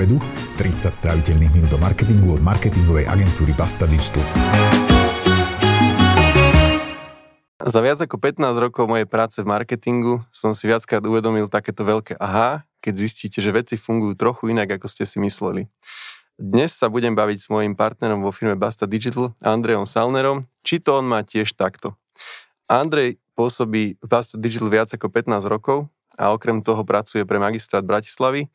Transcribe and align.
obedu, 0.00 0.16
30 0.56 0.96
stráviteľných 0.96 1.52
minút 1.60 1.76
o 1.76 1.78
marketingu 1.84 2.32
od 2.32 2.40
marketingovej 2.40 3.04
agentúry 3.04 3.52
Basta 3.52 3.84
Digital. 3.84 4.24
Za 7.60 7.84
viac 7.84 8.00
ako 8.00 8.16
15 8.16 8.40
rokov 8.64 8.88
mojej 8.88 9.04
práce 9.04 9.44
v 9.44 9.52
marketingu 9.52 10.24
som 10.32 10.56
si 10.56 10.64
viackrát 10.64 11.04
uvedomil 11.04 11.52
takéto 11.52 11.84
veľké 11.84 12.16
aha, 12.16 12.64
keď 12.80 12.94
zistíte, 12.96 13.44
že 13.44 13.52
veci 13.52 13.76
fungujú 13.76 14.16
trochu 14.16 14.48
inak, 14.48 14.80
ako 14.80 14.88
ste 14.88 15.04
si 15.04 15.20
mysleli. 15.20 15.68
Dnes 16.40 16.72
sa 16.72 16.88
budem 16.88 17.12
baviť 17.12 17.44
s 17.44 17.52
mojim 17.52 17.76
partnerom 17.76 18.24
vo 18.24 18.32
firme 18.32 18.56
Basta 18.56 18.88
Digital, 18.88 19.36
Andrejom 19.44 19.84
Salnerom, 19.84 20.48
či 20.64 20.80
to 20.80 20.96
on 20.96 21.04
má 21.04 21.20
tiež 21.20 21.52
takto. 21.52 21.92
Andrej 22.64 23.20
pôsobí 23.36 24.00
v 24.00 24.06
Basta 24.08 24.40
Digital 24.40 24.72
viac 24.72 24.88
ako 24.96 25.12
15 25.12 25.44
rokov 25.44 25.92
a 26.16 26.32
okrem 26.32 26.64
toho 26.64 26.80
pracuje 26.88 27.28
pre 27.28 27.36
magistrát 27.36 27.84
Bratislavy 27.84 28.48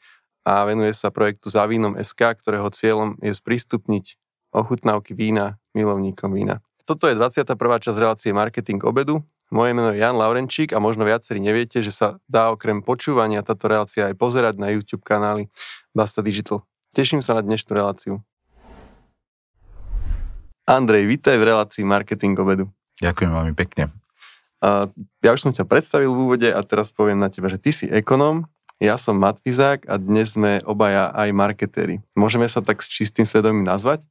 a 0.46 0.62
venuje 0.70 0.94
sa 0.94 1.10
projektu 1.10 1.50
Za 1.50 1.66
vínom 1.66 1.98
SK, 1.98 2.38
ktorého 2.38 2.70
cieľom 2.70 3.18
je 3.20 3.34
sprístupniť 3.34 4.22
ochutnávky 4.54 5.18
vína 5.18 5.58
milovníkom 5.74 6.30
vína. 6.32 6.62
Toto 6.86 7.10
je 7.10 7.18
21. 7.18 7.58
časť 7.58 7.98
relácie 7.98 8.30
Marketing 8.30 8.78
obedu. 8.86 9.26
Moje 9.50 9.74
meno 9.74 9.90
je 9.90 10.02
Jan 10.02 10.14
Laurenčík 10.14 10.70
a 10.74 10.82
možno 10.82 11.02
viacerí 11.02 11.42
neviete, 11.42 11.82
že 11.82 11.90
sa 11.90 12.22
dá 12.30 12.54
okrem 12.54 12.86
počúvania 12.86 13.42
táto 13.42 13.66
relácia 13.66 14.06
aj 14.06 14.16
pozerať 14.18 14.62
na 14.62 14.70
YouTube 14.70 15.02
kanály 15.02 15.50
Basta 15.98 16.22
Digital. 16.22 16.62
Teším 16.94 17.26
sa 17.26 17.34
na 17.34 17.42
dnešnú 17.42 17.74
reláciu. 17.74 18.22
Andrej, 20.66 21.10
vítaj 21.10 21.42
v 21.42 21.46
relácii 21.46 21.86
Marketing 21.86 22.38
obedu. 22.38 22.70
Ďakujem 23.02 23.32
veľmi 23.34 23.54
pekne. 23.58 23.90
Ja 25.22 25.30
už 25.30 25.46
som 25.46 25.54
ťa 25.54 25.66
predstavil 25.70 26.10
v 26.10 26.22
úvode 26.26 26.50
a 26.50 26.58
teraz 26.66 26.90
poviem 26.90 27.22
na 27.22 27.30
teba, 27.30 27.50
že 27.50 27.62
ty 27.62 27.70
si 27.70 27.86
ekonóm, 27.86 28.50
ja 28.80 29.00
som 29.00 29.16
matvizák 29.16 29.88
a 29.88 29.96
dnes 29.96 30.36
sme 30.36 30.60
obaja 30.68 31.12
aj 31.16 31.30
marketéri. 31.32 32.04
Môžeme 32.18 32.48
sa 32.52 32.60
tak 32.60 32.84
s 32.84 32.92
čistým 32.92 33.24
svedomím 33.24 33.64
nazvať? 33.64 34.04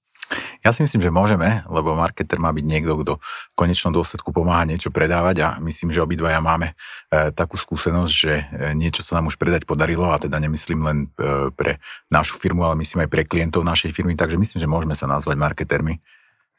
Ja 0.65 0.73
si 0.73 0.81
myslím, 0.81 1.05
že 1.05 1.13
môžeme, 1.13 1.61
lebo 1.69 1.93
marketer 1.93 2.41
má 2.41 2.49
byť 2.49 2.65
niekto, 2.65 2.97
kto 2.97 3.13
v 3.21 3.55
konečnom 3.55 3.93
dôsledku 3.93 4.33
pomáha 4.33 4.65
niečo 4.65 4.89
predávať 4.89 5.37
a 5.45 5.49
myslím, 5.61 5.93
že 5.93 6.01
obidvaja 6.01 6.41
máme 6.41 6.73
e, 6.73 7.29
takú 7.37 7.61
skúsenosť, 7.61 8.13
že 8.13 8.33
e, 8.33 8.45
niečo 8.73 9.05
sa 9.05 9.21
nám 9.21 9.29
už 9.29 9.37
predať 9.37 9.69
podarilo 9.69 10.09
a 10.09 10.17
teda 10.17 10.41
nemyslím 10.41 10.81
len 10.81 10.99
e, 11.21 11.53
pre 11.53 11.77
našu 12.09 12.41
firmu, 12.41 12.65
ale 12.65 12.81
myslím 12.81 13.05
aj 13.05 13.13
pre 13.13 13.29
klientov 13.29 13.69
našej 13.69 13.93
firmy, 13.93 14.17
takže 14.17 14.41
myslím, 14.41 14.65
že 14.65 14.73
môžeme 14.73 14.97
sa 14.97 15.05
nazvať 15.05 15.37
marketermi. 15.37 16.01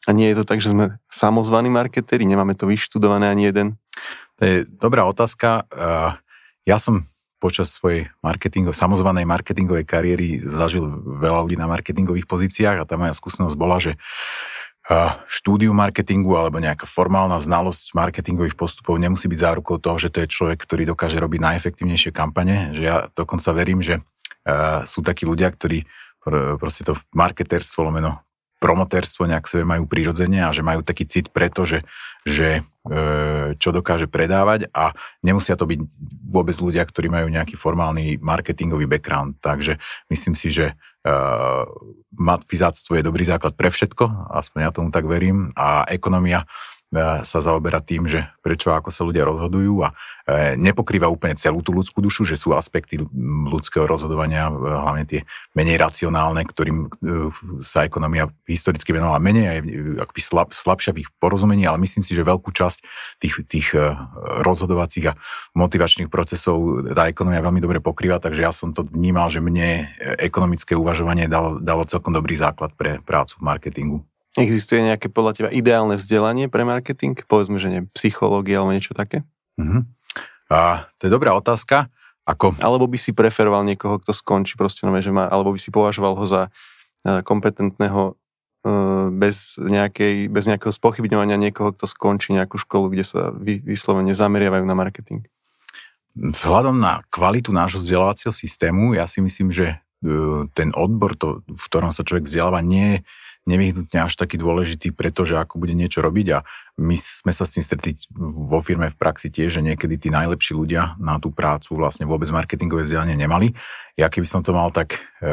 A 0.05 0.13
nie 0.13 0.29
je 0.29 0.37
to 0.37 0.45
tak, 0.45 0.61
že 0.61 0.69
sme 0.69 1.01
samozvaní 1.09 1.73
marketéri, 1.73 2.29
nemáme 2.29 2.53
to 2.53 2.69
vyštudované 2.69 3.25
ani 3.25 3.49
jeden? 3.49 3.81
To 4.37 4.41
je 4.45 4.55
dobrá 4.69 5.09
otázka. 5.09 5.65
E, 5.73 5.89
ja 6.69 6.77
som 6.77 7.01
počas 7.45 7.69
svojej 7.69 8.09
marketingo, 8.25 8.73
samozvanej 8.73 9.29
marketingovej 9.29 9.85
kariéry 9.85 10.41
zažil 10.41 10.89
veľa 11.05 11.45
ľudí 11.45 11.61
na 11.61 11.69
marketingových 11.69 12.25
pozíciách 12.25 12.81
a 12.81 12.87
tá 12.89 12.97
moja 12.97 13.13
skúsenosť 13.13 13.53
bola, 13.53 13.77
že 13.77 13.93
štúdiu 15.25 15.73
marketingu 15.73 16.37
alebo 16.37 16.61
nejaká 16.61 16.85
formálna 16.85 17.41
znalosť 17.41 17.97
marketingových 17.97 18.53
postupov 18.53 19.01
nemusí 19.01 19.25
byť 19.25 19.39
zárukou 19.41 19.81
toho, 19.81 19.97
že 19.97 20.13
to 20.13 20.21
je 20.21 20.29
človek, 20.29 20.61
ktorý 20.61 20.89
dokáže 20.89 21.17
robiť 21.17 21.41
najefektívnejšie 21.41 22.13
kampane. 22.13 22.73
Že 22.73 22.81
ja 22.81 23.09
dokonca 23.13 23.49
verím, 23.53 23.81
že 23.81 24.01
sú 24.85 25.01
takí 25.01 25.25
ľudia, 25.25 25.49
ktorí 25.49 25.89
proste 26.61 26.85
to 26.85 26.93
marketerstvo, 27.17 27.85
lomeno 27.85 28.21
promotérstvo 28.59 29.27
nejak 29.27 29.45
sebe 29.45 29.63
majú 29.67 29.85
prirodzene 29.85 30.41
a 30.41 30.55
že 30.55 30.63
majú 30.63 30.81
taký 30.81 31.05
cit 31.05 31.29
preto, 31.29 31.67
že, 31.67 31.83
že 32.23 32.61
e, 32.61 33.01
čo 33.59 33.69
dokáže 33.75 34.07
predávať 34.07 34.71
a 34.71 34.95
nemusia 35.21 35.59
to 35.59 35.67
byť 35.67 35.79
vôbec 36.25 36.55
ľudia, 36.57 36.83
ktorí 36.87 37.11
majú 37.11 37.27
nejaký 37.27 37.59
formálny 37.59 38.17
marketingový 38.23 38.87
background. 38.87 39.37
Takže 39.43 39.77
myslím 40.07 40.35
si, 40.39 40.49
že 40.55 40.71
e, 40.71 41.13
matfizáctvo 42.15 42.95
je 42.95 43.03
dobrý 43.03 43.27
základ 43.27 43.53
pre 43.59 43.67
všetko, 43.67 44.31
aspoň 44.31 44.59
ja 44.63 44.71
tomu 44.71 44.89
tak 44.89 45.05
verím, 45.05 45.51
a 45.53 45.83
ekonomia 45.91 46.47
sa 47.25 47.39
zaoberá 47.41 47.81
tým, 47.83 48.07
že 48.07 48.23
prečo 48.39 48.71
ako 48.71 48.93
sa 48.93 49.03
ľudia 49.03 49.25
rozhodujú 49.27 49.83
a 49.83 49.91
e, 49.91 50.55
nepokrýva 50.55 51.09
úplne 51.09 51.35
celú 51.35 51.59
tú 51.59 51.75
ľudskú 51.75 51.99
dušu, 51.99 52.23
že 52.23 52.39
sú 52.39 52.55
aspekty 52.55 53.01
ľudského 53.49 53.83
rozhodovania, 53.83 54.47
e, 54.47 54.53
hlavne 54.53 55.03
tie 55.03 55.21
menej 55.57 55.81
racionálne, 55.81 56.45
ktorým 56.45 56.87
sa 57.59 57.83
ekonomia 57.83 58.29
historicky 58.47 58.95
venovala 58.95 59.19
menej, 59.19 59.45
aj 59.49 59.59
akoby 60.07 60.21
slab, 60.21 60.49
slabšia 60.53 60.95
v 60.95 61.03
ich 61.03 61.09
porozumení, 61.19 61.67
ale 61.67 61.81
myslím 61.83 62.05
si, 62.05 62.15
že 62.15 62.23
veľkú 62.23 62.53
časť 62.53 62.77
tých, 63.19 63.35
tých 63.49 63.67
rozhodovacích 64.45 65.11
a 65.11 65.17
motivačných 65.57 66.07
procesov 66.07 66.85
tá 66.93 67.09
ekonomia 67.09 67.43
veľmi 67.43 67.59
dobre 67.59 67.79
pokrýva, 67.83 68.21
takže 68.21 68.45
ja 68.45 68.51
som 68.55 68.71
to 68.71 68.85
vnímal, 68.87 69.27
že 69.27 69.43
mne 69.43 69.89
ekonomické 70.21 70.77
uvažovanie 70.77 71.27
dalo, 71.27 71.59
dalo 71.59 71.83
celkom 71.87 72.13
dobrý 72.15 72.37
základ 72.37 72.71
pre 72.77 73.01
prácu 73.03 73.41
v 73.41 73.45
marketingu. 73.45 73.99
Existuje 74.35 74.83
nejaké 74.83 75.07
podľa 75.07 75.31
teba 75.31 75.49
ideálne 75.51 75.95
vzdelanie 75.95 76.51
pre 76.51 76.67
marketing? 76.67 77.15
Povedzme, 77.23 77.55
že 77.55 77.71
nie 77.71 77.81
psychológia 77.95 78.59
alebo 78.59 78.75
niečo 78.75 78.91
také? 78.91 79.23
Uh-huh. 79.55 79.87
A, 80.51 80.91
to 80.99 81.07
je 81.07 81.11
dobrá 81.11 81.31
otázka. 81.31 81.87
Ako... 82.25 82.57
Alebo 82.59 82.89
by 82.89 82.97
si 82.97 83.15
preferoval 83.15 83.63
niekoho, 83.63 84.01
kto 84.01 84.11
skončí 84.11 84.57
proste 84.57 84.83
nové, 84.83 84.99
že 84.99 85.13
má, 85.13 85.29
alebo 85.29 85.53
by 85.53 85.59
si 85.61 85.69
považoval 85.69 86.17
ho 86.17 86.25
za 86.25 86.41
e, 86.49 87.21
kompetentného 87.21 88.01
e, 88.11 88.13
bez, 89.13 89.61
nejakej, 89.61 90.27
bez 90.33 90.49
nejakého 90.49 90.73
spochybňovania 90.73 91.37
niekoho, 91.37 91.71
kto 91.71 91.85
skončí 91.85 92.33
nejakú 92.33 92.57
školu, 92.57 92.91
kde 92.91 93.05
sa 93.05 93.29
vy, 93.29 93.61
vyslovene 93.61 94.17
zameriavajú 94.17 94.65
na 94.65 94.73
marketing? 94.73 95.21
Vzhľadom 96.17 96.81
na 96.81 97.05
kvalitu 97.13 97.53
nášho 97.53 97.77
vzdelávacieho 97.77 98.33
systému, 98.33 98.97
ja 98.97 99.05
si 99.05 99.21
myslím, 99.21 99.53
že 99.53 99.77
e, 100.01 100.49
ten 100.57 100.73
odbor, 100.73 101.13
to, 101.13 101.45
v 101.45 101.63
ktorom 101.69 101.93
sa 101.93 102.01
človek 102.01 102.25
vzdeláva, 102.25 102.65
nie 102.65 102.97
je 102.97 102.99
nevyhnutne 103.45 104.01
až 104.01 104.17
taký 104.17 104.41
dôležitý, 104.41 104.89
pretože 104.89 105.37
ako 105.37 105.61
bude 105.61 105.77
niečo 105.77 106.01
robiť 106.01 106.27
a 106.33 106.39
my 106.81 106.97
sme 106.97 107.29
sa 107.29 107.45
s 107.45 107.53
tým 107.55 107.63
stretli 107.63 107.93
vo 108.17 108.59
firme 108.59 108.89
v 108.89 108.97
praxi 108.97 109.29
tiež, 109.29 109.61
že 109.61 109.65
niekedy 109.65 110.01
tí 110.01 110.09
najlepší 110.09 110.57
ľudia 110.57 110.97
na 110.97 111.21
tú 111.21 111.29
prácu 111.29 111.77
vlastne 111.77 112.09
vôbec 112.09 112.27
marketingové 112.33 112.83
vzdelanie 112.83 113.13
nemali. 113.13 113.53
Ja 113.95 114.09
keby 114.09 114.25
som 114.27 114.41
to 114.41 114.51
mal 114.51 114.73
tak 114.73 114.99
e, 115.21 115.29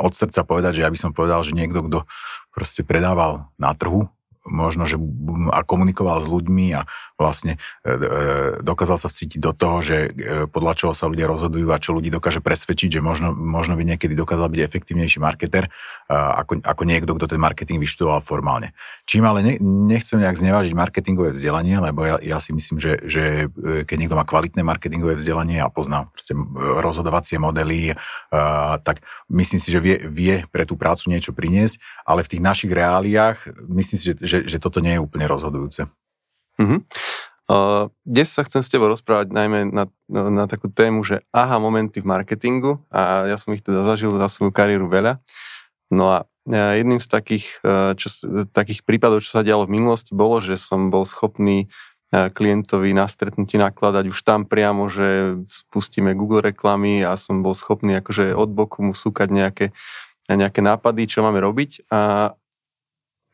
od 0.00 0.12
srdca 0.16 0.42
povedať, 0.42 0.80
že 0.80 0.84
ja 0.88 0.90
by 0.90 0.98
som 0.98 1.12
povedal, 1.12 1.44
že 1.44 1.54
niekto, 1.54 1.84
kto 1.84 1.98
proste 2.50 2.82
predával 2.82 3.52
na 3.60 3.76
trhu, 3.76 4.08
možno, 4.44 4.84
že 4.84 5.00
a 5.50 5.64
komunikoval 5.64 6.20
s 6.20 6.28
ľuďmi 6.28 6.66
a 6.76 6.84
vlastne 7.16 7.56
e, 7.56 7.88
e, 7.88 7.96
dokázal 8.60 9.00
sa 9.00 9.08
cítiť 9.08 9.40
do 9.40 9.56
toho, 9.56 9.80
že 9.80 9.96
e, 10.12 10.50
podľa 10.50 10.72
čoho 10.76 10.92
sa 10.92 11.08
ľudia 11.08 11.24
rozhodujú 11.24 11.72
a 11.72 11.80
čo 11.80 11.96
ľudí 11.96 12.12
dokáže 12.12 12.44
presvedčiť, 12.44 12.98
že 12.98 13.00
možno, 13.00 13.32
možno 13.32 13.74
by 13.74 13.84
niekedy 13.88 14.12
dokázal 14.12 14.52
byť 14.52 14.60
efektívnejší 14.60 15.18
marketer 15.18 15.72
ako, 16.10 16.60
ako 16.60 16.82
niekto, 16.84 17.16
kto 17.16 17.26
ten 17.32 17.40
marketing 17.40 17.80
vyštudoval 17.80 18.20
formálne. 18.20 18.76
Čím 19.08 19.24
ale 19.24 19.40
ne, 19.40 19.54
nechcem 19.88 20.20
nejak 20.20 20.36
znevážiť 20.36 20.76
marketingové 20.76 21.32
vzdelanie, 21.32 21.80
lebo 21.80 22.04
ja, 22.04 22.16
ja 22.20 22.38
si 22.38 22.52
myslím, 22.52 22.76
že, 22.76 23.00
že 23.08 23.48
keď 23.88 23.96
niekto 23.96 24.18
má 24.18 24.28
kvalitné 24.28 24.60
marketingové 24.60 25.16
vzdelanie 25.16 25.64
a 25.64 25.72
pozná 25.72 26.12
rozhodovacie 26.84 27.40
modely, 27.40 27.96
tak 28.84 29.00
myslím 29.32 29.60
si, 29.60 29.72
že 29.72 29.80
vie, 29.80 29.96
vie 30.04 30.44
pre 30.52 30.68
tú 30.68 30.76
prácu 30.76 31.08
niečo 31.08 31.32
priniesť, 31.32 31.80
ale 32.04 32.20
v 32.20 32.30
tých 32.36 32.42
našich 32.44 32.72
reáliách 32.72 33.38
myslím 33.72 33.96
si, 33.96 34.04
že, 34.12 34.33
že, 34.34 34.38
že 34.50 34.58
toto 34.58 34.82
nie 34.82 34.98
je 34.98 35.04
úplne 35.04 35.30
rozhodujúce. 35.30 35.86
Uh-huh. 36.58 36.82
Uh, 37.46 37.92
dnes 38.02 38.26
sa 38.34 38.42
chcem 38.42 38.64
s 38.64 38.72
tebou 38.72 38.90
rozprávať 38.90 39.30
najmä 39.30 39.70
na, 39.70 39.86
na 40.10 40.50
takú 40.50 40.66
tému, 40.72 41.06
že 41.06 41.22
aha 41.30 41.62
momenty 41.62 42.02
v 42.02 42.10
marketingu 42.10 42.82
a 42.90 43.30
ja 43.30 43.36
som 43.38 43.54
ich 43.54 43.62
teda 43.62 43.86
zažil 43.86 44.16
za 44.18 44.26
svoju 44.26 44.50
kariéru 44.50 44.90
veľa. 44.90 45.22
No 45.92 46.10
a 46.10 46.26
jedným 46.48 47.00
z 47.00 47.08
takých, 47.08 47.46
čo, 47.96 48.08
takých 48.52 48.84
prípadov, 48.84 49.24
čo 49.24 49.40
sa 49.40 49.46
dialo 49.46 49.64
v 49.64 49.76
minulosti, 49.80 50.12
bolo, 50.12 50.40
že 50.44 50.60
som 50.60 50.92
bol 50.92 51.08
schopný 51.08 51.72
klientovi 52.12 52.94
na 52.94 53.10
stretnutí 53.10 53.58
nakladať 53.58 54.12
už 54.12 54.18
tam 54.22 54.46
priamo, 54.46 54.86
že 54.86 55.40
spustíme 55.50 56.14
Google 56.14 56.54
reklamy 56.54 57.02
a 57.02 57.18
som 57.18 57.42
bol 57.42 57.56
schopný 57.56 57.98
akože 57.98 58.36
od 58.36 58.50
boku 58.54 58.84
mu 58.86 58.94
súkať 58.94 59.28
nejaké, 59.34 59.66
nejaké 60.30 60.60
nápady, 60.62 61.10
čo 61.10 61.26
máme 61.26 61.42
robiť 61.42 61.90
a 61.90 62.32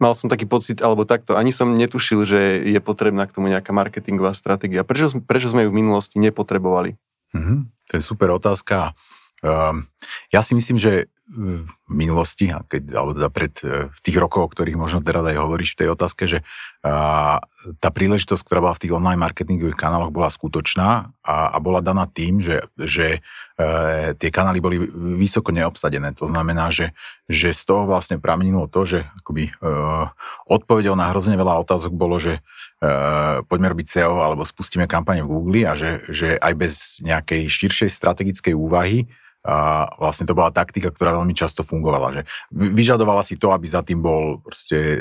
mal 0.01 0.17
som 0.17 0.33
taký 0.33 0.49
pocit, 0.49 0.81
alebo 0.81 1.05
takto, 1.05 1.37
ani 1.37 1.53
som 1.53 1.77
netušil, 1.77 2.25
že 2.25 2.41
je 2.65 2.81
potrebná 2.81 3.29
k 3.29 3.35
tomu 3.37 3.53
nejaká 3.53 3.71
marketingová 3.71 4.33
stratégia. 4.33 4.83
Prečo, 4.83 5.21
prečo 5.23 5.53
sme 5.53 5.69
ju 5.69 5.71
v 5.71 5.79
minulosti 5.85 6.17
nepotrebovali? 6.17 6.97
Mm-hmm. 7.37 7.59
To 7.69 7.93
je 7.95 8.03
super 8.03 8.33
otázka. 8.33 8.97
Um, 9.45 9.85
ja 10.33 10.41
si 10.41 10.57
myslím, 10.57 10.81
že 10.81 11.13
v 11.31 11.71
minulosti, 11.87 12.51
keď, 12.51 12.83
alebo 12.91 13.15
teda 13.15 13.31
pred, 13.31 13.55
e, 13.63 13.87
v 13.87 14.01
tých 14.03 14.17
rokoch, 14.19 14.51
o 14.51 14.53
ktorých 14.53 14.75
možno 14.75 14.99
teraz 14.99 15.23
aj 15.23 15.39
hovoríš 15.39 15.79
v 15.79 15.79
tej 15.87 15.89
otázke, 15.95 16.27
že 16.27 16.43
a, 16.83 17.39
tá 17.79 17.89
príležitosť, 17.95 18.43
ktorá 18.43 18.59
bola 18.59 18.75
v 18.75 18.83
tých 18.83 18.95
online 18.97 19.21
marketingových 19.21 19.79
kanáloch, 19.79 20.11
bola 20.11 20.27
skutočná 20.27 21.15
a, 21.23 21.37
a 21.55 21.57
bola 21.63 21.79
daná 21.79 22.11
tým, 22.11 22.43
že, 22.43 22.67
že 22.75 23.23
e, 23.55 24.17
tie 24.19 24.31
kanály 24.35 24.59
boli 24.59 24.77
vysoko 25.21 25.55
neobsadené. 25.55 26.19
To 26.19 26.27
znamená, 26.27 26.75
že, 26.75 26.97
že 27.31 27.55
z 27.55 27.63
toho 27.63 27.87
vlastne 27.87 28.19
pramenilo 28.19 28.67
to, 28.67 28.83
že 28.83 28.99
akoby 29.23 29.55
e, 29.55 29.71
odpovedou 30.51 30.99
na 30.99 31.15
hrozne 31.15 31.39
veľa 31.39 31.63
otázok 31.63 31.95
bolo, 31.95 32.19
že 32.19 32.43
e, 32.83 32.91
poďme 33.47 33.71
robiť 33.71 33.87
SEO 33.87 34.19
alebo 34.19 34.43
spustíme 34.43 34.91
kampane 34.91 35.23
v 35.23 35.31
Google 35.31 35.63
a 35.71 35.79
že, 35.79 36.03
že 36.11 36.35
aj 36.43 36.53
bez 36.59 36.75
nejakej 37.07 37.47
širšej 37.47 37.91
strategickej 37.93 38.55
úvahy 38.57 39.07
a 39.41 39.89
vlastne 39.97 40.29
to 40.29 40.37
bola 40.37 40.53
taktika, 40.53 40.93
ktorá 40.93 41.17
veľmi 41.17 41.33
často 41.33 41.65
fungovala. 41.65 42.21
Že 42.21 42.23
vyžadovala 42.53 43.25
si 43.25 43.41
to, 43.41 43.57
aby 43.57 43.65
za 43.65 43.81
tým 43.81 44.05
bol 44.05 44.45
proste, 44.45 45.01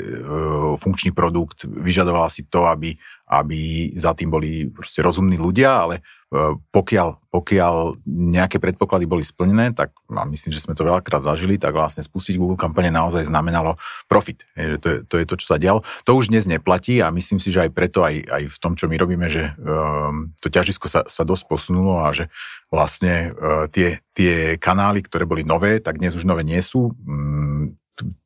funkčný 0.80 1.12
produkt, 1.12 1.68
vyžadovala 1.68 2.32
si 2.32 2.48
to, 2.48 2.64
aby, 2.64 2.96
aby 3.30 3.94
za 3.94 4.10
tým 4.18 4.26
boli 4.26 4.66
proste 4.66 5.06
rozumní 5.06 5.38
ľudia, 5.38 5.86
ale 5.86 6.02
e, 6.34 6.58
pokiaľ, 6.58 7.30
pokiaľ 7.30 8.02
nejaké 8.10 8.58
predpoklady 8.58 9.06
boli 9.06 9.22
splnené, 9.22 9.70
tak 9.70 9.94
a 10.10 10.26
myslím, 10.26 10.50
že 10.50 10.58
sme 10.58 10.74
to 10.74 10.82
veľakrát 10.82 11.22
zažili, 11.22 11.54
tak 11.54 11.78
vlastne 11.78 12.02
spustiť 12.02 12.34
Google 12.34 12.58
kampane 12.58 12.90
naozaj 12.90 13.30
znamenalo 13.30 13.78
profit. 14.10 14.50
Je, 14.58 14.74
to, 14.82 14.88
je, 14.90 14.98
to 15.06 15.14
je 15.22 15.26
to, 15.30 15.34
čo 15.38 15.46
sa 15.54 15.62
dialo. 15.62 15.86
To 16.10 16.18
už 16.18 16.34
dnes 16.34 16.50
neplatí 16.50 16.98
a 16.98 17.14
myslím 17.14 17.38
si, 17.38 17.54
že 17.54 17.62
aj 17.62 17.70
preto, 17.70 18.02
aj, 18.02 18.18
aj 18.26 18.42
v 18.50 18.58
tom, 18.58 18.74
čo 18.74 18.90
my 18.90 18.98
robíme, 18.98 19.30
že 19.30 19.54
um, 19.62 20.34
to 20.42 20.50
ťažisko 20.50 20.90
sa, 20.90 21.06
sa 21.06 21.22
dosť 21.22 21.46
posunulo 21.46 22.02
a 22.02 22.10
že 22.10 22.26
vlastne 22.66 23.30
uh, 23.30 23.70
tie, 23.70 24.02
tie 24.10 24.58
kanály, 24.58 25.06
ktoré 25.06 25.22
boli 25.22 25.46
nové, 25.46 25.78
tak 25.78 26.02
dnes 26.02 26.18
už 26.18 26.26
nové 26.26 26.42
nie 26.42 26.58
sú. 26.58 26.90
Um, 27.06 27.78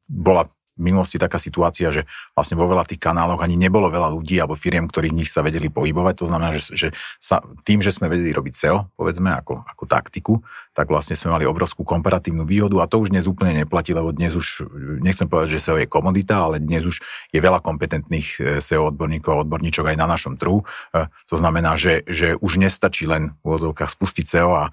bola 0.08 0.48
minulosti 0.78 1.16
taká 1.20 1.38
situácia, 1.38 1.90
že 1.94 2.02
vlastne 2.34 2.58
vo 2.58 2.66
veľa 2.66 2.84
tých 2.86 2.98
kanáloch 2.98 3.42
ani 3.42 3.54
nebolo 3.54 3.86
veľa 3.90 4.10
ľudí 4.10 4.38
alebo 4.38 4.58
firiem, 4.58 4.90
ktorí 4.90 5.14
v 5.14 5.22
nich 5.22 5.30
sa 5.30 5.44
vedeli 5.44 5.70
pohybovať. 5.70 6.14
To 6.22 6.26
znamená, 6.26 6.56
že, 6.58 6.74
že 6.74 6.88
sa, 7.22 7.42
tým, 7.62 7.78
že 7.78 7.94
sme 7.94 8.10
vedeli 8.10 8.34
robiť 8.34 8.54
SEO, 8.54 8.90
povedzme, 8.98 9.30
ako, 9.30 9.62
ako 9.62 9.84
taktiku, 9.86 10.34
tak 10.74 10.90
vlastne 10.90 11.14
sme 11.14 11.30
mali 11.30 11.46
obrovskú 11.46 11.86
komparatívnu 11.86 12.42
výhodu 12.42 12.82
a 12.82 12.90
to 12.90 12.98
už 12.98 13.14
dnes 13.14 13.30
úplne 13.30 13.62
neplatí, 13.62 13.94
lebo 13.94 14.10
dnes 14.10 14.34
už, 14.34 14.66
nechcem 14.98 15.30
povedať, 15.30 15.56
že 15.56 15.62
SEO 15.62 15.78
je 15.78 15.86
komodita, 15.86 16.50
ale 16.50 16.58
dnes 16.58 16.82
už 16.82 16.98
je 17.30 17.38
veľa 17.38 17.62
kompetentných 17.62 18.28
e, 18.42 18.58
SEO 18.58 18.90
odborníkov 18.90 19.30
a 19.30 19.42
odborníčok 19.46 19.94
aj 19.94 19.96
na 19.96 20.10
našom 20.10 20.34
trhu. 20.34 20.66
E, 20.90 21.06
to 21.30 21.38
znamená, 21.38 21.78
že, 21.78 22.02
že 22.10 22.34
už 22.42 22.58
nestačí 22.58 23.06
len 23.06 23.38
v 23.46 23.54
úvodzovkách 23.54 23.90
spustiť 23.94 24.24
SEO 24.26 24.50
a 24.50 24.64
e, 24.66 24.70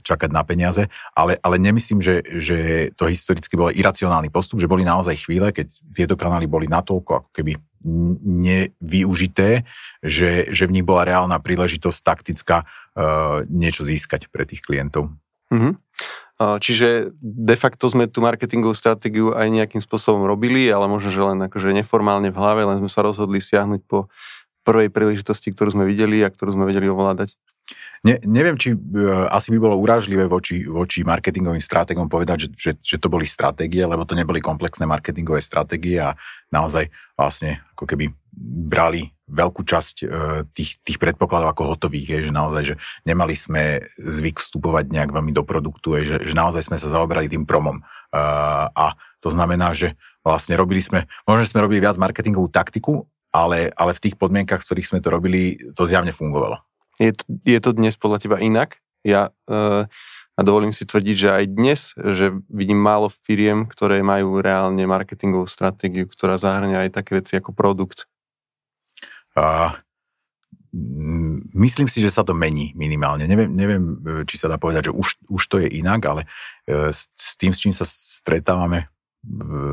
čakať 0.00 0.30
na 0.32 0.40
peniaze, 0.40 0.88
ale, 1.12 1.36
ale 1.44 1.60
nemyslím, 1.60 2.00
že, 2.00 2.24
že 2.40 2.56
to 2.96 3.04
historicky 3.04 3.60
bol 3.60 3.68
iracionálny 3.68 4.32
postup, 4.32 4.56
že 4.56 4.70
boli 4.70 4.88
naozaj 4.94 5.26
chvíle, 5.26 5.50
keď 5.50 5.66
tieto 5.90 6.14
kanály 6.14 6.46
boli 6.46 6.70
natoľko 6.70 7.26
ako 7.26 7.30
keby 7.34 7.58
nevyužité, 8.24 9.66
že, 10.00 10.48
že 10.48 10.64
v 10.64 10.80
nich 10.80 10.86
bola 10.86 11.04
reálna 11.04 11.36
príležitosť 11.36 11.98
taktická 12.00 12.64
uh, 12.64 13.44
niečo 13.50 13.84
získať 13.84 14.32
pre 14.32 14.48
tých 14.48 14.64
klientov. 14.64 15.12
Mm-hmm. 15.52 15.74
Čiže 16.34 17.14
de 17.22 17.54
facto 17.54 17.86
sme 17.86 18.10
tú 18.10 18.18
marketingovú 18.18 18.74
stratégiu 18.74 19.30
aj 19.38 19.54
nejakým 19.54 19.78
spôsobom 19.78 20.26
robili, 20.26 20.66
ale 20.66 20.90
možno, 20.90 21.14
že 21.14 21.22
len 21.22 21.38
akože 21.46 21.70
neformálne 21.70 22.34
v 22.34 22.38
hlave, 22.42 22.66
len 22.66 22.82
sme 22.82 22.90
sa 22.90 23.06
rozhodli 23.06 23.38
siahnuť 23.38 23.86
po 23.86 24.10
prvej 24.66 24.90
príležitosti, 24.90 25.54
ktorú 25.54 25.78
sme 25.78 25.84
videli 25.86 26.26
a 26.26 26.32
ktorú 26.34 26.58
sme 26.58 26.66
vedeli 26.66 26.90
ovládať. 26.90 27.38
Ne, 28.04 28.20
neviem, 28.28 28.52
či 28.60 28.76
uh, 28.76 29.32
asi 29.32 29.48
by 29.48 29.58
bolo 29.64 29.80
urážlivé 29.80 30.28
voči, 30.28 30.68
voči 30.68 31.00
marketingovým 31.00 31.60
stratégom 31.60 32.04
povedať, 32.04 32.36
že, 32.44 32.48
že, 32.52 32.72
že 32.76 32.96
to 33.00 33.08
boli 33.08 33.24
stratégie, 33.24 33.80
lebo 33.80 34.04
to 34.04 34.12
neboli 34.12 34.44
komplexné 34.44 34.84
marketingové 34.84 35.40
stratégie 35.40 35.96
a 35.96 36.12
naozaj 36.52 36.92
vlastne 37.16 37.64
ako 37.72 37.88
keby 37.88 38.12
brali 38.68 39.08
veľkú 39.24 39.64
časť 39.64 39.96
uh, 40.04 40.10
tých, 40.52 40.84
tých 40.84 41.00
predpokladov 41.00 41.56
ako 41.56 41.72
hotových, 41.72 42.08
je, 42.12 42.18
že 42.28 42.32
naozaj, 42.36 42.62
že 42.68 42.74
nemali 43.08 43.32
sme 43.32 43.80
zvyk 43.96 44.36
vstupovať 44.36 44.92
nejak 44.92 45.08
veľmi 45.08 45.32
do 45.32 45.40
produktu, 45.40 45.96
je, 45.96 46.12
že, 46.12 46.16
že 46.28 46.34
naozaj 46.36 46.68
sme 46.68 46.76
sa 46.76 46.92
zaoberali 46.92 47.32
tým 47.32 47.48
promom. 47.48 47.80
Uh, 48.12 48.68
a 48.68 48.92
to 49.24 49.32
znamená, 49.32 49.72
že 49.72 49.96
vlastne 50.20 50.60
robili 50.60 50.84
sme, 50.84 51.08
možno 51.24 51.48
sme 51.48 51.64
robili 51.64 51.80
viac 51.80 51.96
marketingovú 51.96 52.52
taktiku, 52.52 53.08
ale, 53.32 53.72
ale 53.80 53.96
v 53.96 54.02
tých 54.04 54.20
podmienkach, 54.20 54.60
v 54.60 54.66
ktorých 54.68 54.88
sme 54.92 55.00
to 55.00 55.08
robili, 55.08 55.56
to 55.72 55.88
zjavne 55.88 56.12
fungovalo. 56.12 56.60
Je 57.02 57.10
to, 57.10 57.24
je 57.42 57.58
to 57.58 57.70
dnes 57.74 57.94
podľa 57.98 58.18
teba 58.22 58.36
inak? 58.38 58.78
Ja 59.02 59.34
uh, 59.50 59.90
a 60.34 60.40
dovolím 60.42 60.74
si 60.74 60.82
tvrdiť, 60.82 61.16
že 61.16 61.28
aj 61.30 61.44
dnes, 61.46 61.80
že 61.94 62.34
vidím 62.50 62.82
málo 62.82 63.06
firiem, 63.06 63.70
ktoré 63.70 64.02
majú 64.02 64.42
reálne 64.42 64.82
marketingovú 64.82 65.46
stratégiu, 65.46 66.10
ktorá 66.10 66.42
zahrňa 66.42 66.86
aj 66.86 66.90
také 66.90 67.22
veci 67.22 67.38
ako 67.38 67.54
produkt. 67.54 68.10
Uh, 69.38 69.74
myslím 71.54 71.86
si, 71.86 72.02
že 72.02 72.10
sa 72.10 72.26
to 72.26 72.34
mení 72.34 72.74
minimálne. 72.74 73.30
Neviem, 73.30 73.50
neviem 73.54 73.82
či 74.26 74.34
sa 74.34 74.50
dá 74.50 74.58
povedať, 74.58 74.90
že 74.90 74.92
už, 74.94 75.08
už 75.30 75.42
to 75.46 75.62
je 75.62 75.70
inak, 75.70 76.02
ale 76.02 76.26
s, 76.66 77.14
s 77.14 77.38
tým, 77.38 77.54
s 77.54 77.62
čím 77.62 77.70
sa 77.70 77.86
stretávame 77.86 78.90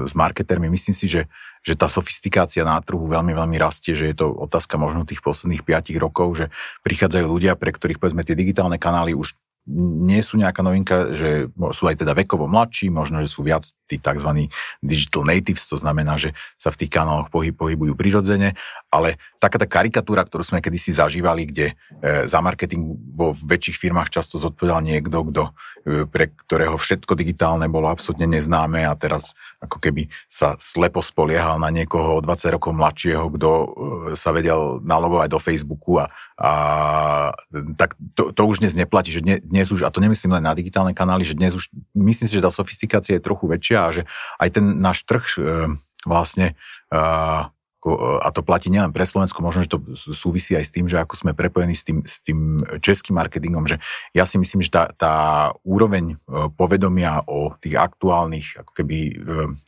s 0.08 0.14
marketermi. 0.16 0.72
Myslím 0.72 0.96
si, 0.96 1.12
že, 1.12 1.28
že 1.62 1.76
tá 1.76 1.92
sofistikácia 1.92 2.64
na 2.64 2.80
trhu 2.80 3.04
veľmi, 3.04 3.36
veľmi 3.36 3.58
rastie, 3.60 3.94
že 3.94 4.08
je 4.10 4.16
to 4.16 4.32
otázka 4.32 4.80
možno 4.80 5.04
tých 5.04 5.20
posledných 5.20 5.68
5 5.68 5.92
rokov, 6.00 6.28
že 6.40 6.46
prichádzajú 6.88 7.26
ľudia, 7.28 7.60
pre 7.60 7.76
ktorých 7.76 8.00
povedzme 8.00 8.24
tie 8.24 8.38
digitálne 8.38 8.80
kanály 8.80 9.12
už 9.14 9.36
nie 9.70 10.22
sú 10.26 10.42
nejaká 10.42 10.66
novinka, 10.66 11.14
že 11.14 11.46
sú 11.54 11.86
aj 11.86 12.02
teda 12.02 12.18
vekovo 12.18 12.50
mladší, 12.50 12.90
možno, 12.90 13.22
že 13.22 13.30
sú 13.30 13.46
viac 13.46 13.62
tí 13.86 14.02
tzv. 14.02 14.50
digital 14.82 15.22
natives, 15.22 15.70
to 15.70 15.78
znamená, 15.78 16.18
že 16.18 16.34
sa 16.58 16.74
v 16.74 16.86
tých 16.86 16.92
kanáloch 16.92 17.30
pohyb, 17.30 17.54
pohybujú 17.54 17.94
prirodzene, 17.94 18.58
ale 18.90 19.22
taká 19.38 19.62
tá 19.62 19.68
karikatúra, 19.70 20.26
ktorú 20.26 20.42
sme 20.42 20.60
kedysi 20.60 20.98
zažívali, 20.98 21.46
kde 21.46 21.74
e, 22.02 22.26
za 22.26 22.42
marketing 22.42 22.98
vo 23.14 23.32
väčších 23.32 23.78
firmách 23.78 24.10
často 24.10 24.42
zodpovedal 24.42 24.82
niekto, 24.82 25.24
kto, 25.30 25.44
e, 25.86 26.04
pre 26.10 26.34
ktorého 26.34 26.76
všetko 26.76 27.14
digitálne 27.14 27.70
bolo 27.70 27.88
absolútne 27.88 28.28
neznáme 28.28 28.84
a 28.84 28.98
teraz 28.98 29.38
ako 29.62 29.78
keby 29.78 30.10
sa 30.26 30.58
slepo 30.58 31.06
spoliehal 31.06 31.62
na 31.62 31.70
niekoho 31.70 32.18
o 32.18 32.24
20 32.24 32.58
rokov 32.58 32.74
mladšieho, 32.74 33.30
kto 33.38 33.50
e, 33.52 33.68
sa 34.18 34.34
vedel 34.34 34.82
nalogovať 34.84 35.30
do 35.32 35.40
Facebooku 35.40 36.02
a, 36.02 36.10
a 36.36 36.52
tak 37.78 37.96
to, 38.18 38.34
to 38.34 38.42
už 38.44 38.66
dnes 38.66 38.74
neplatí, 38.74 39.14
že 39.14 39.24
dnes 39.52 39.68
už, 39.70 39.84
a 39.84 39.92
to 39.92 40.00
nemyslím 40.00 40.40
len 40.40 40.48
na 40.48 40.56
digitálne 40.56 40.96
kanály, 40.96 41.28
že 41.28 41.36
dnes 41.36 41.54
už, 41.54 41.68
myslím 41.94 42.28
si, 42.32 42.34
že 42.34 42.44
tá 42.44 42.50
sofistikácia 42.50 43.20
je 43.20 43.26
trochu 43.28 43.52
väčšia 43.52 43.78
a 43.84 43.90
že 43.92 44.02
aj 44.40 44.50
ten 44.56 44.66
náš 44.80 45.04
trh 45.04 45.24
e, 45.36 45.42
vlastne 46.08 46.56
e, 46.90 46.96
a 48.22 48.30
to 48.30 48.46
platí 48.46 48.70
nielen 48.70 48.94
pre 48.94 49.10
Slovensko, 49.10 49.42
možno, 49.42 49.66
že 49.66 49.74
to 49.74 49.82
súvisí 49.98 50.54
aj 50.54 50.70
s 50.70 50.74
tým, 50.74 50.86
že 50.86 51.02
ako 51.02 51.18
sme 51.18 51.32
prepojení 51.34 51.74
s 51.74 51.82
tým, 51.82 52.06
s 52.06 52.22
tým 52.22 52.62
českým 52.78 53.18
marketingom, 53.18 53.66
že 53.66 53.82
ja 54.14 54.30
si 54.30 54.38
myslím, 54.38 54.62
že 54.62 54.70
tá, 54.70 54.94
tá 54.94 55.14
úroveň 55.66 56.22
povedomia 56.54 57.26
o 57.26 57.58
tých 57.58 57.82
aktuálnych 57.82 58.62
ako 58.62 58.72
keby 58.78 58.98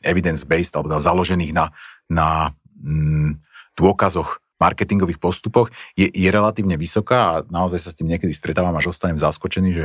evidence-based 0.06 0.78
alebo 0.78 0.94
založených 0.94 1.58
na, 1.58 1.74
na 2.06 2.54
mm, 2.78 3.42
dôkazoch 3.74 4.43
marketingových 4.60 5.18
postupoch 5.18 5.70
je, 5.98 6.06
je 6.08 6.28
relatívne 6.30 6.78
vysoká 6.78 7.18
a 7.18 7.42
naozaj 7.46 7.80
sa 7.82 7.90
s 7.90 7.98
tým 7.98 8.10
niekedy 8.10 8.30
stretávam 8.30 8.74
až 8.78 8.94
ostanem 8.94 9.18
zaskočený, 9.18 9.70
že 9.74 9.84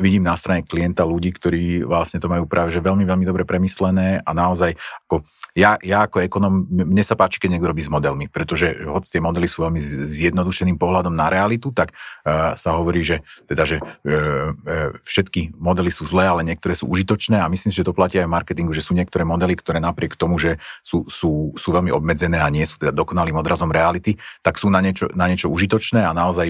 vidím 0.00 0.24
na 0.24 0.36
strane 0.36 0.64
klienta 0.64 1.02
ľudí, 1.04 1.32
ktorí 1.32 1.84
vlastne 1.84 2.20
to 2.20 2.28
majú 2.28 2.44
práve 2.44 2.70
že 2.70 2.84
veľmi, 2.84 3.04
veľmi 3.04 3.24
dobre 3.24 3.48
premyslené 3.48 4.20
a 4.22 4.30
naozaj 4.36 4.76
ako 5.08 5.24
ja, 5.58 5.74
ja 5.82 6.06
ako 6.06 6.22
ekonom, 6.22 6.62
mne 6.70 7.02
sa 7.02 7.18
páči, 7.18 7.42
keď 7.42 7.58
niekto 7.58 7.70
robí 7.74 7.82
s 7.82 7.90
modelmi, 7.90 8.30
pretože 8.30 8.70
hoď 8.86 9.02
tie 9.10 9.18
modely 9.22 9.50
sú 9.50 9.66
veľmi 9.66 9.82
zjednodušeným 9.82 10.78
pohľadom 10.78 11.10
na 11.10 11.26
realitu, 11.26 11.74
tak 11.74 11.90
uh, 11.90 12.54
sa 12.54 12.78
hovorí, 12.78 13.02
že, 13.02 13.26
teda, 13.50 13.66
že 13.66 13.82
uh, 13.82 14.54
uh, 14.54 14.94
všetky 15.02 15.58
modely 15.58 15.90
sú 15.90 16.06
zlé, 16.06 16.30
ale 16.30 16.46
niektoré 16.46 16.78
sú 16.78 16.86
užitočné 16.86 17.42
a 17.42 17.50
myslím 17.50 17.70
že 17.70 17.86
to 17.86 17.94
platí 17.94 18.18
aj 18.18 18.26
v 18.26 18.34
marketingu, 18.34 18.70
že 18.74 18.82
sú 18.82 18.94
niektoré 18.94 19.26
modely, 19.26 19.58
ktoré 19.58 19.78
napriek 19.82 20.14
tomu, 20.14 20.38
že 20.38 20.58
sú, 20.86 21.06
sú, 21.10 21.54
sú 21.54 21.68
veľmi 21.70 21.90
obmedzené 21.90 22.38
a 22.38 22.50
nie 22.50 22.66
sú 22.66 22.78
teda 22.78 22.94
dokonalým 22.94 23.38
odrazom 23.38 23.70
reality, 23.70 24.09
tak 24.40 24.56
sú 24.56 24.72
na 24.72 24.80
niečo, 24.80 25.12
na 25.12 25.28
niečo 25.28 25.52
užitočné 25.52 26.02
a 26.06 26.16
naozaj 26.16 26.46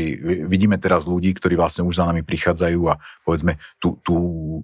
vidíme 0.46 0.78
teraz 0.78 1.10
ľudí, 1.10 1.34
ktorí 1.34 1.58
vlastne 1.58 1.82
už 1.82 1.98
za 1.98 2.06
nami 2.06 2.22
prichádzajú 2.22 2.80
a 2.86 3.00
povedzme 3.26 3.58
tú, 3.82 3.98
tú 4.04 4.14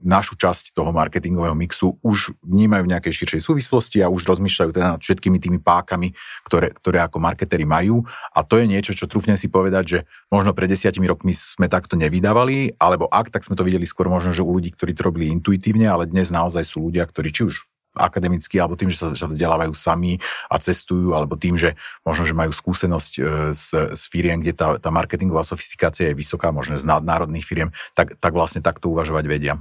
našu 0.06 0.38
časť 0.38 0.76
toho 0.76 0.94
marketingového 0.94 1.56
mixu 1.58 1.98
už 2.04 2.36
vnímajú 2.44 2.86
v 2.86 2.92
nejakej 2.94 3.12
širšej 3.12 3.42
súvislosti 3.42 3.98
a 4.04 4.12
už 4.12 4.28
rozmýšľajú 4.36 4.70
teda 4.70 4.86
nad 4.96 5.00
všetkými 5.02 5.38
tými 5.42 5.58
pákami, 5.58 6.14
ktoré, 6.46 6.70
ktoré 6.76 7.02
ako 7.02 7.18
marketeri 7.18 7.66
majú. 7.66 8.06
A 8.32 8.46
to 8.46 8.60
je 8.60 8.70
niečo, 8.70 8.94
čo 8.94 9.10
trúfne 9.10 9.34
si 9.34 9.50
povedať, 9.50 9.84
že 9.84 9.98
možno 10.30 10.54
pred 10.54 10.70
desiatimi 10.70 11.08
rokmi 11.10 11.34
sme 11.34 11.66
takto 11.66 11.98
nevydávali, 11.98 12.78
alebo 12.78 13.10
ak, 13.10 13.32
tak 13.32 13.42
sme 13.42 13.58
to 13.58 13.66
videli 13.66 13.88
skôr 13.88 14.06
možno, 14.06 14.30
že 14.36 14.44
u 14.44 14.50
ľudí, 14.50 14.70
ktorí 14.74 14.92
to 14.94 15.06
robili 15.06 15.32
intuitívne, 15.32 15.88
ale 15.88 16.06
dnes 16.06 16.28
naozaj 16.30 16.62
sú 16.66 16.86
ľudia, 16.90 17.06
ktorí 17.06 17.30
či 17.32 17.42
už 17.48 17.56
akademicky, 17.96 18.60
alebo 18.60 18.76
tým, 18.76 18.92
že 18.92 19.00
sa, 19.00 19.06
sa 19.16 19.26
vzdelávajú 19.26 19.72
sami 19.72 20.20
a 20.52 20.60
cestujú, 20.60 21.16
alebo 21.16 21.34
tým, 21.34 21.56
že 21.56 21.74
možno, 22.04 22.28
že 22.28 22.36
majú 22.36 22.52
skúsenosť 22.52 23.12
e, 23.16 23.20
s, 23.56 23.72
s 23.72 24.02
firiem, 24.06 24.44
kde 24.44 24.52
tá, 24.54 24.76
tá 24.76 24.92
marketingová 24.92 25.42
sofistikácia 25.42 26.12
je 26.12 26.18
vysoká, 26.18 26.52
možno 26.52 26.76
z 26.76 26.86
nadnárodných 26.86 27.48
firiem, 27.48 27.70
tak, 27.96 28.14
tak 28.20 28.32
vlastne 28.36 28.60
takto 28.60 28.92
uvažovať 28.92 29.24
vedia. 29.26 29.54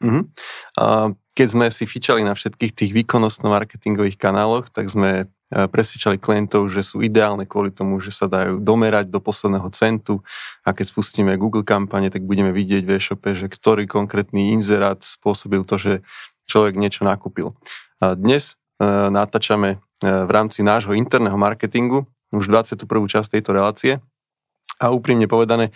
Uh-huh. 0.00 0.24
A 0.80 1.12
keď 1.36 1.48
sme 1.52 1.66
si 1.68 1.84
fičali 1.84 2.24
na 2.24 2.32
všetkých 2.32 2.72
tých 2.72 2.92
výkonnostno-marketingových 2.96 4.16
kanáloch, 4.16 4.72
tak 4.72 4.88
sme 4.88 5.24
e, 5.24 5.24
presvedčali 5.68 6.16
klientov, 6.16 6.72
že 6.72 6.80
sú 6.80 7.04
ideálne 7.04 7.44
kvôli 7.44 7.68
tomu, 7.68 8.00
že 8.00 8.08
sa 8.08 8.24
dajú 8.24 8.64
domerať 8.64 9.12
do 9.12 9.20
posledného 9.20 9.68
centu 9.76 10.24
a 10.64 10.72
keď 10.72 10.92
spustíme 10.92 11.36
Google 11.36 11.68
kampane, 11.68 12.08
tak 12.08 12.24
budeme 12.24 12.50
vidieť 12.52 12.82
v 12.84 12.92
e-shope, 12.96 13.30
že 13.36 13.46
ktorý 13.52 13.84
konkrétny 13.84 14.56
inzerát 14.56 15.04
spôsobil 15.04 15.64
to, 15.68 15.76
že 15.76 15.92
človek 16.50 16.74
niečo 16.74 17.06
nakúpil. 17.06 17.54
Dnes 18.02 18.58
e, 18.82 18.84
natáčame 18.88 19.78
e, 20.02 20.08
v 20.10 20.30
rámci 20.34 20.66
nášho 20.66 20.90
interného 20.98 21.38
marketingu 21.38 22.10
už 22.34 22.50
21. 22.50 22.86
časť 23.06 23.38
tejto 23.38 23.54
relácie 23.54 24.02
a 24.78 24.90
úprimne 24.90 25.26
povedané, 25.26 25.74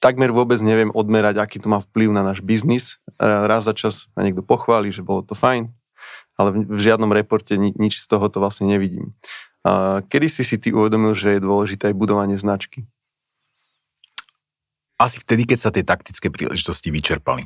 takmer 0.00 0.32
vôbec 0.32 0.58
neviem 0.64 0.90
odmerať, 0.90 1.38
aký 1.38 1.60
to 1.60 1.68
má 1.68 1.78
vplyv 1.78 2.10
na 2.10 2.24
náš 2.24 2.40
biznis. 2.40 2.98
Raz 3.20 3.68
za 3.68 3.76
čas 3.76 4.08
ma 4.16 4.24
niekto 4.24 4.40
pochváli, 4.40 4.90
že 4.90 5.04
bolo 5.04 5.22
to 5.22 5.36
fajn, 5.36 5.70
ale 6.40 6.48
v 6.64 6.80
žiadnom 6.80 7.12
reporte 7.12 7.52
nič 7.56 8.00
z 8.00 8.06
toho 8.08 8.26
to 8.32 8.40
vlastne 8.40 8.66
nevidím. 8.66 9.12
Kedy 10.08 10.26
si 10.32 10.42
si 10.42 10.56
ty 10.56 10.72
uvedomil, 10.72 11.12
že 11.12 11.36
je 11.36 11.44
dôležité 11.44 11.92
aj 11.92 12.00
budovanie 12.00 12.40
značky? 12.40 12.88
Asi 14.96 15.20
vtedy, 15.20 15.48
keď 15.48 15.58
sa 15.60 15.70
tie 15.72 15.84
taktické 15.84 16.32
príležitosti 16.32 16.88
vyčerpali. 16.88 17.44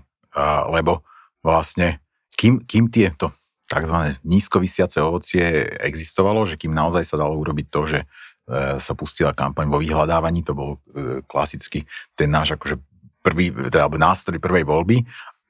Lebo 0.71 1.07
vlastne, 1.45 2.01
kým, 2.35 2.65
kým 2.65 2.89
tieto 2.89 3.31
tzv. 3.69 4.17
nízko 4.25 4.59
vysiace 4.59 5.05
ovocie 5.05 5.69
existovalo, 5.85 6.49
že 6.49 6.57
kým 6.57 6.73
naozaj 6.73 7.05
sa 7.05 7.21
dalo 7.21 7.37
urobiť 7.37 7.67
to, 7.69 7.81
že 7.85 7.99
E, 8.45 8.77
sa 8.77 8.93
pustila 8.93 9.33
kampaň 9.33 9.73
vo 9.73 9.81
vyhľadávaní, 9.81 10.45
to 10.45 10.53
bol 10.53 10.77
e, 10.93 11.25
klasicky 11.25 11.89
ten 12.13 12.29
náš 12.29 12.61
akože 12.61 12.77
prvý, 13.25 13.49
teda, 13.49 13.89
nástroj 13.89 14.37
prvej 14.37 14.69
voľby 14.69 15.01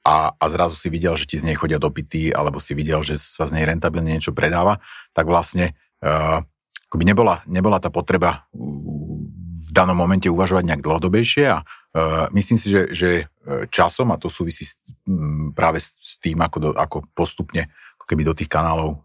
a, 0.07 0.31
a 0.31 0.45
zrazu 0.47 0.79
si 0.79 0.87
videl, 0.87 1.11
že 1.19 1.27
ti 1.27 1.35
z 1.35 1.51
nej 1.51 1.59
chodia 1.59 1.75
dopity, 1.75 2.31
alebo 2.31 2.63
si 2.63 2.71
videl, 2.71 3.03
že 3.03 3.19
sa 3.19 3.51
z 3.51 3.59
nej 3.59 3.67
rentabilne 3.67 4.15
niečo 4.15 4.31
predáva, 4.31 4.79
tak 5.11 5.27
vlastne 5.27 5.75
uh, 6.05 6.39
akoby 6.87 7.03
nebola, 7.03 7.43
nebola 7.51 7.83
tá 7.83 7.91
potreba 7.91 8.47
v 9.65 9.71
danom 9.73 9.97
momente 9.97 10.29
uvažovať 10.29 10.63
nejak 10.69 10.85
dlhodobejšie 10.85 11.45
a 11.49 11.65
uh, 11.65 12.29
myslím 12.37 12.57
si, 12.61 12.69
že, 12.69 12.81
že 12.93 13.09
časom, 13.69 14.09
a 14.13 14.17
to 14.17 14.29
súvisí 14.29 14.65
práve 15.53 15.77
s 15.77 16.17
tým, 16.17 16.41
ako, 16.41 16.57
do, 16.57 16.69
ako 16.73 17.05
postupne 17.13 17.69
keby 18.05 18.21
do 18.21 18.37
tých 18.37 18.49
kanálov 18.49 18.89
e, 18.93 18.97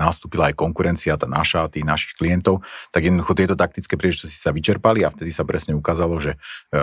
nastúpila 0.00 0.48
aj 0.48 0.56
konkurencia, 0.56 1.20
tá 1.20 1.28
naša, 1.28 1.68
tých 1.68 1.84
našich 1.84 2.16
klientov, 2.16 2.64
tak 2.88 3.04
jednoducho 3.04 3.36
tieto 3.36 3.54
taktické 3.54 4.00
príležitosti 4.00 4.40
sa 4.40 4.50
vyčerpali 4.50 5.04
a 5.04 5.12
vtedy 5.12 5.30
sa 5.30 5.44
presne 5.44 5.76
ukázalo, 5.76 6.16
že 6.18 6.40
e, 6.72 6.80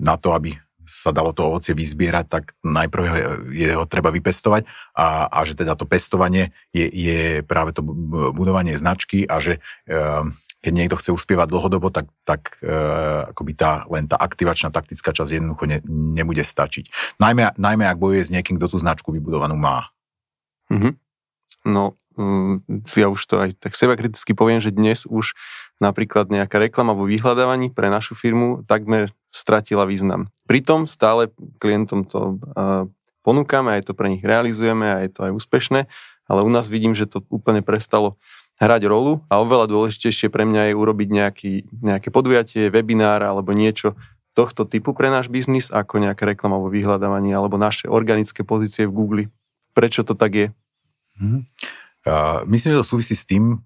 na 0.00 0.14
to, 0.16 0.30
aby 0.32 0.54
sa 0.86 1.14
dalo 1.14 1.30
to 1.30 1.46
ovocie 1.46 1.70
vyzbierať, 1.70 2.26
tak 2.26 2.44
najprv 2.66 3.02
je 3.54 3.70
ho 3.78 3.86
treba 3.86 4.10
vypestovať 4.10 4.66
a, 4.98 5.30
a 5.30 5.38
že 5.46 5.54
teda 5.54 5.78
to 5.78 5.86
pestovanie 5.86 6.50
je, 6.74 6.86
je 6.90 7.20
práve 7.46 7.70
to 7.70 7.82
budovanie 8.34 8.74
značky 8.74 9.22
a 9.22 9.38
že 9.38 9.62
e, 9.86 10.00
keď 10.60 10.72
niekto 10.76 10.96
chce 11.00 11.10
uspievať 11.16 11.48
dlhodobo, 11.48 11.88
tak, 11.88 12.12
tak 12.28 12.60
e, 12.60 12.68
akoby 13.32 13.52
tá, 13.56 13.88
len 13.88 14.04
tá 14.04 14.20
aktivačná 14.20 14.68
taktická 14.68 15.16
časť 15.16 15.40
jednoducho 15.40 15.64
ne, 15.64 15.78
nebude 15.88 16.44
stačiť. 16.44 17.16
Najmä, 17.16 17.56
najmä 17.56 17.84
ak 17.88 17.96
bojuje 17.96 18.28
s 18.28 18.32
niekým, 18.32 18.60
kto 18.60 18.76
tú 18.76 18.76
značku 18.76 19.08
vybudovanú 19.08 19.56
má. 19.56 19.88
Mm-hmm. 20.68 20.92
No, 21.72 21.96
mm, 22.20 22.84
ja 22.92 23.08
už 23.08 23.20
to 23.24 23.40
aj 23.40 23.56
tak 23.56 23.72
seba 23.72 23.96
kriticky 23.96 24.36
poviem, 24.36 24.60
že 24.60 24.72
dnes 24.72 25.08
už 25.08 25.32
napríklad 25.80 26.28
nejaká 26.28 26.60
reklama 26.60 26.92
vo 26.92 27.08
vyhľadávaní 27.08 27.72
pre 27.72 27.88
našu 27.88 28.12
firmu 28.12 28.60
takmer 28.68 29.08
stratila 29.32 29.88
význam. 29.88 30.28
Pritom 30.44 30.84
stále 30.84 31.32
klientom 31.56 32.04
to 32.04 32.36
ponúkame, 33.24 33.80
aj 33.80 33.88
to 33.88 33.92
pre 33.96 34.12
nich 34.12 34.20
realizujeme 34.20 34.86
a 34.92 35.00
je 35.04 35.10
to 35.12 35.20
aj 35.24 35.32
úspešné, 35.32 35.80
ale 36.28 36.40
u 36.44 36.50
nás 36.52 36.68
vidím, 36.68 36.92
že 36.92 37.08
to 37.08 37.24
úplne 37.32 37.64
prestalo 37.64 38.20
hrať 38.60 38.82
rolu 38.86 39.24
a 39.32 39.40
oveľa 39.40 39.66
dôležitejšie 39.72 40.28
pre 40.28 40.44
mňa 40.44 40.70
je 40.70 40.74
urobiť 40.76 41.08
nejaký, 41.08 41.52
nejaké 41.80 42.12
podujatie, 42.12 42.68
webinár 42.68 43.24
alebo 43.24 43.56
niečo 43.56 43.96
tohto 44.36 44.68
typu 44.68 44.92
pre 44.94 45.10
náš 45.10 45.32
biznis 45.32 45.72
ako 45.72 45.98
nejaká 45.98 46.28
reklama 46.28 46.60
vo 46.60 46.70
vyhľadávaní 46.70 47.34
alebo 47.34 47.58
naše 47.58 47.90
organické 47.90 48.46
pozície 48.46 48.86
v 48.86 48.94
Google. 48.94 49.24
Prečo 49.72 50.04
to 50.04 50.14
tak 50.14 50.32
je? 50.36 50.46
Hmm. 51.18 51.48
Uh, 52.00 52.44
myslím, 52.48 52.76
že 52.76 52.80
to 52.80 52.90
súvisí 52.96 53.12
s 53.12 53.28
tým, 53.28 53.60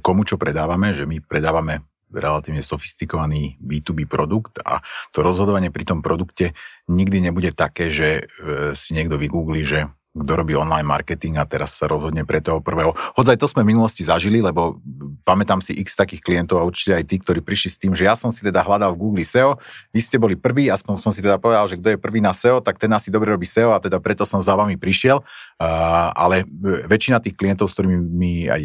komu 0.00 0.24
čo 0.24 0.40
predávame, 0.40 0.96
že 0.96 1.04
my 1.04 1.20
predávame 1.20 1.84
relatívne 2.14 2.62
sofistikovaný 2.62 3.58
B2B 3.58 4.06
produkt 4.06 4.62
a 4.62 4.80
to 5.10 5.20
rozhodovanie 5.20 5.74
pri 5.74 5.82
tom 5.82 5.98
produkte 6.00 6.54
nikdy 6.86 7.18
nebude 7.18 7.50
také, 7.50 7.90
že 7.90 8.08
e, 8.22 8.72
si 8.78 8.94
niekto 8.94 9.18
vygoogli, 9.18 9.66
že 9.66 9.90
kto 10.14 10.32
robí 10.38 10.54
online 10.54 10.86
marketing 10.86 11.42
a 11.42 11.44
teraz 11.44 11.74
sa 11.74 11.90
rozhodne 11.90 12.22
pre 12.22 12.38
toho 12.38 12.62
prvého. 12.62 12.94
Hoď 13.18 13.34
aj 13.34 13.38
to 13.42 13.50
sme 13.50 13.66
v 13.66 13.74
minulosti 13.74 14.06
zažili, 14.06 14.38
lebo 14.38 14.78
pamätám 15.26 15.58
si 15.58 15.74
x 15.74 15.98
takých 15.98 16.22
klientov 16.22 16.62
a 16.62 16.66
určite 16.66 16.94
aj 16.94 17.04
tí, 17.10 17.18
ktorí 17.18 17.42
prišli 17.42 17.68
s 17.74 17.80
tým, 17.82 17.98
že 17.98 18.06
ja 18.06 18.14
som 18.14 18.30
si 18.30 18.46
teda 18.46 18.62
hľadal 18.62 18.94
v 18.94 19.00
Google 19.02 19.26
SEO, 19.26 19.58
vy 19.90 19.98
ste 19.98 20.14
boli 20.22 20.38
prvý, 20.38 20.70
aspoň 20.70 20.94
som 21.02 21.10
si 21.10 21.18
teda 21.18 21.42
povedal, 21.42 21.66
že 21.66 21.82
kto 21.82 21.98
je 21.98 21.98
prvý 21.98 22.22
na 22.22 22.30
SEO, 22.30 22.62
tak 22.62 22.78
ten 22.78 22.94
asi 22.94 23.10
dobre 23.10 23.34
robí 23.34 23.42
SEO 23.42 23.74
a 23.74 23.82
teda 23.82 23.98
preto 23.98 24.22
som 24.22 24.38
za 24.38 24.54
vami 24.54 24.78
prišiel. 24.78 25.18
Uh, 25.58 26.14
ale 26.14 26.46
väčšina 26.86 27.18
tých 27.18 27.34
klientov, 27.34 27.66
s 27.66 27.74
ktorými 27.74 27.98
my 27.98 28.32
aj 28.54 28.62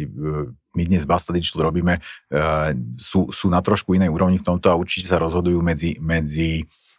my 0.70 0.86
dnes 0.86 1.02
Basta 1.02 1.34
Digital 1.34 1.66
robíme, 1.66 1.98
uh, 1.98 2.70
sú, 2.94 3.34
sú 3.34 3.50
na 3.50 3.58
trošku 3.58 3.90
inej 3.98 4.14
úrovni 4.14 4.38
v 4.38 4.46
tomto 4.46 4.70
a 4.70 4.78
určite 4.78 5.10
sa 5.10 5.18
rozhodujú 5.18 5.58
medzi, 5.58 5.98
medzi 5.98 6.62
E, 6.62 6.89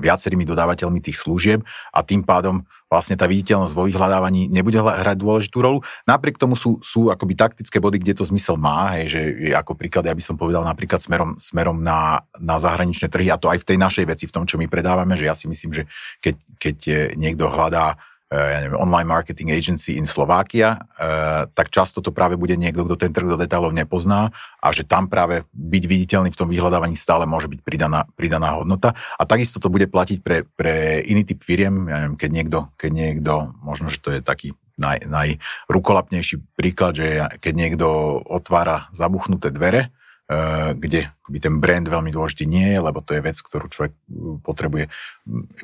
viacerými 0.00 0.48
dodávateľmi 0.48 1.04
tých 1.04 1.20
služieb 1.20 1.60
a 1.92 2.00
tým 2.00 2.24
pádom 2.24 2.64
vlastne 2.90 3.14
tá 3.14 3.28
viditeľnosť 3.28 3.76
vo 3.76 3.86
vyhľadávaní 3.86 4.50
nebude 4.50 4.80
hrať 4.80 5.14
dôležitú 5.20 5.62
rolu. 5.62 5.78
Napriek 6.08 6.40
tomu 6.40 6.58
sú, 6.58 6.82
sú 6.82 7.12
akoby 7.12 7.38
taktické 7.38 7.78
body, 7.78 8.02
kde 8.02 8.18
to 8.18 8.24
zmysel 8.26 8.58
má, 8.58 8.98
hej, 8.98 9.14
že 9.14 9.20
ako 9.54 9.78
príklad, 9.78 10.08
ja 10.10 10.16
by 10.16 10.24
som 10.24 10.34
povedal 10.34 10.66
napríklad 10.66 10.98
smerom, 10.98 11.38
smerom 11.38 11.86
na, 11.86 12.24
na 12.40 12.58
zahraničné 12.58 13.06
trhy 13.12 13.30
a 13.30 13.38
to 13.38 13.46
aj 13.46 13.62
v 13.62 13.68
tej 13.68 13.78
našej 13.78 14.04
veci, 14.10 14.24
v 14.26 14.34
tom, 14.34 14.44
čo 14.48 14.58
my 14.58 14.66
predávame, 14.66 15.14
že 15.14 15.28
ja 15.28 15.36
si 15.38 15.46
myslím, 15.46 15.70
že 15.70 15.86
keď, 16.18 16.34
keď 16.58 16.76
niekto 17.14 17.46
hľadá 17.46 18.00
ja 18.30 18.62
neviem, 18.62 18.78
online 18.78 19.10
marketing 19.10 19.50
agency 19.50 19.98
in 19.98 20.06
Slovakia, 20.06 20.78
eh, 20.78 21.50
tak 21.50 21.66
často 21.74 21.98
to 21.98 22.14
práve 22.14 22.38
bude 22.38 22.54
niekto, 22.54 22.86
kto 22.86 22.94
ten 22.94 23.10
trh 23.10 23.26
do 23.26 23.34
detailov 23.34 23.74
nepozná 23.74 24.30
a 24.62 24.70
že 24.70 24.86
tam 24.86 25.10
práve 25.10 25.42
byť 25.50 25.84
viditeľný 25.90 26.30
v 26.30 26.38
tom 26.38 26.46
vyhľadávaní 26.46 26.94
stále 26.94 27.26
môže 27.26 27.50
byť 27.50 27.60
pridaná, 27.66 28.06
pridaná 28.14 28.54
hodnota. 28.54 28.94
A 29.18 29.26
takisto 29.26 29.58
to 29.58 29.66
bude 29.66 29.90
platiť 29.90 30.22
pre, 30.22 30.46
pre 30.46 31.02
iný 31.02 31.26
typ 31.26 31.42
firiem, 31.42 31.90
ja 31.90 32.06
neviem, 32.06 32.14
keď 32.14 32.30
niekto, 32.30 32.58
keď 32.78 32.90
niekto, 32.94 33.32
možno, 33.66 33.90
že 33.90 33.98
to 33.98 34.14
je 34.14 34.20
taký 34.22 34.54
naj, 34.78 35.10
najrukolapnejší 35.10 36.54
príklad, 36.54 37.02
že 37.02 37.26
keď 37.42 37.52
niekto 37.58 37.86
otvára 38.30 38.86
zabuchnuté 38.94 39.50
dvere, 39.50 39.90
Eh, 40.30 40.78
kde 40.78 41.10
ten 41.42 41.58
brand 41.58 41.82
veľmi 41.82 42.14
dôležitý 42.14 42.46
nie 42.46 42.70
je, 42.70 42.78
lebo 42.78 43.02
to 43.02 43.18
je 43.18 43.24
vec, 43.24 43.34
ktorú 43.34 43.66
človek 43.66 43.90
eh, 43.90 44.38
potrebuje 44.46 44.86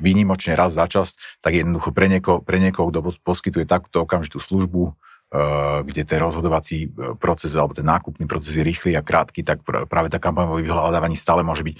výnimočne 0.03 0.59
raz 0.59 0.75
za 0.75 0.91
čas, 0.91 1.15
tak 1.39 1.55
jednoducho 1.55 1.95
pre 1.95 2.11
niekoho, 2.11 2.43
pre 2.43 2.59
niekoho 2.59 2.91
kto 2.91 2.99
poskytuje 3.23 3.63
takúto 3.63 4.03
okamžitú 4.03 4.43
službu, 4.43 4.91
eh, 4.91 5.87
kde 5.87 6.03
ten 6.03 6.19
rozhodovací 6.19 6.91
proces 7.15 7.55
alebo 7.55 7.79
ten 7.79 7.87
nákupný 7.87 8.27
proces 8.27 8.59
je 8.59 8.67
rýchly 8.67 8.99
a 8.99 9.07
krátky, 9.07 9.47
tak 9.47 9.63
práve 9.63 10.11
tá 10.11 10.19
kampaň 10.19 10.51
vo 10.51 10.59
vyhľadávaní 10.59 11.15
stále 11.15 11.47
môže 11.47 11.63
byť 11.63 11.75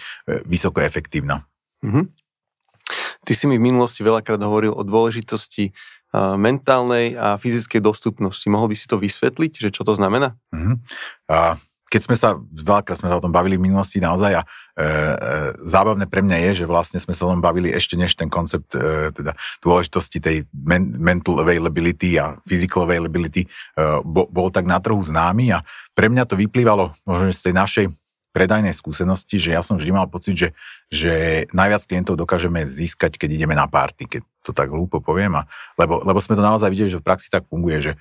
vysoko 0.48 0.80
efektívna. 0.80 1.44
Mm-hmm. 1.84 2.08
Ty 3.28 3.34
si 3.36 3.52
mi 3.52 3.60
v 3.60 3.68
minulosti 3.68 4.00
veľakrát 4.00 4.40
hovoril 4.40 4.72
o 4.72 4.88
dôležitosti 4.88 5.76
mentálnej 6.16 7.20
a 7.20 7.36
fyzickej 7.36 7.84
dostupnosti. 7.84 8.48
Mohol 8.48 8.72
by 8.72 8.76
si 8.80 8.88
to 8.88 8.96
vysvetliť, 8.96 9.52
že 9.60 9.70
čo 9.76 9.84
to 9.84 9.92
znamená? 10.00 10.40
Mm-hmm. 10.56 10.76
A 11.28 11.60
keď 11.88 12.02
sme 12.04 12.16
sa, 12.20 12.36
veľakrát 12.40 13.00
sme 13.00 13.08
sa 13.08 13.16
o 13.16 13.24
tom 13.24 13.32
bavili 13.32 13.56
v 13.56 13.72
minulosti 13.72 14.04
naozaj 14.04 14.32
a 14.36 14.42
e, 14.44 14.48
e, 14.48 14.86
zábavné 15.64 16.04
pre 16.12 16.20
mňa 16.20 16.38
je, 16.52 16.64
že 16.64 16.66
vlastne 16.68 17.00
sme 17.00 17.16
sa 17.16 17.24
o 17.24 17.32
tom 17.32 17.40
bavili 17.40 17.72
ešte 17.72 17.96
než 17.96 18.12
ten 18.20 18.28
koncept 18.28 18.76
e, 18.76 19.12
teda 19.16 19.32
dôležitosti 19.64 20.20
tej 20.20 20.38
men, 20.52 20.92
mental 21.00 21.40
availability 21.40 22.20
a 22.20 22.36
physical 22.44 22.84
availability 22.84 23.48
e, 23.48 23.50
bo, 24.04 24.28
bol 24.28 24.52
tak 24.52 24.68
na 24.68 24.84
trhu 24.84 25.00
známy 25.00 25.56
a 25.56 25.64
pre 25.96 26.12
mňa 26.12 26.28
to 26.28 26.36
vyplývalo 26.36 26.92
možno 27.08 27.32
z 27.32 27.52
tej 27.52 27.56
našej 27.56 27.86
predajnej 28.38 28.76
skúsenosti, 28.76 29.42
že 29.42 29.58
ja 29.58 29.66
som 29.66 29.82
vždy 29.82 29.90
mal 29.90 30.06
pocit, 30.06 30.38
že, 30.38 30.50
že 30.94 31.14
najviac 31.58 31.82
klientov 31.90 32.22
dokážeme 32.22 32.70
získať, 32.70 33.18
keď 33.18 33.34
ideme 33.34 33.58
na 33.58 33.66
party, 33.66 34.06
keď 34.06 34.22
to 34.46 34.54
tak 34.54 34.70
hlúpo 34.70 35.02
poviem. 35.02 35.42
A, 35.42 35.50
lebo, 35.74 36.06
lebo 36.06 36.22
sme 36.22 36.38
to 36.38 36.46
naozaj 36.46 36.70
videli, 36.70 36.94
že 36.94 37.02
v 37.02 37.08
praxi 37.08 37.34
tak 37.34 37.50
funguje, 37.50 37.82
že 37.82 37.94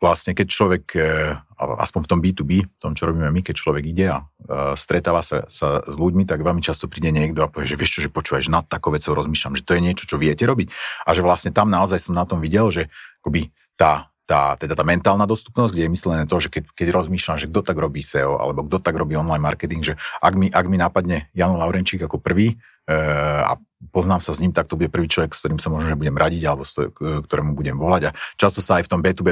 vlastne 0.00 0.32
keď 0.32 0.46
človek, 0.48 0.84
e, 0.96 1.36
aspoň 1.60 2.00
v 2.00 2.08
tom 2.08 2.20
B2B, 2.24 2.52
v 2.64 2.80
tom, 2.80 2.96
čo 2.96 3.12
robíme 3.12 3.28
my, 3.28 3.40
keď 3.44 3.54
človek 3.60 3.84
ide 3.84 4.06
a 4.08 4.18
e, 4.24 4.24
stretáva 4.72 5.20
sa, 5.20 5.44
sa 5.52 5.84
s 5.84 5.96
ľuďmi, 6.00 6.24
tak 6.24 6.40
veľmi 6.40 6.64
často 6.64 6.88
príde 6.88 7.12
niekto 7.12 7.44
a 7.44 7.52
povie, 7.52 7.68
že 7.68 7.76
vieš 7.76 8.00
čo, 8.00 8.00
že 8.00 8.08
počúvaš, 8.08 8.48
nad 8.48 8.64
takou 8.64 8.88
vecou 8.96 9.12
rozmýšľam, 9.12 9.60
že 9.60 9.66
to 9.68 9.76
je 9.76 9.84
niečo, 9.84 10.08
čo 10.08 10.16
viete 10.16 10.48
robiť. 10.48 10.72
A 11.04 11.12
že 11.12 11.20
vlastne 11.20 11.52
tam 11.52 11.68
naozaj 11.68 12.00
som 12.00 12.16
na 12.16 12.24
tom 12.24 12.40
videl, 12.40 12.72
že 12.72 12.88
akoby 13.20 13.52
tá, 13.76 14.08
tá, 14.24 14.56
teda 14.56 14.72
tá 14.72 14.82
mentálna 14.82 15.28
dostupnosť, 15.28 15.70
kde 15.76 15.84
je 15.86 15.92
myslené 15.92 16.24
to, 16.24 16.36
že 16.40 16.48
keď, 16.48 16.72
keď 16.72 16.88
rozmýšľam, 16.96 17.36
že 17.36 17.46
kto 17.52 17.60
tak 17.60 17.76
robí 17.76 18.00
SEO, 18.00 18.40
alebo 18.40 18.64
kto 18.64 18.80
tak 18.80 18.96
robí 18.96 19.12
online 19.12 19.44
marketing, 19.44 19.84
že 19.84 19.94
ak 20.24 20.34
mi, 20.34 20.48
ak 20.48 20.66
mi 20.66 20.80
napadne 20.80 21.28
Jan 21.36 21.52
Laurenčík 21.54 22.00
ako 22.00 22.18
prvý 22.18 22.56
e, 22.88 22.96
a 23.44 23.54
poznám 23.90 24.20
sa 24.22 24.32
s 24.34 24.42
ním, 24.42 24.52
tak 24.52 24.66
to 24.70 24.78
bude 24.78 24.92
prvý 24.92 25.06
človek, 25.10 25.32
s 25.34 25.42
ktorým 25.42 25.60
sa 25.60 25.68
možno 25.72 25.94
že 25.94 26.00
budem 26.00 26.16
radiť 26.16 26.42
alebo 26.46 26.62
ktorému 26.98 27.52
budem 27.56 27.76
volať. 27.78 28.02
A 28.10 28.16
často 28.36 28.60
sa 28.60 28.78
aj 28.78 28.86
v 28.86 28.90
tom 28.92 29.00
B2B 29.00 29.28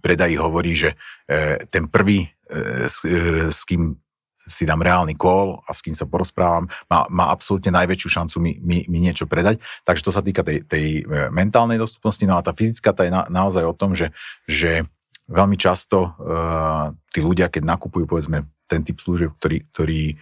predaji 0.00 0.34
hovorí, 0.38 0.72
že 0.74 0.94
e, 1.26 1.66
ten 1.68 1.90
prvý, 1.90 2.26
e, 2.48 2.86
s, 2.86 3.02
e, 3.02 3.50
s 3.50 3.62
kým 3.66 3.98
si 4.46 4.62
dám 4.62 4.78
reálny 4.78 5.18
call 5.18 5.58
a 5.66 5.74
s 5.74 5.82
kým 5.82 5.90
sa 5.90 6.06
porozprávam, 6.06 6.70
má, 6.86 7.02
má 7.10 7.34
absolútne 7.34 7.74
najväčšiu 7.74 8.08
šancu 8.22 8.36
mi, 8.38 8.62
mi, 8.62 8.86
mi 8.86 9.02
niečo 9.02 9.26
predať. 9.26 9.58
Takže 9.82 10.06
to 10.06 10.14
sa 10.14 10.22
týka 10.22 10.46
tej, 10.46 10.62
tej 10.62 11.02
mentálnej 11.34 11.82
dostupnosti, 11.82 12.22
no 12.22 12.38
a 12.38 12.46
tá 12.46 12.54
fyzická 12.54 12.94
tá 12.94 13.02
je 13.02 13.10
na, 13.10 13.26
naozaj 13.26 13.66
o 13.66 13.74
tom, 13.74 13.90
že, 13.90 14.14
že 14.46 14.86
veľmi 15.26 15.58
často 15.58 16.14
uh, 16.14 16.94
tí 17.10 17.18
ľudia, 17.18 17.50
keď 17.50 17.66
nakupujú 17.66 18.06
povedzme 18.06 18.46
ten 18.66 18.82
typ 18.82 18.98
služieb, 18.98 19.32
ktorý, 19.38 19.66
ktorý 19.72 20.02
e, 20.12 20.14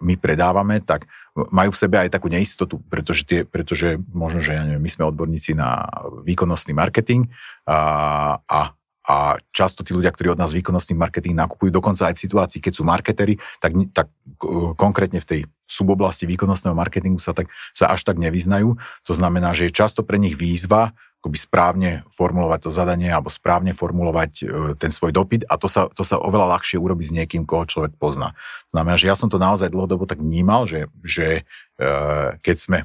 my 0.00 0.14
predávame, 0.16 0.80
tak 0.80 1.06
majú 1.36 1.70
v 1.70 1.80
sebe 1.80 1.96
aj 2.00 2.10
takú 2.10 2.26
neistotu, 2.26 2.82
pretože, 2.90 3.22
tie, 3.22 3.46
pretože 3.46 4.00
možno, 4.10 4.42
že 4.42 4.56
ja 4.56 4.66
neviem, 4.66 4.82
my 4.82 4.90
sme 4.90 5.08
odborníci 5.08 5.54
na 5.54 5.86
výkonnostný 6.26 6.74
marketing 6.74 7.30
a, 7.68 8.40
a 8.44 8.74
a 9.10 9.40
často 9.50 9.82
tí 9.82 9.90
ľudia, 9.90 10.14
ktorí 10.14 10.30
od 10.30 10.38
nás 10.38 10.54
výkonnostný 10.54 10.94
marketing 10.94 11.34
nakupujú, 11.34 11.74
dokonca 11.74 12.12
aj 12.12 12.14
v 12.14 12.22
situácii, 12.30 12.60
keď 12.62 12.72
sú 12.78 12.86
marketery, 12.86 13.40
tak, 13.58 13.72
tak 13.90 14.06
konkrétne 14.78 15.18
v 15.18 15.26
tej 15.26 15.40
suboblasti 15.66 16.30
výkonnostného 16.30 16.76
marketingu 16.76 17.18
sa, 17.18 17.34
tak, 17.34 17.50
sa 17.74 17.90
až 17.90 18.06
tak 18.06 18.22
nevyznajú. 18.22 18.78
To 19.08 19.12
znamená, 19.16 19.50
že 19.50 19.66
je 19.66 19.74
často 19.74 20.06
pre 20.06 20.20
nich 20.20 20.38
výzva 20.38 20.94
akoby 21.20 21.36
správne 21.36 21.90
formulovať 22.08 22.60
to 22.64 22.70
zadanie 22.72 23.12
alebo 23.12 23.28
správne 23.28 23.76
formulovať 23.76 24.32
e, 24.40 24.44
ten 24.80 24.88
svoj 24.88 25.12
dopyt 25.12 25.44
a 25.44 25.60
to 25.60 25.68
sa, 25.68 25.92
to 25.92 26.00
sa 26.00 26.16
oveľa 26.16 26.56
ľahšie 26.56 26.80
urobí 26.80 27.04
s 27.04 27.12
niekým, 27.12 27.44
koho 27.44 27.68
človek 27.68 27.92
pozná. 28.00 28.32
To 28.72 28.80
znamená, 28.80 28.96
že 28.96 29.12
ja 29.12 29.16
som 29.20 29.28
to 29.28 29.36
naozaj 29.36 29.68
dlhodobo 29.68 30.08
tak 30.08 30.16
vnímal, 30.16 30.64
že, 30.64 30.88
že 31.04 31.44
e, 31.76 31.92
keď 32.40 32.56
sme 32.56 32.78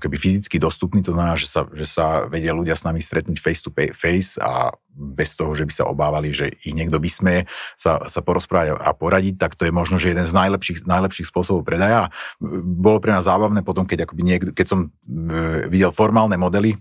keby 0.00 0.16
fyzicky 0.16 0.56
dostupní, 0.56 1.04
to 1.04 1.12
znamená, 1.12 1.36
že 1.36 1.46
sa, 1.46 1.68
že 1.70 1.84
sa 1.84 2.24
vedia 2.26 2.56
ľudia 2.56 2.74
s 2.74 2.82
nami 2.88 3.04
stretnúť 3.04 3.36
face 3.36 3.60
to 3.60 3.70
face 3.92 4.40
a 4.40 4.72
bez 4.90 5.38
toho, 5.38 5.54
že 5.54 5.64
by 5.64 5.72
sa 5.72 5.84
obávali, 5.86 6.34
že 6.34 6.50
ich 6.60 6.74
niekto 6.74 6.98
vysmeje, 6.98 7.46
sa, 7.78 8.02
sa 8.10 8.20
porozprávať 8.20 8.80
a 8.82 8.90
poradiť, 8.90 9.38
tak 9.38 9.54
to 9.54 9.64
je 9.64 9.72
možno, 9.72 9.96
že 9.96 10.12
jeden 10.12 10.26
z 10.26 10.34
najlepších, 10.34 10.84
najlepších 10.84 11.30
spôsobov 11.30 11.62
predaja. 11.62 12.10
Bolo 12.40 12.98
pre 12.98 13.14
nás 13.14 13.24
zábavné 13.24 13.62
potom, 13.62 13.86
keď, 13.86 14.10
akoby 14.10 14.22
niekto, 14.26 14.50
keď 14.50 14.66
som 14.66 14.80
e, 14.88 15.68
videl 15.70 15.94
formálne 15.94 16.34
modely 16.34 16.74
e, 16.74 16.78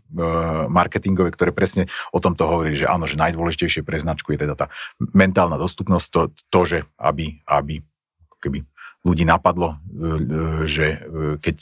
marketingové, 0.67 1.31
ktoré 1.31 1.53
presne 1.53 1.85
o 2.09 2.19
tomto 2.19 2.49
hovorili, 2.49 2.75
že 2.81 2.89
áno, 2.89 3.05
že 3.05 3.19
najdôležitejšie 3.19 3.85
pre 3.85 4.01
značku 4.01 4.33
je 4.33 4.47
teda 4.47 4.57
tá 4.57 4.65
mentálna 4.99 5.55
dostupnosť, 5.61 6.07
to, 6.09 6.21
to 6.49 6.59
že 6.65 6.77
aby, 6.97 7.39
aby 7.45 7.79
keby 8.39 8.63
ľudí 8.99 9.23
napadlo, 9.23 9.75
e, 9.75 9.77
e, 9.77 10.07
že 10.67 10.85
e, 10.91 10.97
keď 11.39 11.55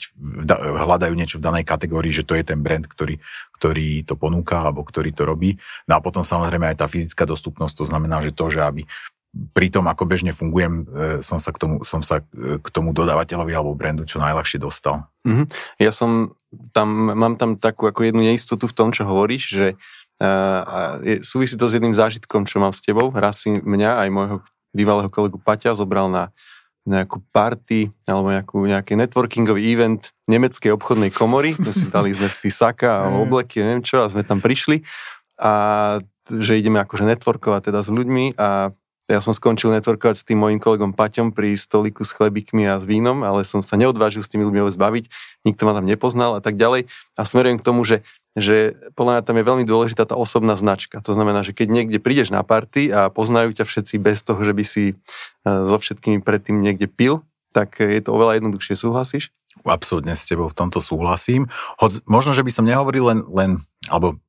hľadajú 0.58 1.14
niečo 1.14 1.38
v 1.38 1.46
danej 1.46 1.64
kategórii, 1.64 2.10
že 2.10 2.26
to 2.26 2.34
je 2.34 2.42
ten 2.42 2.58
brand, 2.58 2.82
ktorý, 2.82 3.22
ktorý 3.54 4.02
to 4.02 4.18
ponúka 4.18 4.58
alebo 4.58 4.82
ktorý 4.82 5.14
to 5.14 5.22
robí. 5.22 5.54
No 5.86 5.98
a 5.98 6.02
potom 6.02 6.26
samozrejme 6.26 6.74
aj 6.74 6.82
tá 6.82 6.86
fyzická 6.90 7.22
dostupnosť, 7.22 7.82
to 7.82 7.84
znamená, 7.86 8.18
že 8.26 8.34
to, 8.34 8.50
že 8.50 8.60
aby 8.66 8.82
pri 9.54 9.68
tom, 9.68 9.86
ako 9.86 10.08
bežne 10.08 10.32
fungujem, 10.32 10.88
som 11.20 11.36
sa 11.36 11.52
k 11.52 11.60
tomu, 11.60 11.84
som 11.84 12.00
sa 12.00 12.24
k 12.32 12.68
tomu 12.72 12.96
dodávateľovi 12.96 13.52
alebo 13.52 13.76
brandu 13.76 14.08
čo 14.08 14.24
najľahšie 14.24 14.56
dostal. 14.56 15.04
Mm-hmm. 15.28 15.46
Ja 15.84 15.92
som 15.92 16.32
tam, 16.72 17.12
mám 17.12 17.36
tam 17.36 17.60
takú 17.60 17.84
ako 17.84 18.08
jednu 18.08 18.24
neistotu 18.24 18.64
v 18.64 18.74
tom, 18.74 18.88
čo 18.88 19.04
hovoríš, 19.04 19.44
že 19.52 19.66
uh, 20.24 21.20
súvisí 21.20 21.60
to 21.60 21.68
s 21.68 21.76
jedným 21.76 21.92
zážitkom, 21.92 22.48
čo 22.48 22.56
mám 22.56 22.72
s 22.72 22.80
tebou. 22.80 23.12
Raz 23.12 23.44
si 23.44 23.52
mňa 23.52 24.00
aj 24.00 24.08
môjho 24.08 24.36
bývalého 24.72 25.12
kolegu 25.12 25.36
Paťa 25.36 25.76
zobral 25.76 26.08
na 26.08 26.32
nejakú 26.84 27.24
party 27.34 27.90
alebo 28.06 28.30
nejakú, 28.32 28.58
nejaký 28.64 28.94
networkingový 28.94 29.60
event 29.72 30.12
nemeckej 30.30 30.72
obchodnej 30.76 31.10
komory. 31.10 31.56
My 31.58 31.72
si 31.72 31.88
dali 31.90 32.14
sme 32.14 32.28
si 32.30 32.48
saka 32.52 33.04
a 33.04 33.12
obleky, 33.12 33.60
neviem 33.64 33.84
čo, 33.84 34.04
a 34.04 34.10
sme 34.12 34.22
tam 34.22 34.38
prišli 34.38 34.84
a 35.38 35.52
že 36.28 36.58
ideme 36.58 36.82
akože 36.82 37.06
networkovať 37.08 37.72
teda 37.72 37.80
s 37.86 37.88
ľuďmi 37.88 38.36
a 38.36 38.74
ja 39.08 39.24
som 39.24 39.32
skončil 39.32 39.72
networkovať 39.72 40.20
s 40.20 40.26
tým 40.28 40.36
mojim 40.36 40.60
kolegom 40.60 40.92
Paťom 40.92 41.32
pri 41.32 41.56
stoliku 41.56 42.04
s 42.04 42.12
chlebíkmi 42.12 42.68
a 42.68 42.76
s 42.76 42.84
vínom, 42.84 43.24
ale 43.24 43.48
som 43.48 43.64
sa 43.64 43.80
neodvážil 43.80 44.20
s 44.20 44.28
tými 44.28 44.44
ľuďmi 44.44 44.68
zbaviť, 44.68 45.04
nikto 45.48 45.64
ma 45.64 45.72
tam 45.72 45.88
nepoznal 45.88 46.36
a 46.36 46.44
tak 46.44 46.60
ďalej. 46.60 46.92
A 47.16 47.22
smerujem 47.24 47.56
k 47.56 47.64
tomu, 47.64 47.88
že 47.88 48.04
že 48.38 48.78
podľa 48.94 49.18
mňa 49.18 49.22
tam 49.26 49.36
je 49.36 49.48
veľmi 49.48 49.64
dôležitá 49.66 50.08
tá 50.08 50.14
osobná 50.14 50.54
značka. 50.54 51.02
To 51.02 51.12
znamená, 51.12 51.42
že 51.42 51.52
keď 51.52 51.68
niekde 51.68 51.98
prídeš 51.98 52.30
na 52.30 52.46
party 52.46 52.90
a 52.90 53.12
poznajú 53.12 53.54
ťa 53.54 53.64
všetci 53.66 53.94
bez 53.98 54.22
toho, 54.22 54.40
že 54.42 54.52
by 54.54 54.64
si 54.64 54.84
e, 54.90 54.94
so 55.44 55.76
všetkými 55.76 56.22
predtým 56.22 56.58
niekde 56.58 56.86
pil, 56.86 57.26
tak 57.52 57.82
je 57.82 58.00
to 58.00 58.14
oveľa 58.14 58.38
jednoduchšie. 58.40 58.78
Súhlasíš? 58.78 59.34
Absolútne 59.66 60.14
s 60.14 60.24
tebou 60.24 60.46
v 60.46 60.56
tomto 60.56 60.78
súhlasím. 60.78 61.50
Hoď, 61.82 62.04
možno, 62.06 62.32
že 62.32 62.46
by 62.46 62.52
som 62.54 62.68
nehovoril 62.68 63.04
len, 63.10 63.20
len 63.28 63.50
alebo 63.90 64.20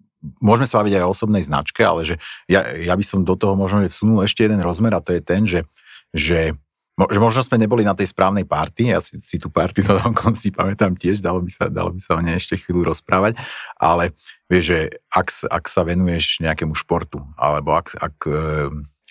môžeme 0.44 0.68
sa 0.68 0.84
baviť 0.84 1.00
aj 1.00 1.04
o 1.06 1.12
osobnej 1.16 1.44
značke, 1.46 1.80
ale 1.84 2.04
že 2.04 2.16
ja, 2.52 2.66
ja 2.76 2.94
by 2.96 3.06
som 3.06 3.24
do 3.24 3.40
toho 3.40 3.56
možno 3.56 3.88
vsunul 3.88 4.28
ešte 4.28 4.44
jeden 4.44 4.60
rozmer 4.60 4.92
a 4.92 5.04
to 5.04 5.16
je 5.16 5.22
ten, 5.24 5.48
že, 5.48 5.64
že 6.12 6.60
možno 7.00 7.40
sme 7.40 7.56
neboli 7.56 7.88
na 7.88 7.96
tej 7.96 8.12
správnej 8.12 8.44
party, 8.44 8.92
ja 8.92 9.00
si, 9.00 9.16
si 9.24 9.40
tú 9.40 9.48
party 9.48 9.80
to 9.88 9.96
konci 10.12 10.52
pamätám 10.52 11.00
tiež, 11.00 11.24
dalo 11.24 11.40
by, 11.40 11.52
sa, 11.52 11.72
dalo 11.72 11.96
by 11.96 12.02
sa 12.04 12.20
o 12.20 12.22
nej 12.22 12.36
ešte 12.36 12.60
chvíľu 12.60 12.92
rozprávať, 12.92 13.40
ale 13.80 14.12
vieš, 14.52 14.64
že 14.76 14.80
ak, 15.08 15.28
ak 15.48 15.64
sa 15.72 15.88
venuješ 15.88 16.44
nejakému 16.44 16.76
športu, 16.76 17.24
alebo 17.40 17.80
ak, 17.80 17.96
ak 17.96 18.16
e, 18.28 18.40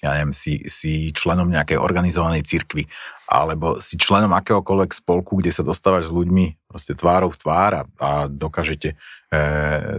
ja 0.04 0.14
neviem, 0.14 0.36
si, 0.36 0.68
si 0.70 1.10
členom 1.10 1.48
nejakej 1.50 1.80
organizovanej 1.80 2.46
cirkvi, 2.46 2.86
alebo 3.28 3.82
si 3.82 3.98
členom 4.00 4.32
akéhokoľvek 4.32 4.90
spolku, 4.94 5.36
kde 5.40 5.52
sa 5.52 5.66
dostávaš 5.66 6.08
s 6.08 6.16
ľuďmi 6.16 6.70
proste 6.70 6.96
tvárou 6.96 7.28
v 7.28 7.40
tvár 7.40 7.72
a, 7.76 7.82
a 7.98 8.10
dokážete 8.30 8.94
e, 8.94 8.96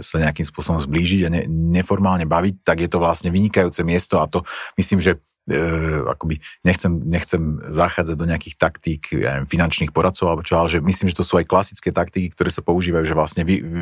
sa 0.01 0.17
nejakým 0.17 0.47
spôsobom 0.47 0.81
zblížiť 0.81 1.21
a 1.27 1.29
ne, 1.29 1.41
neformálne 1.49 2.25
baviť, 2.25 2.65
tak 2.65 2.81
je 2.81 2.89
to 2.89 2.97
vlastne 2.97 3.29
vynikajúce 3.29 3.81
miesto 3.85 4.17
a 4.17 4.25
to 4.25 4.41
myslím, 4.79 5.03
že 5.03 5.21
e, 5.49 5.59
akoby 6.05 6.39
nechcem, 6.63 6.93
nechcem 7.03 7.41
zachádzať 7.65 8.15
do 8.15 8.25
nejakých 8.29 8.55
taktík 8.55 9.01
ja 9.17 9.41
neviem, 9.41 9.49
finančných 9.49 9.91
poradcov 9.91 10.29
alebo 10.29 10.45
čo, 10.45 10.55
ale 10.61 10.69
že 10.69 10.79
myslím, 10.79 11.09
že 11.09 11.17
to 11.17 11.25
sú 11.25 11.41
aj 11.41 11.49
klasické 11.49 11.89
taktiky, 11.89 12.31
ktoré 12.31 12.53
sa 12.53 12.61
používajú, 12.61 13.03
že 13.03 13.17
vlastne 13.17 13.43
vy, 13.43 13.59
vy, 13.59 13.81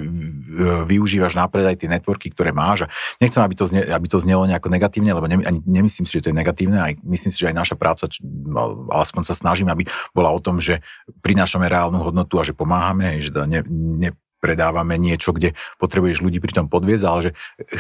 využívaš 0.88 1.36
na 1.36 1.46
predaj 1.46 1.84
tie 1.84 1.92
networky, 1.92 2.32
ktoré 2.32 2.56
máš 2.56 2.88
a 2.88 2.92
nechcem, 3.20 3.44
aby 3.44 3.54
to, 3.54 3.68
zne, 3.68 3.84
aby 3.84 4.08
to 4.08 4.18
znelo 4.18 4.48
nejako 4.48 4.72
negatívne, 4.72 5.12
lebo 5.12 5.28
ne, 5.28 5.44
ani 5.44 5.60
nemyslím 5.68 6.08
si, 6.08 6.18
že 6.18 6.28
to 6.28 6.32
je 6.32 6.40
negatívne, 6.40 6.80
aj 6.80 6.94
myslím 7.04 7.32
si, 7.32 7.40
že 7.44 7.50
aj 7.52 7.56
naša 7.56 7.76
práca, 7.76 8.08
aspoň 8.92 9.24
sa 9.28 9.36
snažím, 9.36 9.68
aby 9.68 9.84
bola 10.16 10.32
o 10.32 10.40
tom, 10.40 10.58
že 10.58 10.80
prinášame 11.22 11.68
reálnu 11.68 12.00
hodnotu 12.00 12.40
a 12.40 12.48
že 12.48 12.56
pomáhame, 12.56 13.20
že 13.20 13.30
ne, 13.46 13.62
ne, 13.68 14.10
predávame 14.38 14.96
niečo, 15.02 15.34
kde 15.34 15.54
potrebuješ 15.82 16.22
ľudí 16.22 16.38
pri 16.38 16.54
tom 16.62 16.68
podviezť, 16.70 17.06
ale 17.06 17.20
že 17.30 17.32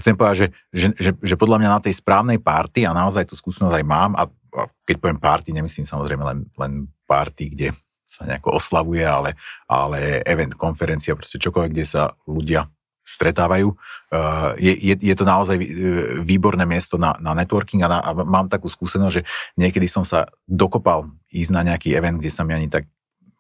chcem 0.02 0.13
povedať, 0.17 0.36
že, 0.38 0.48
že, 0.74 0.88
že, 0.98 1.12
že 1.22 1.36
podľa 1.38 1.58
mňa 1.62 1.70
na 1.70 1.82
tej 1.84 1.93
správnej 1.98 2.41
párty, 2.41 2.84
a 2.84 2.98
naozaj 2.98 3.30
tú 3.30 3.36
skúsenosť 3.38 3.76
aj 3.78 3.86
mám, 3.86 4.12
a, 4.17 4.26
a 4.58 4.62
keď 4.86 4.96
poviem 4.98 5.20
párty, 5.22 5.54
nemyslím 5.54 5.86
samozrejme 5.86 6.24
len, 6.26 6.39
len 6.58 6.89
párty, 7.06 7.54
kde 7.54 7.78
sa 8.08 8.24
nejako 8.24 8.58
oslavuje, 8.58 9.04
ale, 9.04 9.36
ale 9.67 10.24
event, 10.24 10.56
konferencia, 10.56 11.13
proste 11.13 11.38
čokoľvek, 11.43 11.72
kde 11.76 11.86
sa 11.86 12.15
ľudia 12.24 12.65
stretávajú. 13.08 13.72
Uh, 14.12 14.52
je, 14.60 14.76
je, 14.76 14.96
je 15.00 15.15
to 15.15 15.24
naozaj 15.24 15.56
výborné 16.24 16.67
miesto 16.67 17.00
na, 17.00 17.15
na 17.24 17.32
networking 17.32 17.80
a, 17.84 17.88
na, 17.88 18.00
a 18.04 18.12
mám 18.12 18.52
takú 18.52 18.67
skúsenosť, 18.67 19.13
že 19.15 19.24
niekedy 19.56 19.88
som 19.88 20.04
sa 20.04 20.28
dokopal 20.43 21.08
ísť 21.32 21.52
na 21.56 21.63
nejaký 21.63 21.96
event, 21.96 22.20
kde 22.20 22.32
sa 22.32 22.43
mi 22.43 22.52
ani 22.52 22.67
tak 22.67 22.84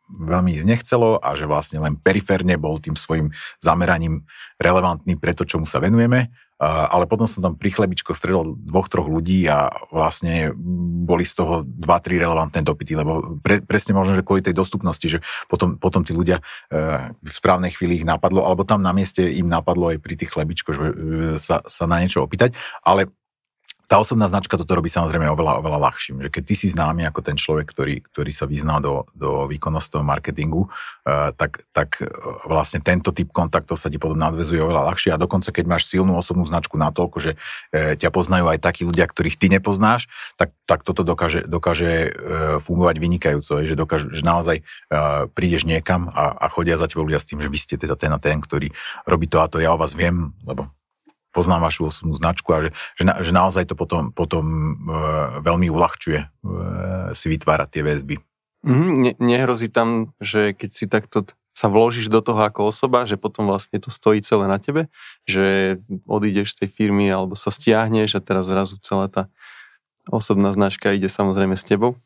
veľmi 0.07 0.55
ísť 0.55 0.65
nechcelo 0.67 1.19
a 1.19 1.35
že 1.35 1.45
vlastne 1.45 1.83
len 1.83 1.99
periférne 1.99 2.55
bol 2.55 2.79
tým 2.79 2.95
svojim 2.95 3.35
zameraním 3.59 4.23
relevantný 4.57 5.19
pre 5.19 5.35
to, 5.35 5.43
čomu 5.43 5.67
sa 5.67 5.83
venujeme. 5.83 6.31
Ale 6.57 7.05
potom 7.05 7.29
som 7.29 7.45
tam 7.45 7.53
pri 7.53 7.69
chlebičko 7.69 8.17
stredol 8.17 8.57
dvoch, 8.57 8.89
troch 8.89 9.05
ľudí 9.05 9.45
a 9.45 9.69
vlastne 9.93 10.57
boli 11.05 11.21
z 11.21 11.37
toho 11.37 11.61
dva, 11.61 12.01
tri 12.01 12.17
relevantné 12.17 12.65
dopity, 12.65 12.97
lebo 12.97 13.37
pre, 13.45 13.61
presne 13.61 13.93
možno, 13.93 14.17
že 14.17 14.25
kvôli 14.25 14.41
tej 14.41 14.57
dostupnosti, 14.57 15.05
že 15.05 15.21
potom, 15.45 15.77
potom 15.77 16.01
tí 16.01 16.17
ľudia 16.17 16.41
e, 16.41 17.13
v 17.13 17.29
správnej 17.29 17.77
chvíli 17.77 18.01
ich 18.01 18.09
napadlo, 18.09 18.41
alebo 18.41 18.65
tam 18.65 18.81
na 18.81 18.89
mieste 18.89 19.21
im 19.21 19.45
napadlo 19.45 19.93
aj 19.93 20.01
pri 20.01 20.17
tých 20.17 20.33
chlebičkoch, 20.33 20.73
že 20.73 20.85
e, 20.89 20.95
sa, 21.37 21.61
sa 21.61 21.85
na 21.85 22.01
niečo 22.01 22.25
opýtať. 22.25 22.57
Ale 22.81 23.13
tá 23.87 24.03
osobná 24.03 24.27
značka 24.27 24.59
toto 24.59 24.75
robí 24.75 24.91
samozrejme 24.91 25.31
oveľa, 25.31 25.63
oveľa 25.63 25.79
ľahším. 25.87 26.27
Že 26.27 26.29
keď 26.29 26.43
ty 26.43 26.55
si 26.59 26.67
známy 26.67 27.07
ako 27.07 27.23
ten 27.23 27.39
človek, 27.39 27.71
ktorý, 27.71 27.95
ktorý 28.03 28.31
sa 28.35 28.43
vyzná 28.43 28.83
do, 28.83 29.07
do 29.15 29.47
výkonnostného 29.47 30.03
marketingu, 30.03 30.67
uh, 30.67 31.31
tak, 31.31 31.63
tak 31.71 32.03
uh, 32.03 32.07
vlastne 32.51 32.83
tento 32.83 33.15
typ 33.15 33.31
kontaktov 33.31 33.79
sa 33.79 33.87
ti 33.87 33.95
potom 33.95 34.19
nadvezuje 34.19 34.59
oveľa 34.59 34.91
ľahšie 34.91 35.15
a 35.15 35.17
dokonca 35.17 35.55
keď 35.55 35.65
máš 35.71 35.87
silnú 35.87 36.19
osobnú 36.19 36.43
značku 36.43 36.75
natoľko, 36.75 37.17
že 37.23 37.31
uh, 37.39 37.95
ťa 37.95 38.11
poznajú 38.11 38.51
aj 38.51 38.59
takí 38.59 38.83
ľudia, 38.83 39.07
ktorých 39.07 39.39
ty 39.39 39.47
nepoznáš, 39.47 40.11
tak, 40.35 40.51
tak 40.67 40.83
toto 40.83 41.07
dokáže, 41.07 41.47
dokáže 41.47 42.11
uh, 42.11 42.59
fungovať 42.59 42.95
vynikajúco. 42.99 43.63
Že, 43.63 43.75
dokáže, 43.79 44.07
že 44.11 44.21
naozaj 44.21 44.57
uh, 44.91 45.31
prídeš 45.31 45.63
niekam 45.63 46.11
a, 46.11 46.35
a 46.35 46.51
chodia 46.51 46.75
za 46.75 46.91
tebou 46.91 47.07
ľudia 47.07 47.23
s 47.23 47.27
tým, 47.31 47.39
že 47.39 47.47
vy 47.47 47.55
ste 47.55 47.79
teda 47.79 47.95
ten 47.95 48.11
a 48.11 48.19
ten, 48.19 48.43
ktorý 48.43 48.67
robí 49.07 49.31
to 49.31 49.39
a 49.39 49.47
to, 49.47 49.63
ja 49.63 49.71
o 49.71 49.79
vás 49.79 49.95
viem, 49.95 50.35
lebo 50.43 50.67
poznám 51.31 51.67
vašu 51.67 51.89
osobnú 51.89 52.13
značku 52.15 52.49
a 52.55 52.67
že, 52.67 52.69
že, 52.97 53.03
na, 53.03 53.13
že 53.21 53.31
naozaj 53.35 53.69
to 53.69 53.75
potom, 53.75 54.09
potom 54.15 54.45
e, 54.45 54.93
veľmi 55.43 55.67
uľahčuje 55.69 56.19
e, 56.19 56.27
si 57.13 57.27
vytvárať 57.29 57.67
tie 57.69 57.83
väzby. 57.83 58.15
Mm, 58.65 58.93
ne, 58.99 59.11
nehrozí 59.21 59.69
tam, 59.69 60.15
že 60.17 60.57
keď 60.57 60.69
si 60.73 60.85
takto 60.89 61.27
sa 61.57 61.73
vložíš 61.73 62.13
do 62.13 62.21
toho 62.21 62.37
ako 62.45 62.69
osoba, 62.69 63.09
že 63.09 63.17
potom 63.17 63.49
vlastne 63.49 63.81
to 63.81 63.89
stojí 63.89 64.21
celé 64.21 64.45
na 64.45 64.61
tebe, 64.61 64.93
že 65.25 65.77
odídeš 66.05 66.53
z 66.53 66.57
tej 66.61 66.69
firmy 66.69 67.09
alebo 67.09 67.33
sa 67.33 67.49
stiahneš 67.49 68.13
a 68.13 68.21
teraz 68.21 68.45
zrazu 68.45 68.77
celá 68.77 69.09
tá 69.09 69.25
osobná 70.05 70.53
značka 70.53 70.93
ide 70.93 71.09
samozrejme 71.09 71.57
s 71.57 71.65
tebou? 71.65 71.97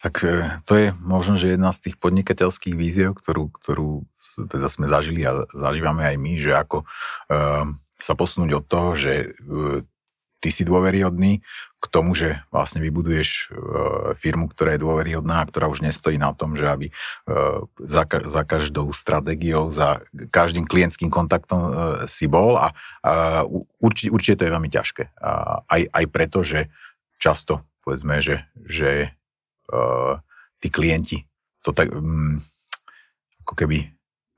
Tak 0.00 0.24
e, 0.24 0.60
to 0.64 0.72
je 0.76 0.86
možno, 1.00 1.36
že 1.36 1.56
jedna 1.56 1.72
z 1.72 1.88
tých 1.88 1.96
podnikateľských 2.00 2.76
víziev, 2.76 3.16
ktorú, 3.16 3.52
ktorú 3.52 4.04
teda 4.48 4.68
sme 4.68 4.88
zažili 4.88 5.24
a 5.24 5.44
zažívame 5.48 6.04
aj 6.04 6.16
my, 6.16 6.32
že 6.40 6.52
ako 6.56 6.84
uh, 6.84 7.68
sa 8.00 8.18
posunúť 8.18 8.50
od 8.60 8.64
toho, 8.64 8.90
že 8.96 9.12
e, 9.12 9.26
ty 10.40 10.48
si 10.48 10.64
dôveryhodný, 10.64 11.44
k 11.80 11.86
tomu, 11.88 12.12
že 12.12 12.44
vlastne 12.52 12.80
vybuduješ 12.84 13.28
e, 13.28 13.42
firmu, 14.16 14.52
ktorá 14.52 14.76
je 14.76 14.84
dôveryhodná 14.84 15.40
a 15.40 15.48
ktorá 15.48 15.68
už 15.68 15.80
nestojí 15.80 16.20
na 16.20 16.32
tom, 16.36 16.56
že 16.56 16.68
aby 16.68 16.86
e, 16.88 16.92
za, 17.84 18.04
za 18.08 18.42
každou 18.44 18.92
stratégiou, 18.92 19.72
za 19.72 20.04
každým 20.32 20.68
klientským 20.68 21.08
kontaktom 21.08 21.60
si 22.04 22.28
bol 22.28 22.60
a, 22.60 22.72
a 23.00 23.44
určite, 23.80 24.12
určite 24.12 24.36
to 24.40 24.44
je 24.48 24.54
veľmi 24.56 24.70
ťažké. 24.72 25.04
A 25.20 25.64
aj, 25.68 25.82
aj 25.88 26.04
preto, 26.12 26.44
že 26.44 26.68
často 27.20 27.64
povedzme, 27.80 28.20
že, 28.20 28.44
že 28.68 29.16
tí 30.60 30.68
klienti 30.68 31.24
to 31.64 31.72
tak 31.72 31.92
um, 31.92 32.40
ako 33.44 33.54
keby 33.56 33.88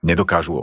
nedokážu 0.03 0.59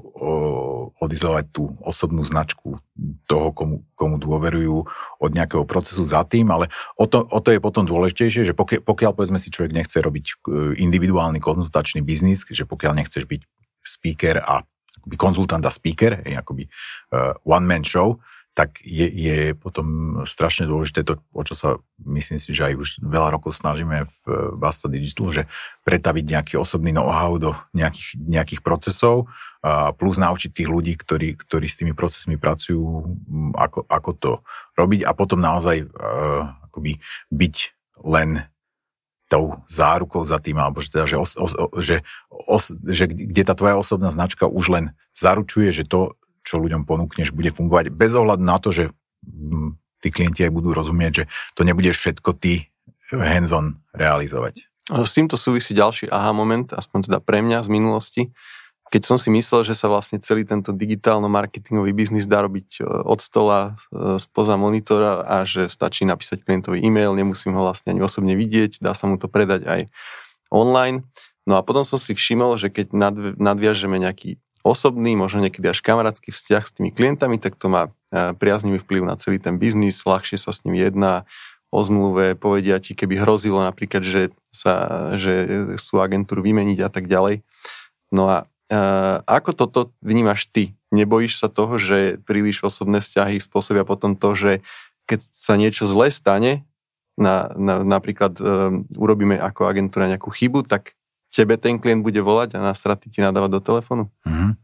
odizolovať 0.99 1.45
tú 1.56 1.71
osobnú 1.80 2.28
značku 2.28 2.75
toho, 3.23 3.56
komu, 3.56 3.88
komu 3.95 4.19
dôverujú 4.19 4.84
od 5.15 5.32
nejakého 5.32 5.63
procesu 5.63 6.04
za 6.04 6.28
tým, 6.28 6.52
ale 6.52 6.67
o 6.99 7.08
to, 7.08 7.23
o 7.23 7.39
to 7.39 7.56
je 7.56 7.63
potom 7.63 7.88
dôležitejšie, 7.88 8.52
že 8.52 8.54
pokiaľ, 8.54 8.84
pokiaľ 8.84 9.12
povedzme 9.15 9.39
si 9.39 9.47
človek 9.47 9.71
nechce 9.71 9.95
robiť 9.95 10.25
e, 10.28 10.34
individuálny 10.84 11.39
konzultačný 11.39 12.04
biznis, 12.04 12.43
že 12.52 12.67
pokiaľ 12.67 12.99
nechceš 12.99 13.23
byť 13.23 13.41
speaker 13.80 14.43
a 14.43 14.67
konzultant 15.15 15.63
a 15.63 15.71
speaker, 15.71 16.19
akoby 16.28 16.67
uh, 17.15 17.34
one 17.47 17.65
man 17.65 17.88
show, 17.88 18.19
tak 18.60 18.84
je, 18.84 19.08
je 19.08 19.56
potom 19.56 20.19
strašne 20.28 20.67
dôležité 20.67 21.08
to, 21.08 21.15
o 21.32 21.43
čo 21.48 21.56
sa 21.56 21.80
myslím 22.04 22.43
si, 22.43 22.52
že 22.52 22.67
aj 22.67 22.74
už 22.76 22.89
veľa 23.00 23.39
rokov 23.39 23.56
snažíme 23.56 24.04
v 24.04 24.19
Basta 24.60 24.91
Digital, 24.91 25.32
že 25.32 25.43
pretaviť 25.88 26.26
nejaký 26.28 26.54
osobný 26.60 26.91
know-how 26.91 27.39
do 27.39 27.56
nejakých, 27.72 28.19
nejakých 28.19 28.60
procesov 28.60 29.32
a 29.63 29.95
plus 29.95 30.19
naučiť 30.19 30.52
tých 30.52 30.67
ľudí, 30.67 31.00
ktorí, 31.00 31.39
ktorí 31.39 31.72
s 31.72 31.80
tými 31.80 31.95
procesmi 31.95 32.36
pracujú, 32.36 32.84
ako, 33.56 33.88
ako 33.88 34.12
to 34.19 34.32
robiť 34.76 35.08
a 35.08 35.15
potom 35.15 35.39
naozaj 35.39 35.88
uh, 35.88 36.52
akoby 36.67 37.00
byť 37.32 37.56
len 38.04 38.43
tou 39.32 39.62
zárukou 39.69 40.26
za 40.26 40.41
tým, 40.41 40.60
alebo 40.60 40.84
že, 40.84 40.89
teda, 40.91 41.06
že, 41.06 41.15
os, 41.15 41.38
os, 41.38 41.54
že, 41.80 42.02
os, 42.28 42.74
že 42.74 43.06
kde 43.08 43.45
tá 43.45 43.54
tvoja 43.56 43.78
osobná 43.78 44.10
značka 44.10 44.50
už 44.50 44.65
len 44.74 44.86
zaručuje, 45.13 45.69
že 45.72 45.86
to, 45.86 46.18
čo 46.49 46.57
ľuďom 46.57 46.89
ponúkneš, 46.89 47.29
bude 47.29 47.53
fungovať 47.53 47.93
bez 47.93 48.17
ohľadu 48.17 48.41
na 48.41 48.57
to, 48.57 48.73
že 48.73 48.89
mm, 49.21 49.77
tí 50.01 50.09
klienti 50.09 50.41
aj 50.41 50.51
budú 50.51 50.73
rozumieť, 50.73 51.12
že 51.13 51.23
to 51.53 51.62
nebudeš 51.62 52.01
všetko 52.01 52.33
ty 52.41 52.73
hands-on 53.13 53.77
realizovať. 53.93 54.65
S 54.89 55.13
týmto 55.13 55.38
súvisí 55.38 55.77
ďalší 55.77 56.09
aha 56.09 56.33
moment, 56.33 56.73
aspoň 56.73 57.13
teda 57.13 57.19
pre 57.21 57.45
mňa 57.45 57.62
z 57.62 57.69
minulosti, 57.69 58.23
keď 58.89 59.01
som 59.05 59.17
si 59.21 59.29
myslel, 59.29 59.62
že 59.62 59.77
sa 59.77 59.85
vlastne 59.85 60.17
celý 60.17 60.49
tento 60.49 60.73
digitálno-marketingový 60.73 61.93
biznis 61.93 62.25
dá 62.25 62.41
robiť 62.41 62.81
e, 62.81 62.89
od 63.05 63.21
stola, 63.21 63.77
e, 63.93 64.17
spoza 64.17 64.57
monitora 64.57 65.21
a 65.21 65.45
že 65.45 65.69
stačí 65.69 66.09
napísať 66.09 66.41
klientovi 66.41 66.81
e-mail, 66.81 67.13
nemusím 67.13 67.53
ho 67.53 67.62
vlastne 67.69 67.93
ani 67.93 68.01
osobne 68.01 68.33
vidieť, 68.33 68.81
dá 68.81 68.97
sa 68.97 69.05
mu 69.05 69.21
to 69.21 69.29
predať 69.29 69.69
aj 69.69 69.81
online. 70.49 71.05
No 71.45 71.62
a 71.62 71.62
potom 71.62 71.85
som 71.85 72.01
si 72.01 72.17
všimol, 72.17 72.57
že 72.57 72.73
keď 72.73 72.97
nadviažeme 73.38 74.01
nejaký 74.01 74.41
osobný, 74.63 75.15
možno 75.15 75.43
niekedy 75.45 75.72
až 75.72 75.80
kamarátsky 75.80 76.32
vzťah 76.32 76.63
s 76.67 76.74
tými 76.76 76.91
klientami, 76.91 77.39
tak 77.39 77.56
to 77.56 77.72
má 77.72 77.89
e, 77.89 77.91
priaznivý 78.36 78.84
vplyv 78.84 79.04
na 79.08 79.15
celý 79.15 79.39
ten 79.39 79.56
biznis, 79.56 80.04
ľahšie 80.04 80.36
sa 80.36 80.52
s 80.52 80.63
ním 80.67 80.80
jedná 80.80 81.24
o 81.69 81.80
zmluve, 81.86 82.34
povedia 82.34 82.82
ti, 82.82 82.98
keby 82.98 83.22
hrozilo 83.22 83.62
napríklad, 83.62 84.02
že, 84.02 84.34
sa, 84.50 85.13
že 85.15 85.45
sú 85.78 86.02
agentúru 86.02 86.41
vymeniť 86.41 86.80
a 86.82 86.89
tak 86.89 87.06
ďalej. 87.06 87.45
No 88.10 88.26
a 88.28 88.38
e, 88.69 88.84
ako 89.24 89.52
toto 89.54 89.80
vnímaš 90.02 90.50
ty? 90.50 90.74
Nebojíš 90.89 91.38
sa 91.38 91.48
toho, 91.48 91.78
že 91.78 92.17
príliš 92.26 92.65
osobné 92.65 93.00
vzťahy 93.06 93.38
spôsobia 93.38 93.86
potom 93.86 94.17
to, 94.17 94.34
že 94.34 94.52
keď 95.06 95.19
sa 95.22 95.54
niečo 95.58 95.86
zle 95.86 96.10
stane, 96.10 96.65
na, 97.19 97.52
na, 97.60 97.84
napríklad 97.84 98.39
e, 98.39 98.43
urobíme 98.95 99.36
ako 99.36 99.67
agentúra 99.67 100.08
nejakú 100.08 100.32
chybu, 100.32 100.63
tak 100.65 100.95
tebe 101.31 101.55
ten 101.61 101.77
klient 101.77 102.01
bude 102.01 102.19
volať 102.19 102.57
a 102.57 102.59
na 102.59 102.73
straty 102.73 103.09
ti 103.09 103.21
nadávať 103.21 103.51
do 103.57 103.61
telefónu? 103.61 104.03
Mm, 104.25 104.57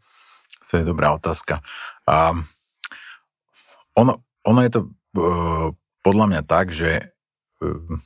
to 0.70 0.74
je 0.82 0.84
dobrá 0.84 1.14
otázka. 1.14 1.62
A 2.10 2.34
ono, 3.96 4.20
ono 4.44 4.60
je 4.66 4.72
to 4.74 4.80
uh, 4.86 5.70
podľa 6.04 6.26
mňa 6.30 6.42
tak, 6.44 6.74
že 6.74 7.16
uh, 7.64 7.98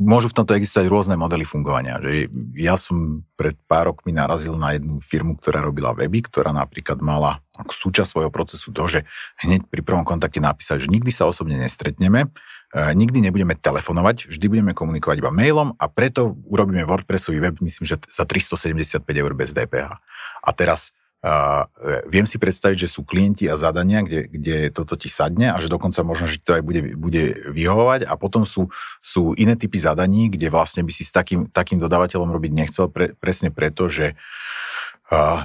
môžu 0.00 0.32
v 0.32 0.36
tomto 0.40 0.56
existovať 0.56 0.88
rôzne 0.88 1.14
modely 1.20 1.44
fungovania. 1.44 2.00
Že 2.00 2.32
ja 2.56 2.80
som 2.80 3.20
pred 3.36 3.52
pár 3.68 3.92
rokmi 3.92 4.16
narazil 4.16 4.56
na 4.56 4.72
jednu 4.72 4.96
firmu, 5.04 5.36
ktorá 5.36 5.60
robila 5.60 5.92
weby, 5.92 6.24
ktorá 6.24 6.56
napríklad 6.56 7.04
mala 7.04 7.44
súčasť 7.52 8.08
svojho 8.08 8.32
procesu 8.32 8.72
to, 8.72 8.88
že 8.88 9.04
hneď 9.44 9.68
pri 9.68 9.84
prvom 9.84 10.08
kontakte 10.08 10.40
napísať, 10.40 10.88
že 10.88 10.92
nikdy 10.92 11.12
sa 11.12 11.28
osobne 11.28 11.60
nestretneme, 11.60 12.32
nikdy 12.70 13.18
nebudeme 13.18 13.58
telefonovať, 13.58 14.30
vždy 14.30 14.46
budeme 14.46 14.72
komunikovať 14.72 15.16
iba 15.18 15.34
mailom 15.34 15.74
a 15.74 15.90
preto 15.90 16.38
urobíme 16.46 16.86
WordPressový 16.86 17.42
web, 17.42 17.58
myslím, 17.58 17.84
že 17.86 17.98
za 18.06 18.22
375 18.22 19.02
eur 19.02 19.32
bez 19.34 19.50
DPH. 19.50 19.98
A 20.40 20.50
teraz 20.54 20.94
Uh, 21.20 21.68
viem 22.08 22.24
si 22.24 22.40
predstaviť, 22.40 22.88
že 22.88 22.96
sú 22.96 23.04
klienti 23.04 23.44
a 23.44 23.60
zadania, 23.60 24.00
kde, 24.00 24.24
kde 24.24 24.56
toto 24.72 24.96
ti 24.96 25.12
sadne 25.12 25.52
a 25.52 25.60
že 25.60 25.68
dokonca 25.68 26.00
možno, 26.00 26.24
že 26.24 26.40
to 26.40 26.56
aj 26.56 26.64
bude, 26.64 26.96
bude 26.96 27.44
vyhovovať 27.52 28.08
a 28.08 28.16
potom 28.16 28.48
sú, 28.48 28.72
sú 29.04 29.36
iné 29.36 29.52
typy 29.52 29.76
zadaní, 29.76 30.32
kde 30.32 30.48
vlastne 30.48 30.80
by 30.80 30.88
si 30.88 31.04
s 31.04 31.12
takým, 31.12 31.52
takým 31.52 31.76
dodávateľom 31.76 32.24
robiť 32.32 32.52
nechcel 32.56 32.88
pre, 32.88 33.12
presne 33.20 33.52
preto, 33.52 33.92
že 33.92 34.16
uh, 34.16 34.79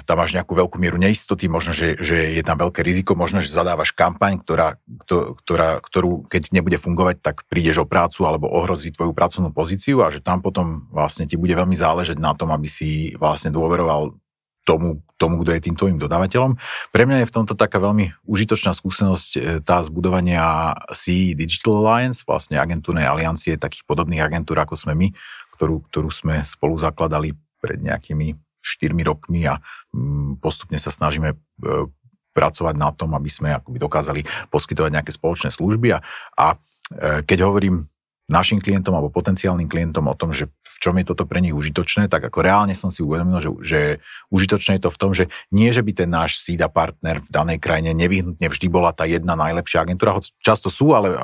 tam 0.06 0.16
máš 0.22 0.38
nejakú 0.38 0.54
veľkú 0.54 0.78
mieru 0.78 1.02
neistoty, 1.02 1.50
možno, 1.50 1.74
že, 1.74 1.98
že 1.98 2.38
je 2.38 2.44
tam 2.46 2.62
veľké 2.62 2.86
riziko, 2.86 3.18
možno, 3.18 3.42
že 3.42 3.50
zadávaš 3.50 3.98
kampaň, 3.98 4.38
ktorá, 4.38 4.78
ktorá, 5.42 5.82
ktorú 5.82 6.30
keď 6.30 6.54
nebude 6.54 6.78
fungovať, 6.78 7.26
tak 7.26 7.36
prídeš 7.50 7.82
o 7.82 7.90
prácu 7.90 8.30
alebo 8.30 8.46
ohrozí 8.46 8.94
tvoju 8.94 9.18
pracovnú 9.18 9.50
pozíciu 9.50 10.06
a 10.06 10.14
že 10.14 10.22
tam 10.22 10.46
potom 10.46 10.86
vlastne 10.94 11.26
ti 11.26 11.34
bude 11.34 11.58
veľmi 11.58 11.74
záležať 11.74 12.22
na 12.22 12.38
tom, 12.38 12.54
aby 12.54 12.70
si 12.70 13.18
vlastne 13.18 13.50
dôveroval 13.50 14.14
tomu, 14.66 15.02
tomu, 15.18 15.42
kto 15.42 15.58
je 15.58 15.66
tým 15.66 15.76
tvojim 15.78 15.98
dodávateľom. 15.98 16.58
Pre 16.94 17.04
mňa 17.06 17.26
je 17.26 17.30
v 17.30 17.36
tomto 17.38 17.54
taká 17.58 17.78
veľmi 17.82 18.18
užitočná 18.26 18.74
skúsenosť 18.74 19.30
e, 19.38 19.40
tá 19.62 19.82
zbudovania 19.86 20.74
CE 20.90 21.38
Digital 21.38 21.86
Alliance, 21.86 22.26
vlastne 22.26 22.58
agentúrnej 22.58 23.06
aliancie 23.06 23.62
takých 23.62 23.86
podobných 23.86 24.26
agentúr, 24.26 24.58
ako 24.58 24.74
sme 24.74 24.98
my, 24.98 25.08
ktorú, 25.58 25.86
ktorú 25.86 26.10
sme 26.10 26.42
spolu 26.42 26.76
zakladali 26.82 27.38
pred 27.62 27.78
nejakými 27.78 28.45
4 28.66 28.92
rokmi 29.06 29.46
a 29.46 29.62
mm, 29.94 30.42
postupne 30.42 30.82
sa 30.82 30.90
snažíme 30.90 31.34
e, 31.34 31.38
pracovať 32.34 32.76
na 32.76 32.90
tom, 32.92 33.14
aby 33.14 33.30
sme 33.30 33.54
akoby 33.54 33.78
dokázali 33.78 34.22
poskytovať 34.50 34.92
nejaké 34.92 35.12
spoločné 35.14 35.54
služby 35.54 35.96
a, 35.96 36.04
a 36.36 36.58
keď 37.26 37.50
hovorím 37.50 37.90
našim 38.30 38.58
klientom 38.62 38.94
alebo 38.94 39.14
potenciálnym 39.14 39.70
klientom 39.70 40.06
o 40.10 40.16
tom, 40.18 40.34
že 40.34 40.50
v 40.76 40.80
čom 40.84 41.00
je 41.00 41.08
toto 41.08 41.24
pre 41.24 41.40
nich 41.40 41.56
užitočné, 41.56 42.12
tak 42.12 42.28
ako 42.28 42.44
reálne 42.44 42.76
som 42.76 42.92
si 42.92 43.00
uvedomil, 43.00 43.40
že, 43.40 43.50
že 43.64 43.80
užitočné 44.28 44.76
je 44.78 44.84
to 44.84 44.92
v 44.92 45.00
tom, 45.00 45.12
že 45.16 45.32
nie, 45.56 45.72
že 45.72 45.80
by 45.80 45.92
ten 45.96 46.12
náš 46.12 46.44
SIDA 46.44 46.68
partner 46.68 47.24
v 47.24 47.30
danej 47.32 47.64
krajine 47.64 47.96
nevyhnutne 47.96 48.44
vždy 48.52 48.68
bola 48.68 48.92
tá 48.92 49.08
jedna 49.08 49.40
najlepšia 49.40 49.88
agentúra, 49.88 50.20
hoď 50.20 50.36
často 50.44 50.68
sú, 50.68 50.92
ale, 50.92 51.16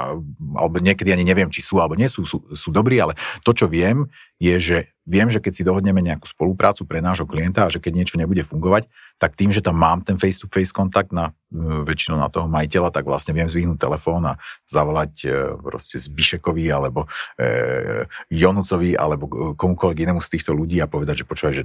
alebo 0.56 0.80
niekedy 0.80 1.12
ani 1.12 1.28
neviem, 1.28 1.52
či 1.52 1.60
sú 1.60 1.84
alebo 1.84 2.00
nie 2.00 2.08
sú, 2.08 2.24
sú, 2.24 2.40
sú 2.56 2.72
dobrí, 2.72 2.96
ale 2.96 3.20
to, 3.44 3.52
čo 3.52 3.68
viem, 3.68 4.08
je, 4.42 4.56
že 4.58 4.78
viem, 5.06 5.30
že 5.30 5.38
keď 5.38 5.54
si 5.54 5.68
dohodneme 5.68 6.02
nejakú 6.02 6.26
spoluprácu 6.26 6.88
pre 6.90 6.98
nášho 6.98 7.30
klienta 7.30 7.68
a 7.68 7.72
že 7.74 7.78
keď 7.78 7.94
niečo 7.94 8.16
nebude 8.18 8.42
fungovať, 8.42 8.90
tak 9.22 9.38
tým, 9.38 9.54
že 9.54 9.62
tam 9.62 9.78
mám 9.78 10.02
ten 10.02 10.18
face-to-face 10.18 10.74
kontakt 10.74 11.14
na 11.14 11.30
väčšinou 11.86 12.18
na 12.18 12.32
toho 12.32 12.48
majiteľa, 12.48 12.90
tak 12.90 13.06
vlastne 13.06 13.36
viem 13.36 13.46
zvihnúť 13.46 13.78
telefón 13.78 14.24
a 14.24 14.40
zavolať 14.66 15.14
e, 15.28 15.30
proste 15.60 16.00
Zbišekovi 16.00 16.66
alebo 16.72 17.06
e, 17.36 18.08
Jonucovi 18.32 18.96
alebo 18.96 19.28
komukoľvek 19.58 19.98
inému 20.08 20.22
z 20.22 20.32
týchto 20.38 20.52
ľudí 20.54 20.78
a 20.80 20.88
povedať, 20.88 21.24
že 21.24 21.26
počúvaj, 21.28 21.54
že 21.54 21.64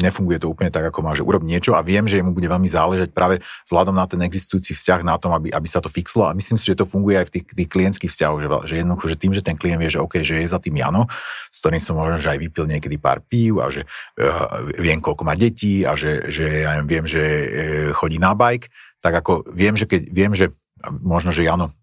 nefunguje 0.00 0.38
to 0.38 0.48
úplne 0.48 0.70
tak, 0.70 0.86
ako 0.86 1.02
má, 1.02 1.12
že 1.12 1.26
urob 1.26 1.42
niečo 1.42 1.74
a 1.74 1.82
viem, 1.82 2.06
že 2.06 2.22
mu 2.22 2.30
bude 2.30 2.46
veľmi 2.46 2.70
záležať 2.70 3.10
práve 3.10 3.42
vzhľadom 3.66 3.92
na 3.92 4.06
ten 4.06 4.22
existujúci 4.22 4.72
vzťah 4.72 5.02
na 5.02 5.18
tom, 5.18 5.34
aby, 5.34 5.50
aby 5.50 5.68
sa 5.68 5.82
to 5.82 5.90
fixlo. 5.90 6.30
A 6.30 6.32
myslím 6.32 6.56
si, 6.56 6.70
že 6.70 6.78
to 6.78 6.86
funguje 6.86 7.18
aj 7.18 7.26
v 7.28 7.32
tých, 7.38 7.44
tých 7.50 7.70
klientských 7.70 8.10
vzťahoch, 8.10 8.38
že, 8.40 8.48
že 8.70 8.74
jednoducho, 8.80 9.06
že 9.10 9.16
tým, 9.18 9.32
že 9.34 9.42
ten 9.42 9.56
klient 9.58 9.82
vie, 9.82 9.90
že 9.90 10.00
OK, 10.00 10.22
že 10.22 10.40
je 10.40 10.48
za 10.48 10.62
tým 10.62 10.78
Jano, 10.78 11.10
s 11.50 11.58
ktorým 11.58 11.82
som 11.82 11.98
možno, 11.98 12.22
že 12.22 12.30
aj 12.32 12.38
vypil 12.38 12.64
niekedy 12.70 12.96
pár 12.96 13.20
pív 13.20 13.60
a 13.60 13.68
že 13.68 13.84
uh, 13.84 14.70
viem, 14.78 15.02
koľko 15.02 15.22
má 15.26 15.34
detí 15.34 15.82
a 15.82 15.98
že, 15.98 16.30
že 16.30 16.64
ja 16.64 16.78
viem, 16.86 17.04
že 17.04 17.22
uh, 17.22 17.46
chodí 17.92 18.22
na 18.22 18.32
bike, 18.32 18.70
tak 19.02 19.12
ako 19.18 19.50
viem, 19.50 19.74
že 19.74 19.90
keď 19.90 20.00
viem, 20.12 20.32
že 20.32 20.54
možno, 21.02 21.34
že 21.34 21.44
Jano 21.44 21.74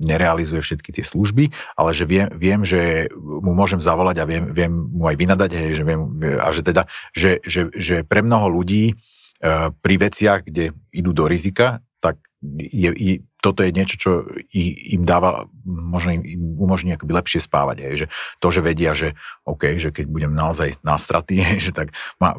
nerealizuje 0.00 0.60
všetky 0.64 0.90
tie 0.92 1.04
služby, 1.04 1.52
ale 1.76 1.90
že 1.92 2.04
viem, 2.08 2.28
viem 2.32 2.64
že 2.64 3.12
mu 3.16 3.52
môžem 3.52 3.78
zavolať 3.78 4.16
a 4.22 4.28
viem, 4.28 4.44
viem 4.50 4.72
mu 4.72 5.04
aj 5.08 5.16
vynadať, 5.16 5.50
hej, 5.52 5.70
že 5.80 5.84
viem, 5.84 6.00
a 6.40 6.48
že 6.52 6.62
teda, 6.64 6.82
že, 7.12 7.44
že, 7.44 7.68
že 7.76 7.96
pre 8.06 8.24
mnoho 8.24 8.48
ľudí 8.48 8.96
uh, 8.96 9.70
pri 9.84 9.94
veciach, 10.00 10.48
kde 10.48 10.72
idú 10.90 11.12
do 11.12 11.28
rizika, 11.28 11.84
tak 12.02 12.18
je, 12.58 12.90
je, 12.90 13.14
toto 13.38 13.62
je 13.62 13.70
niečo, 13.70 13.94
čo 13.94 14.10
im 14.90 15.06
dáva, 15.06 15.46
možno 15.66 16.18
im 16.18 16.58
umožní 16.58 16.98
akoby 16.98 17.14
lepšie 17.14 17.46
spávať. 17.46 17.76
Hej, 17.86 17.94
že 17.94 18.06
to, 18.42 18.50
že 18.50 18.60
vedia, 18.62 18.90
že 18.94 19.14
OK, 19.46 19.78
že 19.78 19.94
keď 19.94 20.10
budem 20.10 20.34
naozaj 20.34 20.82
na 20.82 20.98
straty, 20.98 21.38
hej, 21.46 21.70
že 21.70 21.72
tak 21.72 21.94
má, 22.18 22.34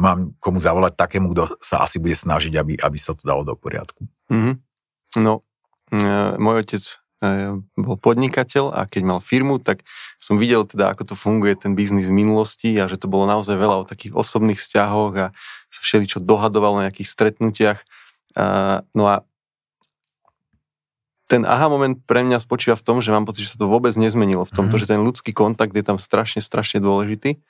mám 0.00 0.36
komu 0.36 0.60
zavolať 0.60 0.92
takému, 1.00 1.32
kto 1.32 1.56
sa 1.64 1.80
asi 1.80 1.96
bude 1.96 2.12
snažiť, 2.12 2.52
aby, 2.52 2.76
aby 2.76 2.98
sa 3.00 3.16
to 3.16 3.24
dalo 3.24 3.40
do 3.44 3.56
poriadku. 3.56 4.04
Mm-hmm. 4.28 4.54
No, 5.24 5.40
e, 5.40 5.55
môj 6.36 6.66
otec 6.66 6.82
e, 6.82 6.94
bol 7.78 7.96
podnikateľ 7.98 8.74
a 8.74 8.90
keď 8.90 9.02
mal 9.06 9.20
firmu, 9.22 9.62
tak 9.62 9.86
som 10.18 10.38
videl 10.40 10.66
teda, 10.66 10.90
ako 10.90 11.12
to 11.12 11.14
funguje 11.14 11.54
ten 11.54 11.78
biznis 11.78 12.10
v 12.10 12.18
minulosti 12.26 12.74
a 12.78 12.90
že 12.90 12.98
to 12.98 13.06
bolo 13.06 13.26
naozaj 13.30 13.54
veľa 13.54 13.86
o 13.86 13.88
takých 13.88 14.18
osobných 14.18 14.58
vzťahoch 14.58 15.12
a 15.14 15.26
sa 15.70 15.80
všeličo 15.82 16.18
dohadoval 16.22 16.80
na 16.80 16.90
nejakých 16.90 17.10
stretnutiach. 17.10 17.78
No 18.94 19.04
a 19.06 19.22
ten 21.26 21.42
aha 21.42 21.66
moment 21.66 21.98
pre 22.06 22.22
mňa 22.22 22.38
spočíva 22.38 22.78
v 22.78 22.86
tom, 22.86 23.02
že 23.02 23.10
mám 23.10 23.26
pocit, 23.26 23.50
že 23.50 23.58
sa 23.58 23.60
to 23.60 23.66
vôbec 23.66 23.90
nezmenilo. 23.98 24.46
V 24.46 24.54
tomto, 24.54 24.78
mm. 24.78 24.80
že 24.80 24.90
ten 24.90 25.00
ľudský 25.02 25.34
kontakt 25.34 25.74
je 25.74 25.82
tam 25.82 25.98
strašne, 25.98 26.38
strašne 26.38 26.78
dôležitý. 26.78 27.42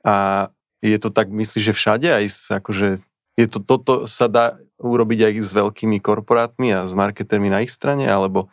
A 0.00 0.48
je 0.80 0.96
to 0.96 1.12
tak, 1.12 1.28
myslíš, 1.28 1.72
že 1.72 1.76
všade 1.76 2.08
aj 2.08 2.24
akože 2.48 3.04
je 3.38 3.46
to, 3.46 3.58
toto 3.62 4.08
sa 4.08 4.26
dá 4.26 4.58
urobiť 4.78 5.20
aj 5.30 5.34
s 5.42 5.50
veľkými 5.50 5.98
korporátmi 5.98 6.70
a 6.70 6.86
s 6.86 6.94
marketermi 6.94 7.50
na 7.50 7.66
ich 7.66 7.74
strane, 7.74 8.06
alebo, 8.06 8.48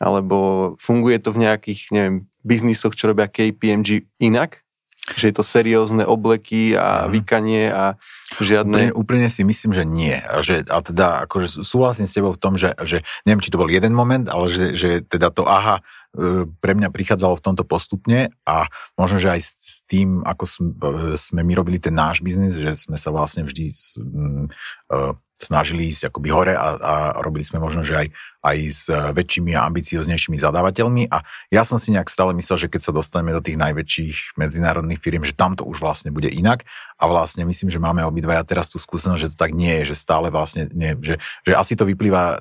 alebo 0.00 0.74
funguje 0.80 1.20
to 1.20 1.30
v 1.32 1.46
nejakých, 1.46 1.80
neviem, 1.92 2.16
biznisoch, 2.40 2.96
čo 2.96 3.12
robia 3.12 3.28
KPMG 3.28 4.08
inak? 4.22 4.64
Že 5.06 5.30
je 5.30 5.34
to 5.38 5.44
seriózne 5.46 6.02
obleky 6.02 6.74
a 6.74 7.06
mm. 7.06 7.10
vykanie 7.14 7.70
a 7.70 7.94
žiadne... 8.42 8.90
Úplne, 8.90 8.98
úplne 8.98 9.28
si 9.30 9.46
myslím, 9.46 9.70
že 9.70 9.86
nie. 9.86 10.18
A, 10.18 10.42
že, 10.42 10.66
a 10.66 10.82
teda 10.82 11.30
akože 11.30 11.62
súhlasím 11.62 12.10
s 12.10 12.16
tebou 12.18 12.34
v 12.34 12.42
tom, 12.42 12.58
že, 12.58 12.74
že 12.82 13.06
neviem, 13.22 13.38
či 13.38 13.54
to 13.54 13.60
bol 13.60 13.70
jeden 13.70 13.94
moment, 13.94 14.26
ale 14.26 14.50
že, 14.50 14.74
že 14.74 15.06
teda 15.06 15.30
to 15.30 15.46
aha 15.46 15.78
e, 15.78 16.50
pre 16.58 16.74
mňa 16.74 16.90
prichádzalo 16.90 17.38
v 17.38 17.44
tomto 17.46 17.62
postupne 17.62 18.34
a 18.42 18.66
možno, 18.98 19.22
že 19.22 19.38
aj 19.38 19.40
s 19.46 19.86
tým, 19.86 20.26
ako 20.26 20.42
sme, 20.42 20.70
sme 21.14 21.40
my 21.46 21.52
robili 21.54 21.78
ten 21.78 21.94
náš 21.94 22.18
biznis, 22.18 22.58
že 22.58 22.74
sme 22.74 22.98
sa 22.98 23.14
vlastne 23.14 23.46
vždy 23.46 23.70
uh, 23.70 25.14
snažili 25.36 25.92
ísť 25.92 26.08
akoby 26.08 26.28
hore 26.32 26.54
a, 26.56 26.66
a 26.80 26.94
robili 27.20 27.44
sme 27.44 27.60
možno, 27.60 27.84
že 27.84 27.92
aj, 27.92 28.08
aj 28.40 28.56
s 28.72 28.84
väčšími 28.88 29.52
a 29.52 29.68
ambicioznejšími 29.68 30.40
zadávateľmi 30.40 31.12
a 31.12 31.20
ja 31.52 31.62
som 31.62 31.76
si 31.76 31.92
nejak 31.92 32.08
stále 32.08 32.32
myslel, 32.32 32.66
že 32.66 32.72
keď 32.72 32.80
sa 32.88 32.92
dostaneme 32.96 33.36
do 33.36 33.44
tých 33.44 33.60
najväčších 33.60 34.40
medzinárodných 34.40 35.00
firiem, 35.00 35.28
že 35.28 35.36
tam 35.36 35.52
to 35.52 35.68
už 35.68 35.84
vlastne 35.84 36.08
bude 36.08 36.32
inak. 36.32 36.64
A 36.96 37.04
vlastne 37.04 37.44
myslím, 37.44 37.68
že 37.68 37.76
máme 37.76 38.00
obidvaja 38.08 38.40
teraz 38.48 38.72
tú 38.72 38.80
skúsenosť, 38.80 39.20
že 39.20 39.30
to 39.32 39.36
tak 39.36 39.52
nie 39.52 39.84
je, 39.84 39.92
že 39.92 40.00
stále 40.00 40.32
vlastne 40.32 40.72
nie, 40.72 40.96
že, 41.04 41.20
že 41.44 41.52
asi 41.52 41.76
to 41.76 41.84
vyplýva 41.84 42.22
e, 42.24 42.36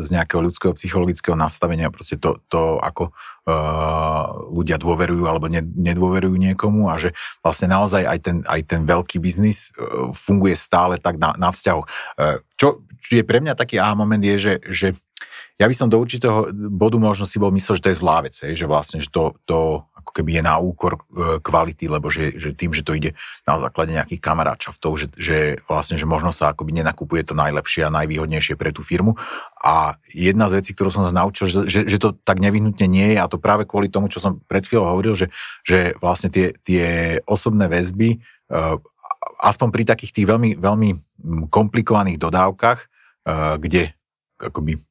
z 0.00 0.08
nejakého 0.16 0.40
ľudského 0.40 0.72
psychologického 0.72 1.36
nastavenia, 1.36 1.92
proste 1.92 2.16
to, 2.16 2.40
to 2.48 2.80
ako 2.80 3.12
ľudia 4.54 4.78
dôverujú 4.78 5.26
alebo 5.26 5.50
nedôverujú 5.50 6.38
niekomu 6.38 6.86
a 6.86 6.94
že 6.94 7.10
vlastne 7.42 7.74
naozaj 7.74 8.06
aj 8.06 8.18
ten, 8.22 8.36
aj 8.46 8.60
ten 8.70 8.80
veľký 8.86 9.18
biznis 9.18 9.74
uh, 9.74 10.14
funguje 10.14 10.54
stále 10.54 11.02
tak 11.02 11.18
na, 11.18 11.34
na 11.34 11.50
vzťahu. 11.50 11.82
Čo, 12.54 12.86
čo 12.86 13.12
je 13.18 13.24
pre 13.26 13.42
mňa 13.42 13.58
taký 13.58 13.82
aha 13.82 13.98
moment 13.98 14.22
je, 14.22 14.36
že, 14.38 14.54
že 14.70 14.88
ja 15.62 15.70
by 15.70 15.76
som 15.78 15.86
do 15.86 16.02
určitého 16.02 16.50
bodu 16.74 16.98
možno 16.98 17.22
si 17.22 17.38
bol 17.38 17.54
myslel, 17.54 17.78
že 17.78 17.84
to 17.86 17.92
je 17.94 18.00
zlá 18.02 18.18
vec, 18.26 18.34
že 18.34 18.66
vlastne, 18.66 18.98
že 18.98 19.06
to, 19.06 19.38
to 19.46 19.86
ako 20.02 20.10
keby 20.10 20.42
je 20.42 20.42
na 20.42 20.58
úkor 20.58 20.98
e, 20.98 21.38
kvality, 21.38 21.86
lebo 21.86 22.10
že, 22.10 22.34
že 22.34 22.50
tým, 22.50 22.74
že 22.74 22.82
to 22.82 22.98
ide 22.98 23.14
na 23.46 23.62
základe 23.62 23.94
nejakých 23.94 24.18
kamaráčavtov, 24.18 24.90
že, 24.98 25.06
že 25.14 25.62
vlastne, 25.70 25.94
že 25.94 26.02
možno 26.02 26.34
sa 26.34 26.50
akoby 26.50 26.82
nenakupuje 26.82 27.22
to 27.22 27.38
najlepšie 27.38 27.86
a 27.86 27.94
najvýhodnejšie 27.94 28.58
pre 28.58 28.74
tú 28.74 28.82
firmu. 28.82 29.14
A 29.62 29.94
jedna 30.10 30.50
z 30.50 30.58
vecí, 30.58 30.74
ktorú 30.74 30.90
som 30.90 31.06
sa 31.06 31.14
naučil, 31.14 31.46
že, 31.46 31.70
že, 31.70 31.80
že 31.86 31.98
to 32.02 32.18
tak 32.18 32.42
nevyhnutne 32.42 32.90
nie 32.90 33.14
je 33.14 33.18
a 33.22 33.30
to 33.30 33.38
práve 33.38 33.62
kvôli 33.62 33.86
tomu, 33.86 34.10
čo 34.10 34.18
som 34.18 34.42
pred 34.50 34.66
chvíľou 34.66 34.98
hovoril, 34.98 35.14
že, 35.14 35.30
že 35.62 35.94
vlastne 36.02 36.34
tie, 36.34 36.58
tie 36.66 37.22
osobné 37.22 37.70
väzby, 37.70 38.18
e, 38.18 38.58
aspoň 39.38 39.68
pri 39.70 39.86
takých 39.86 40.10
tých 40.18 40.26
veľmi, 40.26 40.58
veľmi 40.58 40.90
komplikovaných 41.46 42.18
dodávkach, 42.18 42.78
e, 42.82 42.86
kde 43.62 43.94
akoby 44.42 44.82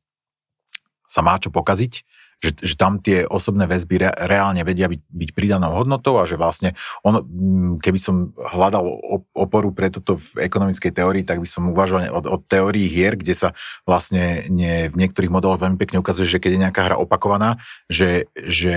sa 1.11 1.19
má 1.19 1.35
čo 1.35 1.51
pokaziť, 1.51 2.07
že, 2.41 2.57
že 2.57 2.75
tam 2.75 2.97
tie 2.97 3.23
osobné 3.23 3.69
väzby 3.69 4.01
re, 4.01 4.09
reálne 4.25 4.65
vedia 4.65 4.89
byť, 4.89 5.01
byť 5.05 5.29
pridanou 5.37 5.77
hodnotou 5.77 6.17
a 6.17 6.25
že 6.25 6.41
vlastne 6.41 6.73
on, 7.05 7.21
mm, 7.21 7.85
keby 7.85 7.99
som 8.01 8.33
hľadal 8.33 8.83
oporu 9.37 9.69
pre 9.69 9.93
toto 9.93 10.17
v 10.17 10.49
ekonomickej 10.49 10.91
teórii, 10.91 11.23
tak 11.23 11.37
by 11.37 11.47
som 11.47 11.69
uvažoval 11.69 12.09
od, 12.09 12.25
od 12.25 12.41
teórií 12.49 12.89
hier, 12.89 13.13
kde 13.13 13.37
sa 13.37 13.49
vlastne 13.85 14.49
nie, 14.49 14.89
v 14.89 14.97
niektorých 14.97 15.29
modeloch 15.29 15.61
veľmi 15.61 15.77
pekne 15.77 16.01
ukazuje, 16.01 16.25
že 16.25 16.41
keď 16.41 16.51
je 16.57 16.63
nejaká 16.65 16.81
hra 16.81 16.97
opakovaná, 16.97 17.61
že, 17.85 18.25
že 18.33 18.75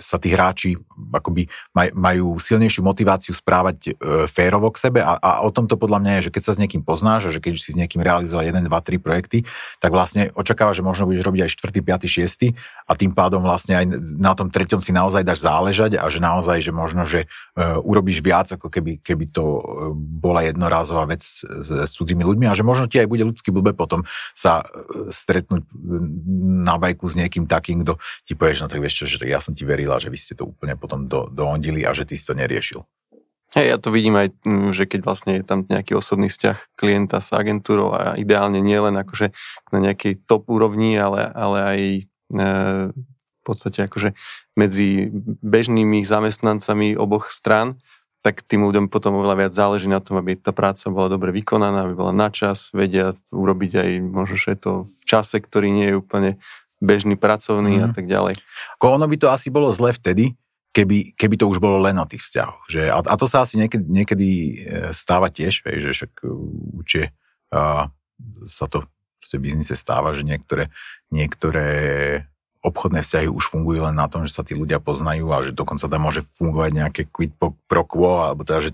sa 0.00 0.16
tí 0.16 0.32
hráči 0.32 0.80
akoby 1.12 1.52
maj, 1.76 1.92
majú 1.92 2.40
silnejšiu 2.40 2.80
motiváciu 2.80 3.36
správať 3.36 3.92
e, 3.92 4.24
férovo 4.26 4.72
k 4.72 4.88
sebe 4.88 5.00
a, 5.04 5.20
a 5.20 5.44
o 5.44 5.52
tomto 5.52 5.76
podľa 5.76 6.00
mňa 6.00 6.12
je, 6.18 6.24
že 6.28 6.32
keď 6.32 6.42
sa 6.48 6.52
s 6.56 6.60
niekým 6.60 6.80
poznáš 6.80 7.28
a 7.28 7.34
že 7.34 7.44
keď 7.44 7.60
si 7.60 7.74
s 7.74 7.76
niekým 7.76 8.00
realizoval 8.00 8.48
1, 8.48 8.56
2, 8.56 8.72
3 8.72 9.04
projekty, 9.04 9.44
tak 9.82 9.92
vlastne 9.92 10.32
očakáva, 10.32 10.72
že 10.72 10.80
možno 10.80 11.04
budeš 11.10 11.28
robiť 11.28 11.40
aj 11.44 11.50
4., 11.60 12.08
5., 12.08 12.08
6. 12.08 12.56
a 12.88 12.92
tým 13.02 13.10
pádom 13.10 13.42
vlastne 13.42 13.74
aj 13.74 13.86
na 14.14 14.30
tom 14.38 14.46
treťom 14.46 14.78
si 14.78 14.94
naozaj 14.94 15.26
dáš 15.26 15.42
záležať 15.42 15.98
a 15.98 16.06
že 16.06 16.22
naozaj, 16.22 16.62
že 16.62 16.70
možno, 16.70 17.02
že 17.02 17.26
uh, 17.26 17.82
urobíš 17.82 18.22
viac, 18.22 18.46
ako 18.54 18.70
keby, 18.70 19.02
keby 19.02 19.34
to 19.34 19.42
uh, 19.42 19.62
bola 19.98 20.46
jednorázová 20.46 21.10
vec 21.10 21.26
s, 21.26 21.42
s 21.66 21.90
cudzími 21.98 22.22
ľuďmi 22.22 22.46
a 22.46 22.54
že 22.54 22.62
možno 22.62 22.86
ti 22.86 23.02
aj 23.02 23.10
bude 23.10 23.26
ľudský 23.26 23.50
blbe 23.50 23.74
potom 23.74 24.06
sa 24.38 24.62
uh, 24.62 25.10
stretnúť 25.10 25.66
na 26.62 26.78
bajku 26.78 27.10
s 27.10 27.18
niekým 27.18 27.50
takým, 27.50 27.82
kto 27.82 27.98
ti 28.22 28.38
povieš, 28.38 28.62
no 28.62 28.70
tak 28.70 28.78
vieš 28.78 29.02
čo, 29.02 29.10
že 29.10 29.18
tak 29.18 29.34
ja 29.34 29.42
som 29.42 29.50
ti 29.50 29.66
verila, 29.66 29.98
že 29.98 30.06
vy 30.06 30.18
ste 30.22 30.38
to 30.38 30.46
úplne 30.46 30.78
potom 30.78 31.10
do, 31.10 31.26
doondili 31.26 31.82
a 31.82 31.90
že 31.90 32.06
ty 32.06 32.14
si 32.14 32.22
to 32.22 32.38
neriešil. 32.38 32.86
Hej, 33.52 33.66
ja 33.68 33.76
to 33.76 33.92
vidím 33.92 34.16
aj, 34.16 34.32
že 34.72 34.88
keď 34.88 35.00
vlastne 35.04 35.32
je 35.36 35.44
tam 35.44 35.68
nejaký 35.68 35.92
osobný 35.92 36.32
vzťah 36.32 36.72
klienta 36.72 37.20
s 37.20 37.36
agentúrou 37.36 37.92
a 37.92 38.16
ideálne 38.16 38.64
nie 38.64 38.80
len 38.80 38.96
akože 38.96 39.28
na 39.68 39.78
nejakej 39.84 40.24
top 40.24 40.48
úrovni, 40.48 40.96
ale, 40.96 41.28
ale 41.28 41.58
aj 41.60 41.80
v 42.32 43.42
podstate 43.42 43.84
akože 43.90 44.14
medzi 44.54 45.10
bežnými 45.42 46.06
zamestnancami 46.06 46.94
oboch 46.94 47.28
strán, 47.28 47.82
tak 48.22 48.46
tým 48.46 48.62
ľuďom 48.62 48.86
potom 48.86 49.18
oveľa 49.18 49.36
viac 49.46 49.52
záleží 49.52 49.90
na 49.90 49.98
tom, 49.98 50.22
aby 50.22 50.38
tá 50.38 50.54
práca 50.54 50.86
bola 50.94 51.10
dobre 51.10 51.34
vykonaná, 51.34 51.90
aby 51.90 51.94
bola 51.98 52.14
na 52.14 52.30
čas, 52.30 52.70
vedia 52.70 53.18
urobiť 53.34 53.72
aj 53.82 53.90
možno, 53.98 54.36
že 54.38 54.54
to 54.54 54.86
v 54.86 55.02
čase, 55.02 55.42
ktorý 55.42 55.74
nie 55.74 55.90
je 55.90 55.98
úplne 55.98 56.30
bežný 56.78 57.18
pracovný 57.18 57.78
mm. 57.78 57.82
a 57.82 57.86
mhm. 57.90 57.94
tak 57.98 58.06
ďalej. 58.06 58.34
Ko 58.78 58.94
ono 58.94 59.10
by 59.10 59.16
to 59.18 59.26
asi 59.30 59.50
bolo 59.50 59.74
zle 59.74 59.90
vtedy, 59.90 60.38
keby, 60.70 61.18
keby 61.18 61.34
to 61.34 61.50
už 61.50 61.58
bolo 61.58 61.82
len 61.82 61.98
o 61.98 62.06
tých 62.06 62.22
vzťahoch. 62.22 62.62
Že, 62.70 62.82
a, 62.94 62.98
a 63.02 63.14
to 63.18 63.26
sa 63.26 63.42
asi 63.42 63.58
niekedy, 63.58 63.84
niekedy 63.86 64.28
e, 64.30 64.54
stáva 64.94 65.28
tiež, 65.28 65.66
že 65.66 65.90
však 65.92 66.12
určite 66.78 67.12
uh, 67.52 67.92
sa 68.46 68.66
to 68.70 68.88
v 69.38 69.48
biznise 69.48 69.76
stáva, 69.78 70.12
že 70.16 70.26
niektoré, 70.26 70.72
niektoré 71.08 71.70
obchodné 72.62 73.02
vzťahy 73.02 73.26
už 73.26 73.50
fungujú 73.50 73.82
len 73.82 73.98
na 73.98 74.06
tom, 74.06 74.22
že 74.22 74.38
sa 74.38 74.46
tí 74.46 74.54
ľudia 74.54 74.78
poznajú 74.78 75.26
a 75.34 75.42
že 75.42 75.50
dokonca 75.50 75.90
tam 75.90 75.98
môže 76.06 76.22
fungovať 76.38 76.70
nejaké 76.70 77.02
quid 77.10 77.34
pro 77.66 77.82
quo, 77.82 78.22
alebo 78.22 78.46
teda, 78.46 78.62
že 78.62 78.70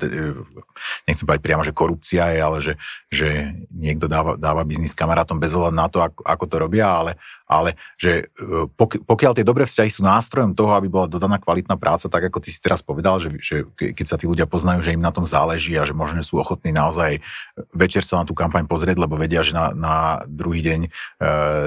nechcem 1.09 1.25
povedať 1.25 1.41
priamo, 1.41 1.65
že 1.65 1.73
korupcia 1.73 2.37
je, 2.37 2.39
ale 2.39 2.59
že, 2.61 2.73
že 3.09 3.29
niekto 3.73 4.05
dáva, 4.05 4.37
dáva 4.37 4.69
biznis 4.69 4.93
kamarátom 4.93 5.41
bez 5.41 5.57
ohľadu 5.57 5.77
na 5.77 5.89
to, 5.89 6.05
ako, 6.05 6.21
ako 6.21 6.45
to 6.45 6.57
robia, 6.61 6.85
ale, 6.85 7.17
ale 7.49 7.81
že 7.97 8.29
e, 8.37 8.69
pokiaľ 9.09 9.33
tie 9.41 9.47
dobré 9.49 9.65
vzťahy 9.65 9.89
sú 9.89 10.05
nástrojom 10.05 10.53
toho, 10.53 10.77
aby 10.77 10.93
bola 10.93 11.09
dodaná 11.09 11.41
kvalitná 11.41 11.81
práca, 11.81 12.07
tak 12.07 12.29
ako 12.29 12.45
ty 12.45 12.53
si 12.53 12.61
teraz 12.61 12.85
povedal, 12.85 13.17
že, 13.19 13.33
že 13.41 13.65
keď 13.75 14.07
sa 14.07 14.21
tí 14.21 14.29
ľudia 14.29 14.45
poznajú, 14.45 14.85
že 14.85 14.93
im 14.93 15.01
na 15.01 15.11
tom 15.11 15.25
záleží 15.25 15.73
a 15.81 15.89
že 15.89 15.97
možno 15.97 16.21
sú 16.21 16.37
ochotní 16.37 16.71
naozaj 16.71 17.25
večer 17.73 18.05
sa 18.05 18.21
na 18.21 18.29
tú 18.29 18.37
kampaň 18.37 18.69
pozrieť, 18.69 19.01
lebo 19.01 19.17
vedia, 19.17 19.41
že 19.41 19.57
na, 19.57 19.73
na 19.73 19.97
druhý 20.29 20.61
deň 20.61 20.81
e, 20.85 20.91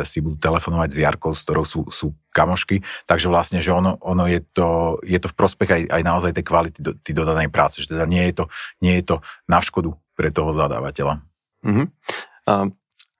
si 0.06 0.22
budú 0.22 0.38
telefonovať 0.38 0.89
s 0.94 0.98
Jarkou, 1.02 1.34
s 1.34 1.41
ktorou 1.41 1.65
sú, 1.65 1.82
sú 1.89 2.13
kamošky, 2.32 2.86
takže 3.10 3.28
vlastne, 3.28 3.60
že 3.60 3.76
ono, 3.76 4.00
ono 4.00 4.30
je, 4.30 4.39
to, 4.54 5.02
je 5.04 5.20
to 5.20 5.28
v 5.28 5.36
prospech 5.36 5.70
aj, 5.70 5.82
aj 5.91 6.02
naozaj 6.06 6.32
tej 6.32 6.46
kvality 6.48 6.80
do, 6.80 6.96
tej 6.96 7.13
dodanej 7.17 7.50
práce, 7.52 7.84
že 7.84 7.91
teda 7.91 8.08
nie 8.08 8.24
je 8.32 8.34
to, 8.39 8.46
nie 8.80 8.94
je 9.02 9.04
to 9.04 9.15
na 9.50 9.60
škodu 9.60 9.91
pre 10.15 10.32
toho 10.32 10.56
zadávateľa. 10.56 11.20
Mm-hmm. 11.65 11.88
A 12.48 12.54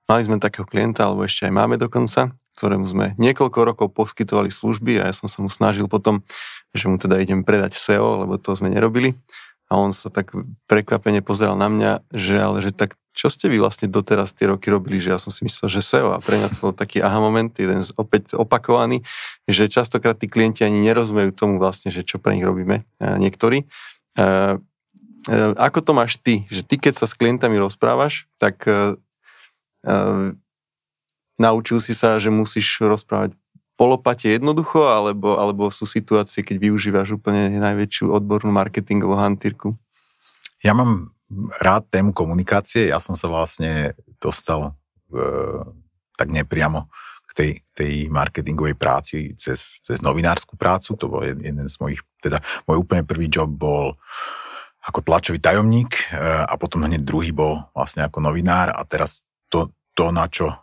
mali 0.08 0.22
sme 0.24 0.40
takého 0.40 0.64
klienta, 0.64 1.08
alebo 1.08 1.28
ešte 1.28 1.48
aj 1.48 1.54
máme 1.54 1.76
dokonca, 1.76 2.32
ktorému 2.60 2.86
sme 2.88 3.06
niekoľko 3.16 3.60
rokov 3.64 3.88
poskytovali 3.96 4.52
služby 4.52 5.00
a 5.00 5.10
ja 5.10 5.14
som 5.16 5.32
sa 5.32 5.40
mu 5.40 5.48
snažil 5.48 5.88
potom, 5.88 6.26
že 6.76 6.88
mu 6.92 7.00
teda 7.00 7.20
idem 7.20 7.44
predať 7.44 7.76
SEO, 7.76 8.26
lebo 8.26 8.36
to 8.40 8.56
sme 8.56 8.72
nerobili. 8.72 9.16
A 9.72 9.80
on 9.80 9.96
sa 9.96 10.12
tak 10.12 10.36
prekvapene 10.68 11.24
pozeral 11.24 11.56
na 11.56 11.72
mňa, 11.72 11.92
že 12.12 12.36
ale 12.36 12.60
že 12.60 12.76
tak 12.76 13.00
čo 13.12 13.28
ste 13.28 13.52
vy 13.52 13.60
vlastne 13.60 13.92
doteraz 13.92 14.32
tie 14.32 14.48
roky 14.48 14.72
robili, 14.72 15.00
že 15.00 15.12
ja 15.12 15.20
som 15.20 15.32
si 15.32 15.44
myslel, 15.44 15.68
že 15.68 15.84
SEO 15.84 16.16
a 16.16 16.24
pre 16.24 16.40
mňa 16.40 16.48
to 16.56 16.60
bol 16.64 16.74
taký 16.76 17.04
aha 17.04 17.20
moment, 17.20 17.52
jeden 17.56 17.84
z, 17.84 17.92
opäť 18.00 18.36
opakovaný, 18.40 19.04
že 19.48 19.68
častokrát 19.68 20.16
tí 20.16 20.32
klienti 20.32 20.64
ani 20.64 20.80
nerozumejú 20.80 21.36
tomu 21.36 21.60
vlastne, 21.60 21.92
že 21.92 22.08
čo 22.08 22.24
pre 22.24 22.40
nich 22.40 22.48
robíme 22.48 22.88
niektorí. 23.00 23.64
E, 23.64 24.26
e, 25.28 25.38
ako 25.60 25.80
to 25.84 25.92
máš 25.92 26.20
ty? 26.24 26.48
Že 26.48 26.62
ty, 26.68 26.76
keď 26.80 27.04
sa 27.04 27.06
s 27.08 27.20
klientami 27.20 27.60
rozprávaš, 27.60 28.32
tak 28.40 28.64
e, 28.64 28.96
naučil 31.42 31.82
si 31.82 31.98
sa, 31.98 32.22
že 32.22 32.30
musíš 32.30 32.78
rozprávať 32.86 33.34
polopate 33.74 34.30
jednoducho, 34.30 34.86
alebo, 34.86 35.42
alebo 35.42 35.74
sú 35.74 35.90
situácie, 35.90 36.46
keď 36.46 36.70
využívaš 36.70 37.18
úplne 37.18 37.50
najväčšiu 37.58 38.14
odbornú 38.14 38.54
marketingovú 38.54 39.18
hantírku? 39.18 39.74
Ja 40.62 40.78
mám 40.78 41.18
rád 41.58 41.90
tému 41.90 42.14
komunikácie. 42.14 42.94
Ja 42.94 43.02
som 43.02 43.18
sa 43.18 43.26
vlastne 43.26 43.98
dostal 44.22 44.78
e, 45.10 45.22
tak 46.14 46.30
nepriamo 46.30 46.94
k 47.26 47.32
tej, 47.34 47.52
tej 47.74 47.94
marketingovej 48.12 48.76
práci 48.78 49.34
cez, 49.40 49.82
cez 49.82 50.04
novinárskú 50.04 50.60
prácu. 50.60 50.94
To 51.00 51.06
bol 51.10 51.26
jeden 51.26 51.66
z 51.66 51.76
mojich, 51.82 52.06
teda 52.22 52.38
môj 52.70 52.86
úplne 52.86 53.02
prvý 53.08 53.32
job 53.32 53.50
bol 53.50 53.98
ako 54.82 55.06
tlačový 55.06 55.38
tajomník 55.38 56.10
a 56.18 56.58
potom 56.58 56.82
hneď 56.82 57.06
druhý 57.06 57.30
bol 57.30 57.70
vlastne 57.78 58.02
ako 58.02 58.18
novinár 58.18 58.74
a 58.74 58.82
teraz 58.82 59.22
to, 59.46 59.70
to 59.94 60.10
na 60.10 60.26
čo 60.26 60.58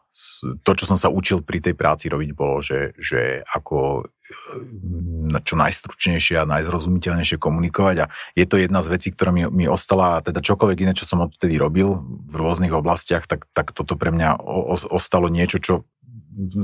to, 0.62 0.70
čo 0.74 0.84
som 0.86 0.98
sa 0.98 1.10
učil 1.10 1.42
pri 1.42 1.62
tej 1.62 1.74
práci 1.78 2.10
robiť, 2.10 2.30
bolo, 2.34 2.58
že, 2.62 2.94
že 2.98 3.42
ako 3.54 4.02
e, 4.02 5.38
čo 5.42 5.54
najstručnejšie 5.54 6.42
a 6.42 6.48
najzrozumiteľnejšie 6.48 7.38
komunikovať. 7.38 7.96
A 8.02 8.10
je 8.34 8.46
to 8.46 8.58
jedna 8.58 8.82
z 8.82 8.88
vecí, 8.94 9.08
ktorá 9.14 9.30
mi, 9.30 9.46
mi 9.46 9.66
ostala. 9.70 10.22
Teda 10.22 10.42
čokoľvek 10.42 10.78
iné, 10.86 10.92
čo 10.94 11.06
som 11.06 11.22
odtedy 11.22 11.58
robil 11.58 12.02
v 12.02 12.34
rôznych 12.34 12.74
oblastiach, 12.74 13.26
tak, 13.30 13.46
tak 13.54 13.70
toto 13.70 13.94
pre 13.94 14.10
mňa 14.10 14.42
o, 14.42 14.74
ostalo 14.90 15.30
niečo, 15.30 15.62
čo 15.62 15.74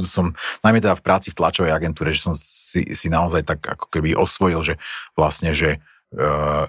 som, 0.06 0.38
najmä 0.62 0.78
teda 0.78 0.94
v 0.94 1.04
práci 1.04 1.34
v 1.34 1.38
tlačovej 1.42 1.74
agentúre, 1.74 2.14
že 2.14 2.30
som 2.30 2.34
si, 2.38 2.94
si 2.94 3.10
naozaj 3.10 3.42
tak 3.42 3.58
ako 3.62 3.90
keby 3.90 4.14
osvojil, 4.14 4.62
že 4.62 4.74
vlastne, 5.18 5.50
že 5.50 5.82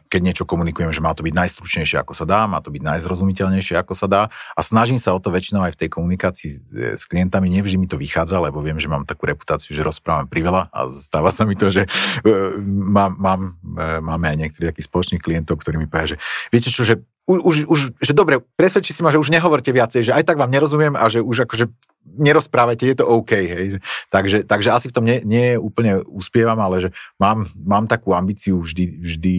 keď 0.10 0.22
niečo 0.22 0.44
komunikujem, 0.44 0.90
že 0.90 1.04
má 1.04 1.14
to 1.14 1.22
byť 1.22 1.34
najstručnejšie, 1.38 2.02
ako 2.02 2.18
sa 2.18 2.26
dá, 2.26 2.50
má 2.50 2.60
to 2.66 2.74
byť 2.74 2.82
najzrozumiteľnejšie, 2.82 3.78
ako 3.78 3.94
sa 3.94 4.08
dá 4.10 4.22
a 4.58 4.62
snažím 4.66 4.98
sa 4.98 5.14
o 5.14 5.20
to 5.22 5.30
väčšinou 5.30 5.62
aj 5.66 5.78
v 5.78 5.80
tej 5.86 5.90
komunikácii 5.94 6.50
s 6.98 7.04
klientami. 7.06 7.54
Nevždy 7.54 7.78
mi 7.78 7.86
to 7.86 8.02
vychádza, 8.02 8.42
lebo 8.42 8.66
viem, 8.66 8.82
že 8.82 8.90
mám 8.90 9.06
takú 9.06 9.30
reputáciu, 9.30 9.78
že 9.78 9.86
rozprávam 9.86 10.26
priveľa 10.26 10.74
a 10.74 10.90
stáva 10.90 11.30
sa 11.30 11.46
mi 11.46 11.54
to, 11.54 11.70
že 11.70 11.86
eh, 11.86 12.30
mám, 12.66 13.14
mám, 13.18 13.42
eh, 13.78 14.02
máme 14.02 14.34
aj 14.34 14.38
niektorí 14.42 14.74
takých 14.74 14.90
spoločných 14.90 15.22
klientov, 15.22 15.62
ktorí 15.62 15.78
mi 15.78 15.86
povedia, 15.86 16.18
že 16.18 16.22
viete 16.50 16.74
čo, 16.74 16.82
že 16.82 17.06
už, 17.26 17.66
už, 17.66 17.80
že 17.98 18.14
dobre, 18.14 18.38
presvedčí 18.38 18.94
si 18.94 19.02
ma, 19.02 19.10
že 19.10 19.18
už 19.18 19.34
nehovorte 19.34 19.74
viacej, 19.74 20.06
že 20.06 20.14
aj 20.14 20.30
tak 20.30 20.38
vám 20.38 20.54
nerozumiem 20.54 20.94
a 20.94 21.10
že 21.10 21.26
už 21.26 21.50
akože 21.50 21.74
nerozprávajte, 22.06 22.86
je 22.86 22.98
to 23.02 23.06
OK. 23.10 23.32
Hej. 23.34 23.66
Takže, 24.14 24.46
takže 24.46 24.70
asi 24.72 24.88
v 24.88 24.96
tom 24.96 25.06
nie, 25.06 25.26
nie 25.26 25.58
úplne 25.58 26.06
uspievam, 26.06 26.62
ale 26.62 26.88
že 26.88 26.90
mám, 27.18 27.50
mám 27.58 27.90
takú 27.90 28.14
ambíciu 28.14 28.62
vždy, 28.62 29.02
vždy, 29.02 29.38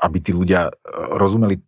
aby 0.00 0.18
tí 0.18 0.32
ľudia 0.32 0.68
e, 0.68 0.72
rozumeli 1.20 1.60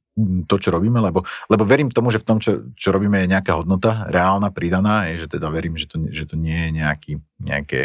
to, 0.46 0.56
čo 0.62 0.70
robíme, 0.70 1.02
lebo, 1.02 1.26
lebo 1.50 1.62
verím 1.66 1.90
tomu, 1.90 2.14
že 2.14 2.22
v 2.22 2.26
tom, 2.26 2.38
čo, 2.38 2.70
čo 2.78 2.94
robíme, 2.94 3.26
je 3.26 3.32
nejaká 3.34 3.58
hodnota 3.58 4.06
reálna, 4.06 4.54
pridaná, 4.54 5.10
je, 5.10 5.26
že 5.26 5.38
teda 5.38 5.50
verím, 5.50 5.74
že 5.74 5.90
to, 5.90 5.98
že 6.14 6.24
to 6.30 6.38
nie 6.38 6.54
je 6.54 6.70
nejaký, 6.70 7.12
nejaké, 7.42 7.80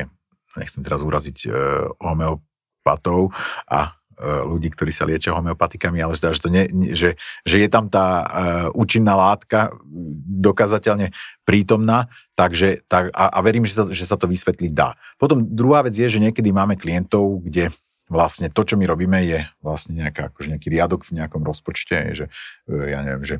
nechcem 0.53 0.85
teraz 0.85 1.01
uraziť 1.01 1.37
uh, 1.49 1.53
homeopatov 1.97 3.33
a 3.65 3.98
ľudí, 4.19 4.67
ktorí 4.75 4.91
sa 4.91 5.07
liečia 5.07 5.31
homeopatikami, 5.31 6.03
ale 6.03 6.19
že, 6.19 6.43
to 6.43 6.51
nie, 6.51 6.67
že, 6.91 7.15
že 7.47 7.55
je 7.55 7.69
tam 7.71 7.87
tá 7.87 8.05
uh, 8.05 8.27
účinná 8.75 9.15
látka 9.15 9.71
dokazateľne 10.43 11.15
prítomná, 11.47 12.11
takže 12.35 12.83
tak, 12.91 13.15
a, 13.15 13.31
a 13.31 13.39
verím, 13.39 13.63
že 13.63 13.79
sa, 13.79 13.83
že 13.87 14.03
sa 14.03 14.19
to 14.19 14.27
vysvetliť 14.27 14.71
dá. 14.75 14.99
Potom 15.15 15.47
druhá 15.47 15.87
vec 15.87 15.95
je, 15.95 16.11
že 16.11 16.19
niekedy 16.19 16.51
máme 16.51 16.75
klientov, 16.75 17.47
kde 17.47 17.71
vlastne 18.11 18.51
to, 18.51 18.61
čo 18.67 18.75
my 18.75 18.83
robíme, 18.83 19.23
je 19.23 19.47
vlastne 19.63 19.95
nejaká, 19.95 20.35
akože 20.35 20.51
nejaký 20.51 20.67
riadok 20.67 21.07
v 21.07 21.23
nejakom 21.23 21.39
rozpočte, 21.39 21.95
že 22.11 22.25
uh, 22.67 22.85
ja 22.91 22.99
neviem, 23.07 23.23
že 23.23 23.35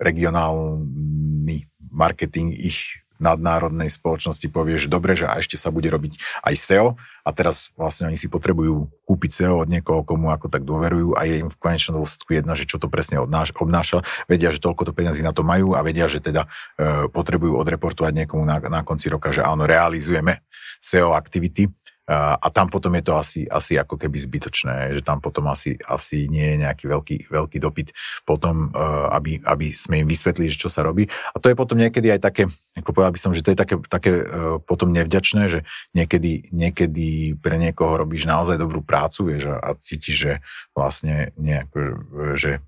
regionálny 0.00 1.68
marketing 1.92 2.50
ich 2.50 3.03
nadnárodnej 3.24 3.88
spoločnosti 3.88 4.44
povie, 4.52 4.76
že 4.76 4.92
dobre, 4.92 5.16
že 5.16 5.24
a 5.24 5.40
ešte 5.40 5.56
sa 5.56 5.72
bude 5.72 5.88
robiť 5.88 6.20
aj 6.44 6.54
SEO 6.60 7.00
a 7.24 7.30
teraz 7.32 7.72
vlastne 7.72 8.12
oni 8.12 8.20
si 8.20 8.28
potrebujú 8.28 8.92
kúpiť 9.08 9.30
SEO 9.32 9.64
od 9.64 9.68
niekoho, 9.72 10.04
komu 10.04 10.28
ako 10.28 10.52
tak 10.52 10.68
dôverujú 10.68 11.16
a 11.16 11.24
je 11.24 11.40
im 11.40 11.48
v 11.48 11.56
konečnom 11.56 12.04
dôsledku 12.04 12.36
jedno, 12.36 12.52
že 12.52 12.68
čo 12.68 12.76
to 12.76 12.92
presne 12.92 13.16
odnáš, 13.16 13.56
obnáša. 13.56 14.04
Vedia, 14.28 14.52
že 14.52 14.60
toľko 14.60 14.88
to 14.88 14.92
peniazy 14.92 15.24
na 15.24 15.32
to 15.32 15.40
majú 15.40 15.72
a 15.72 15.80
vedia, 15.80 16.04
že 16.04 16.20
teda 16.20 16.44
e, 16.76 17.08
potrebujú 17.08 17.56
odreportovať 17.56 18.12
niekomu 18.12 18.44
na, 18.44 18.60
na 18.60 18.84
konci 18.84 19.08
roka, 19.08 19.32
že 19.32 19.40
áno, 19.40 19.64
realizujeme 19.64 20.44
SEO 20.84 21.16
aktivity 21.16 21.72
a 22.12 22.46
tam 22.52 22.68
potom 22.68 22.92
je 23.00 23.02
to 23.04 23.16
asi, 23.16 23.40
asi 23.48 23.80
ako 23.80 23.96
keby 23.96 24.20
zbytočné, 24.20 24.92
že 24.92 25.00
tam 25.00 25.24
potom 25.24 25.48
asi, 25.48 25.80
asi 25.88 26.28
nie 26.28 26.52
je 26.52 26.56
nejaký 26.68 26.84
veľký, 26.84 27.16
veľký 27.32 27.58
dopyt 27.64 27.96
potom, 28.28 28.68
e, 28.68 28.84
aby, 29.08 29.40
aby 29.40 29.72
sme 29.72 30.04
im 30.04 30.08
vysvetlili, 30.08 30.52
čo 30.52 30.68
sa 30.68 30.84
robí. 30.84 31.08
A 31.32 31.40
to 31.40 31.48
je 31.48 31.56
potom 31.56 31.80
niekedy 31.80 32.12
aj 32.12 32.20
také, 32.20 32.44
ako 32.76 32.92
povedal 32.92 33.16
by 33.16 33.20
som, 33.20 33.32
že 33.32 33.40
to 33.40 33.56
je 33.56 33.58
také, 33.58 33.80
také 33.88 34.12
e, 34.20 34.24
potom 34.60 34.92
nevďačné, 34.92 35.48
že 35.48 35.60
niekedy, 35.96 36.52
niekedy 36.52 37.40
pre 37.40 37.56
niekoho 37.56 37.96
robíš 37.96 38.28
naozaj 38.28 38.60
dobrú 38.60 38.84
prácu 38.84 39.32
vieš, 39.32 39.56
a 39.56 39.72
cítiš, 39.80 40.16
že 40.20 40.32
vlastne 40.76 41.32
nejak, 41.40 41.72
že 42.36 42.60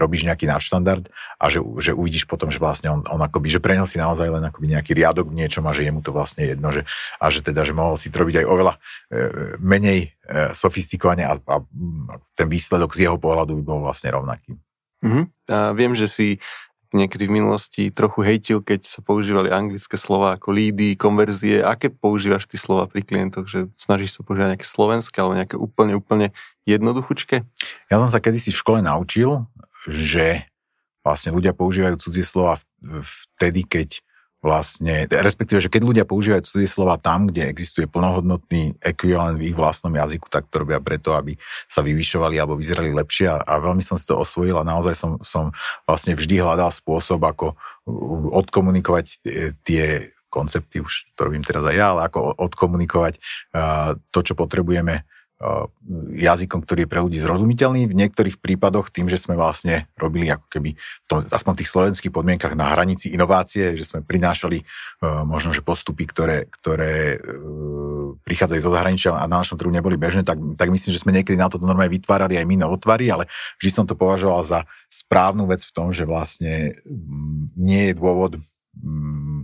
robíš 0.00 0.24
nejaký 0.24 0.48
nadštandard 0.48 1.12
a 1.36 1.44
že, 1.52 1.60
že 1.78 1.92
uvidíš 1.92 2.24
potom, 2.24 2.48
že 2.48 2.56
vlastne 2.56 2.88
on, 2.88 3.00
on 3.04 3.20
akoby, 3.20 3.52
že 3.52 3.60
prenosí 3.60 4.00
naozaj 4.00 4.28
len 4.32 4.44
akoby 4.48 4.72
nejaký 4.72 4.96
riadok 4.96 5.28
v 5.28 5.44
niečom 5.44 5.64
a 5.68 5.76
že 5.76 5.84
je 5.84 5.92
mu 5.92 6.00
to 6.00 6.10
vlastne 6.10 6.48
jedno, 6.48 6.72
že, 6.72 6.88
a 7.20 7.28
že 7.28 7.44
teda, 7.44 7.62
že 7.62 7.76
mohol 7.76 8.00
si 8.00 8.08
to 8.08 8.24
robiť 8.24 8.42
aj 8.42 8.46
oveľa 8.48 8.74
e, 8.74 8.78
menej 9.60 10.00
e, 10.08 10.08
sofistikovane 10.56 11.28
a, 11.28 11.36
a 11.36 11.56
ten 12.32 12.48
výsledok 12.48 12.96
z 12.96 13.08
jeho 13.08 13.20
pohľadu 13.20 13.60
by 13.60 13.62
bol 13.62 13.80
vlastne 13.84 14.08
rovnaký. 14.12 14.56
Mm-hmm. 15.02 15.24
A 15.52 15.74
viem, 15.76 15.92
že 15.92 16.06
si 16.08 16.28
niekedy 16.92 17.28
v 17.28 17.40
minulosti 17.40 17.82
trochu 17.88 18.20
hejtil, 18.24 18.60
keď 18.60 18.84
sa 18.84 19.00
používali 19.00 19.48
anglické 19.48 19.96
slova 19.96 20.36
ako 20.36 20.52
lídy, 20.52 20.94
konverzie. 20.96 21.64
Aké 21.64 21.88
používaš 21.88 22.46
ty 22.46 22.60
slova 22.60 22.84
pri 22.88 23.02
klientoch? 23.02 23.48
Že 23.48 23.72
snažíš 23.80 24.16
sa 24.16 24.20
používať 24.22 24.56
nejaké 24.56 24.68
slovenské 24.68 25.16
alebo 25.18 25.34
nejaké 25.36 25.56
úplne, 25.56 25.96
úplne 25.96 26.26
jednoduchučké? 26.68 27.48
Ja 27.88 27.96
som 27.96 28.08
sa 28.12 28.20
kedysi 28.20 28.52
v 28.52 28.60
škole 28.60 28.78
naučil, 28.84 29.48
že 29.88 30.46
vlastne 31.02 31.34
ľudia 31.34 31.50
používajú 31.56 31.98
cudzie 31.98 32.22
slova 32.22 32.62
vtedy, 33.02 33.66
keď 33.66 34.04
vlastne, 34.42 35.06
respektíve, 35.06 35.62
že 35.62 35.70
keď 35.70 35.82
ľudia 35.86 36.04
používajú 36.04 36.42
cudzie 36.42 36.66
slova 36.66 36.98
tam, 36.98 37.30
kde 37.30 37.46
existuje 37.46 37.86
plnohodnotný 37.86 38.74
ekvivalent 38.82 39.38
v 39.38 39.54
ich 39.54 39.56
vlastnom 39.56 39.94
jazyku, 39.94 40.26
tak 40.26 40.50
to 40.50 40.66
robia 40.66 40.82
preto, 40.82 41.14
aby 41.14 41.38
sa 41.70 41.80
vyvyšovali 41.86 42.42
alebo 42.42 42.58
vyzerali 42.58 42.90
lepšie. 42.90 43.30
A, 43.30 43.38
a 43.38 43.54
veľmi 43.62 43.86
som 43.86 43.94
si 43.94 44.10
to 44.10 44.18
osvojil 44.18 44.58
a 44.58 44.66
naozaj 44.66 44.98
som, 44.98 45.22
som 45.22 45.54
vlastne 45.86 46.18
vždy 46.18 46.42
hľadal 46.42 46.74
spôsob, 46.74 47.22
ako 47.22 47.54
odkomunikovať 48.34 49.22
tie 49.62 50.10
koncepty, 50.26 50.82
už 50.82 51.12
to 51.14 51.28
robím 51.28 51.44
teraz 51.46 51.62
aj 51.62 51.76
ja, 51.76 51.86
ale 51.94 52.08
ako 52.08 52.34
odkomunikovať 52.40 53.20
to, 54.10 54.20
čo 54.24 54.34
potrebujeme 54.34 55.04
jazykom, 56.14 56.62
ktorý 56.62 56.86
je 56.86 56.90
pre 56.90 57.00
ľudí 57.02 57.18
zrozumiteľný. 57.18 57.90
V 57.90 57.98
niektorých 57.98 58.38
prípadoch 58.38 58.88
tým, 58.94 59.10
že 59.10 59.18
sme 59.18 59.34
vlastne 59.34 59.90
robili 59.98 60.30
ako 60.30 60.46
keby 60.46 60.78
to, 61.10 61.26
aspoň 61.26 61.52
v 61.54 61.60
tých 61.62 61.72
slovenských 61.72 62.12
podmienkach 62.14 62.54
na 62.54 62.70
hranici 62.70 63.10
inovácie, 63.10 63.74
že 63.74 63.84
sme 63.84 64.06
prinášali 64.06 64.62
uh, 64.62 65.26
možno, 65.26 65.50
že 65.50 65.64
postupy, 65.64 66.06
ktoré, 66.06 66.46
ktoré 66.46 67.18
uh, 67.18 68.14
prichádzajú 68.22 68.60
zo 68.62 68.72
zahraničia 68.72 69.10
a 69.16 69.26
na 69.26 69.42
našom 69.42 69.58
trhu 69.58 69.72
neboli 69.74 69.98
bežné, 69.98 70.22
tak, 70.22 70.38
tak 70.54 70.70
myslím, 70.70 70.90
že 70.94 71.02
sme 71.02 71.14
niekedy 71.14 71.34
na 71.34 71.50
toto 71.50 71.66
normálne 71.66 71.90
vytvárali 71.90 72.38
aj 72.38 72.46
my 72.46 72.56
novotvary, 72.62 73.10
ale 73.10 73.26
vždy 73.58 73.70
som 73.72 73.84
to 73.84 73.98
považoval 73.98 74.46
za 74.46 74.62
správnu 74.92 75.48
vec 75.48 75.64
v 75.64 75.74
tom, 75.74 75.90
že 75.90 76.06
vlastne 76.06 76.78
mm, 76.86 77.56
nie 77.58 77.90
je 77.90 77.94
dôvod 77.98 78.38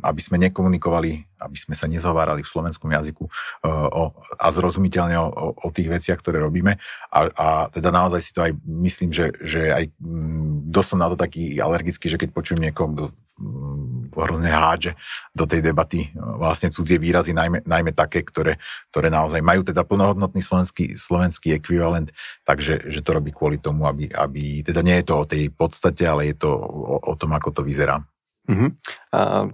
aby 0.00 0.20
sme 0.24 0.40
nekomunikovali, 0.40 1.36
aby 1.44 1.56
sme 1.60 1.76
sa 1.76 1.84
nezhovárali 1.84 2.40
v 2.40 2.48
slovenskom 2.48 2.88
jazyku 2.88 3.28
uh, 3.28 3.88
o, 3.92 4.04
a 4.40 4.46
zrozumiteľne 4.48 5.20
o, 5.20 5.52
o 5.52 5.68
tých 5.68 5.92
veciach, 5.92 6.18
ktoré 6.18 6.40
robíme. 6.40 6.80
A, 7.12 7.18
a 7.36 7.46
teda 7.68 7.92
naozaj 7.92 8.20
si 8.24 8.32
to 8.32 8.40
aj 8.40 8.56
myslím, 8.64 9.12
že, 9.12 9.36
že 9.44 9.68
aj 9.68 9.84
mm, 10.00 10.72
dosť 10.72 10.88
som 10.88 10.98
na 11.04 11.12
to 11.12 11.16
taký 11.20 11.60
alergický, 11.60 12.08
že 12.08 12.16
keď 12.16 12.30
počujem 12.32 12.64
niekoho, 12.64 12.88
kto 12.88 13.04
mm, 13.36 14.16
hrozne 14.16 14.48
hádže 14.48 14.92
do 15.36 15.44
tej 15.44 15.60
debaty 15.60 16.08
uh, 16.16 16.40
vlastne 16.40 16.72
cudzie 16.72 16.96
výrazy, 16.96 17.36
najmä, 17.36 17.68
najmä 17.68 17.92
také, 17.92 18.24
ktoré, 18.24 18.56
ktoré 18.88 19.12
naozaj 19.12 19.44
majú 19.44 19.60
teda 19.60 19.84
plnohodnotný 19.84 20.40
slovenský, 20.40 20.96
slovenský 20.96 21.52
ekvivalent, 21.52 22.16
takže 22.48 22.88
že 22.88 23.04
to 23.04 23.12
robí 23.12 23.36
kvôli 23.36 23.60
tomu, 23.60 23.84
aby, 23.84 24.08
aby 24.08 24.64
teda 24.64 24.80
nie 24.80 25.04
je 25.04 25.06
to 25.12 25.14
o 25.20 25.28
tej 25.28 25.52
podstate, 25.52 26.08
ale 26.08 26.32
je 26.32 26.48
to 26.48 26.50
o, 26.50 26.96
o 26.96 27.14
tom, 27.14 27.36
ako 27.36 27.60
to 27.60 27.62
vyzerá. 27.62 28.00
Uh-huh. 28.48 28.72
A 29.12 29.52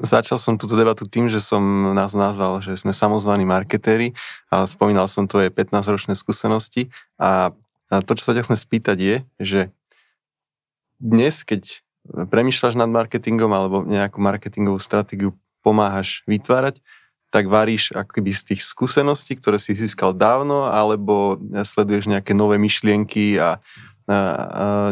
začal 0.00 0.38
som 0.38 0.60
túto 0.60 0.76
debatu 0.76 1.08
tým, 1.08 1.26
že 1.32 1.40
som 1.40 1.60
nás 1.96 2.12
nazval, 2.12 2.60
že 2.60 2.76
sme 2.76 2.92
samozvaní 2.92 3.48
marketéri 3.48 4.12
a 4.52 4.68
spomínal 4.68 5.08
som 5.08 5.26
tvoje 5.26 5.48
15-ročné 5.50 6.14
skúsenosti 6.14 6.92
a, 7.16 7.50
to, 7.90 8.12
čo 8.14 8.22
sa 8.28 8.32
ťa 8.36 8.44
chcem 8.46 8.58
spýtať 8.58 8.98
je, 8.98 9.16
že 9.40 9.60
dnes, 11.00 11.44
keď 11.44 11.80
premýšľaš 12.06 12.78
nad 12.78 12.88
marketingom 12.88 13.50
alebo 13.52 13.82
nejakú 13.84 14.22
marketingovú 14.22 14.80
stratégiu 14.80 15.34
pomáhaš 15.60 16.22
vytvárať, 16.30 16.80
tak 17.34 17.50
varíš 17.50 17.90
akoby 17.90 18.30
z 18.32 18.42
tých 18.54 18.62
skúseností, 18.62 19.34
ktoré 19.36 19.58
si 19.58 19.74
získal 19.74 20.14
dávno, 20.14 20.70
alebo 20.70 21.36
sleduješ 21.66 22.06
nejaké 22.06 22.32
nové 22.32 22.56
myšlienky 22.56 23.36
a 23.36 23.58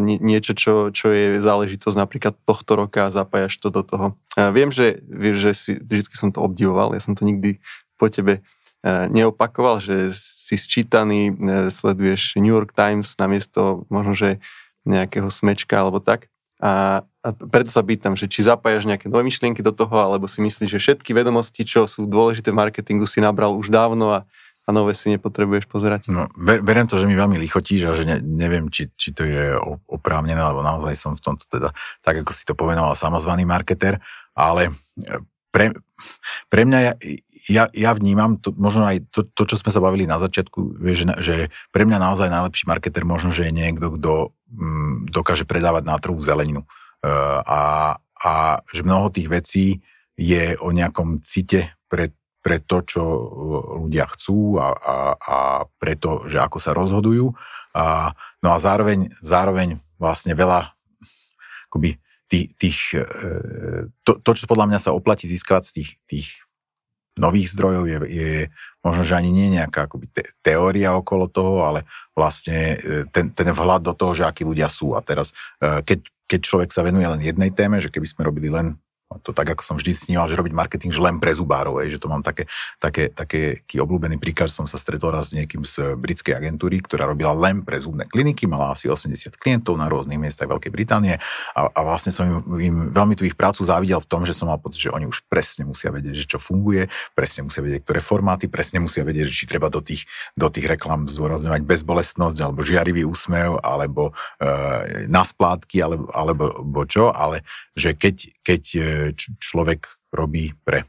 niečo, 0.03 0.53
čo, 0.59 0.91
čo 0.91 1.07
je 1.15 1.39
záležitosť 1.39 1.95
napríklad 1.95 2.35
tohto 2.43 2.75
roka 2.75 3.07
a 3.07 3.15
zapájaš 3.15 3.63
to 3.63 3.71
do 3.71 3.87
toho. 3.87 4.07
Viem, 4.35 4.75
že, 4.75 5.07
že 5.39 5.55
si, 5.55 5.73
vždy 5.79 6.15
som 6.19 6.35
to 6.35 6.43
obdivoval, 6.43 6.99
ja 6.99 7.01
som 7.03 7.15
to 7.15 7.23
nikdy 7.23 7.63
po 7.95 8.11
tebe 8.11 8.43
neopakoval, 8.85 9.79
že 9.79 10.13
si 10.19 10.59
sčítaný, 10.59 11.31
sleduješ 11.71 12.37
New 12.37 12.53
York 12.53 12.75
Times 12.75 13.15
namiesto 13.17 13.87
možno, 13.87 14.13
že 14.19 14.43
nejakého 14.85 15.31
smečka 15.33 15.79
alebo 15.79 16.03
tak. 16.03 16.29
A, 16.61 17.05
a 17.25 17.29
preto 17.33 17.73
sa 17.73 17.81
pýtam, 17.81 18.17
že 18.17 18.29
či 18.29 18.45
zapájaš 18.45 18.85
nejaké 18.85 19.09
nové 19.09 19.25
myšlienky 19.25 19.61
do 19.65 19.73
toho, 19.73 19.95
alebo 19.97 20.29
si 20.29 20.45
myslíš, 20.45 20.71
že 20.75 20.81
všetky 20.81 21.17
vedomosti, 21.17 21.65
čo 21.65 21.89
sú 21.89 22.05
dôležité 22.05 22.53
v 22.53 22.61
marketingu, 22.61 23.05
si 23.09 23.21
nabral 23.25 23.57
už 23.57 23.73
dávno 23.73 24.13
a, 24.13 24.19
a 24.65 24.69
nové 24.73 24.97
si 24.97 25.13
nepotrebuješ 25.13 25.69
pozerať. 25.69 26.09
No, 26.09 26.25
ber, 26.33 26.65
beriem 26.65 26.89
to, 26.89 26.97
že 26.97 27.05
mi 27.05 27.13
veľmi 27.13 27.37
lichotíš 27.37 27.83
a 27.85 27.93
že 27.93 28.09
ne, 28.09 28.17
neviem, 28.25 28.73
či, 28.73 28.89
či 28.97 29.13
to 29.13 29.29
je 29.29 29.61
oprávnené, 29.89 30.41
alebo 30.41 30.65
naozaj 30.65 30.97
som 30.97 31.13
v 31.13 31.21
tomto 31.21 31.45
teda, 31.45 31.69
tak 32.01 32.25
ako 32.25 32.33
si 32.33 32.49
to 32.49 32.57
pomenoval, 32.57 32.97
samozvaný 32.97 33.45
marketer, 33.45 34.01
ale 34.33 34.73
e, 35.05 35.21
pre, 35.53 35.77
pre 36.49 36.63
mňa, 36.65 36.79
ja, 36.81 36.93
ja, 37.47 37.65
ja 37.77 37.91
vnímam, 37.93 38.41
to, 38.41 38.57
možno 38.57 38.89
aj 38.89 39.05
to, 39.13 39.29
to, 39.29 39.45
čo 39.45 39.61
sme 39.61 39.69
sa 39.69 39.85
bavili 39.85 40.09
na 40.09 40.17
začiatku, 40.17 40.81
že, 40.81 41.05
že 41.21 41.35
pre 41.69 41.85
mňa 41.85 42.01
naozaj 42.01 42.33
najlepší 42.33 42.65
marketer 42.65 43.05
možno, 43.05 43.37
že 43.37 43.47
je 43.47 43.53
niekto, 43.53 44.01
kto 44.01 44.33
mm, 44.49 45.13
dokáže 45.13 45.45
predávať 45.45 45.85
na 45.85 46.01
trhu 46.01 46.17
zeleninu 46.19 46.65
a, 47.05 47.95
a 48.01 48.33
že 48.73 48.81
mnoho 48.81 49.13
tých 49.13 49.29
vecí 49.29 49.67
je 50.17 50.57
o 50.57 50.73
nejakom 50.73 51.21
cite 51.21 51.77
pre, 51.93 52.17
pre 52.45 52.61
to, 52.61 52.85
čo 52.85 53.03
ľudia 53.89 54.05
chcú 54.13 54.61
a, 54.61 54.77
a, 54.77 54.97
a 55.17 55.37
pre 55.81 55.97
to, 55.97 56.29
že 56.29 56.37
ako 56.37 56.61
sa 56.61 56.77
rozhodujú. 56.77 57.33
A, 57.73 58.13
no 58.45 58.53
a 58.53 58.61
zároveň, 58.61 59.09
zároveň 59.25 59.81
vlastne 59.97 60.37
veľa 60.37 60.77
akoby 61.73 61.97
tých, 62.29 62.47
tých 62.61 62.79
e, 63.01 63.05
to, 64.05 64.21
to, 64.21 64.31
čo 64.37 64.45
podľa 64.45 64.69
mňa 64.69 64.79
sa 64.85 64.93
oplatí 64.93 65.25
získavať 65.25 65.63
z 65.65 65.73
tých, 65.73 65.91
tých 66.05 66.29
nových 67.17 67.57
zdrojov 67.57 67.85
je, 67.89 67.99
je 68.13 68.33
možno, 68.85 69.09
že 69.09 69.17
ani 69.17 69.33
nie 69.33 69.57
nejaká 69.57 69.89
akoby 69.89 70.13
te, 70.13 70.23
teória 70.45 70.93
okolo 70.93 71.33
toho, 71.33 71.65
ale 71.65 71.89
vlastne 72.13 72.77
e, 72.77 73.09
ten, 73.09 73.33
ten 73.33 73.49
vhľad 73.49 73.89
do 73.89 73.97
toho, 73.97 74.13
že 74.13 74.29
akí 74.29 74.45
ľudia 74.45 74.69
sú. 74.69 74.93
A 74.93 75.01
teraz, 75.01 75.33
e, 75.65 75.81
keď 75.81 76.13
keď 76.25 76.41
človek 76.41 76.71
sa 76.73 76.85
venuje 76.85 77.05
len 77.05 77.21
jednej 77.21 77.53
téme, 77.53 77.77
že 77.81 77.93
keby 77.93 78.07
sme 78.09 78.23
robili 78.25 78.49
len 78.49 78.81
to 79.23 79.31
tak, 79.31 79.47
ako 79.55 79.63
som 79.63 79.77
vždy 79.79 79.93
sníval, 79.95 80.27
že 80.27 80.35
robiť 80.35 80.55
marketing 80.57 80.91
že 80.91 80.99
len 80.99 81.21
pre 81.21 81.37
zubárov, 81.37 81.79
že 81.87 82.01
to 82.01 82.11
mám 82.11 82.25
také, 82.25 82.49
také, 82.81 83.13
také 83.13 83.63
obľúbený 83.77 84.19
príklad, 84.19 84.51
som 84.51 84.67
sa 84.67 84.81
stretol 84.81 85.15
raz 85.15 85.31
s 85.31 85.37
niekým 85.37 85.63
z 85.63 85.95
britskej 85.95 86.35
agentúry, 86.35 86.81
ktorá 86.83 87.07
robila 87.07 87.37
len 87.37 87.63
pre 87.63 87.79
zubné 87.79 88.09
kliniky, 88.09 88.49
mala 88.49 88.73
asi 88.75 88.89
80 88.91 89.37
klientov 89.39 89.77
na 89.79 89.87
rôznych 89.87 90.19
miestach 90.19 90.51
Veľkej 90.51 90.73
Británie 90.73 91.21
a, 91.55 91.61
a 91.69 91.81
vlastne 91.85 92.11
som 92.11 92.27
im, 92.27 92.39
im 92.59 92.77
veľmi 92.91 93.15
tú 93.15 93.29
ich 93.29 93.37
prácu 93.37 93.63
závidel 93.63 94.01
v 94.01 94.09
tom, 94.09 94.23
že 94.25 94.35
som 94.35 94.51
mal 94.51 94.59
pocit, 94.59 94.89
že 94.89 94.95
oni 94.95 95.07
už 95.07 95.23
presne 95.29 95.69
musia 95.69 95.93
vedieť, 95.93 96.15
že 96.25 96.27
čo 96.27 96.39
funguje, 96.41 96.89
presne 97.13 97.47
musia 97.47 97.61
vedieť, 97.63 97.85
ktoré 97.87 98.01
formáty, 98.01 98.49
presne 98.49 98.83
musia 98.83 99.07
vedieť, 99.07 99.31
či 99.31 99.45
treba 99.47 99.69
do 99.69 99.85
tých, 99.85 100.09
do 100.35 100.49
tých 100.49 100.67
reklam 100.67 101.07
zdôrazňovať 101.07 101.63
bezbolestnosť 101.63 102.39
alebo 102.41 102.65
žiarivý 102.65 103.07
úsmev 103.07 103.61
alebo 103.61 104.17
e, 104.41 105.07
na 105.07 105.23
splátky 105.23 105.83
alebo, 105.85 106.09
alebo, 106.11 106.45
alebo 106.61 106.83
čo, 106.89 107.13
ale 107.13 107.45
že 107.75 107.93
keď, 107.93 108.44
keď 108.45 108.63
e, 108.77 108.81
človek 109.17 109.89
robí 110.13 110.53
pre 110.63 110.85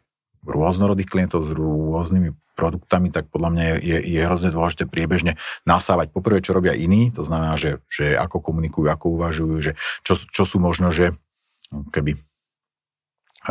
rôznorodých 0.45 1.09
klientov 1.09 1.41
s 1.41 1.49
rôznymi 1.55 2.35
produktami, 2.55 3.11
tak 3.11 3.27
podľa 3.27 3.49
mňa 3.51 3.63
je, 3.83 3.97
je 3.99 4.19
hrozne 4.23 4.53
dôležité 4.53 4.87
priebežne 4.87 5.35
nasávať 5.67 6.13
poprvé, 6.13 6.39
čo 6.39 6.55
robia 6.55 6.77
iní, 6.77 7.11
to 7.11 7.27
znamená, 7.27 7.59
že, 7.59 7.83
že 7.91 8.15
ako 8.15 8.39
komunikujú, 8.39 8.87
ako 8.87 9.19
uvažujú, 9.19 9.55
že 9.59 9.71
čo, 10.07 10.15
čo 10.15 10.43
sú 10.47 10.61
možno, 10.63 10.93
že 10.93 11.11
keby 11.91 12.15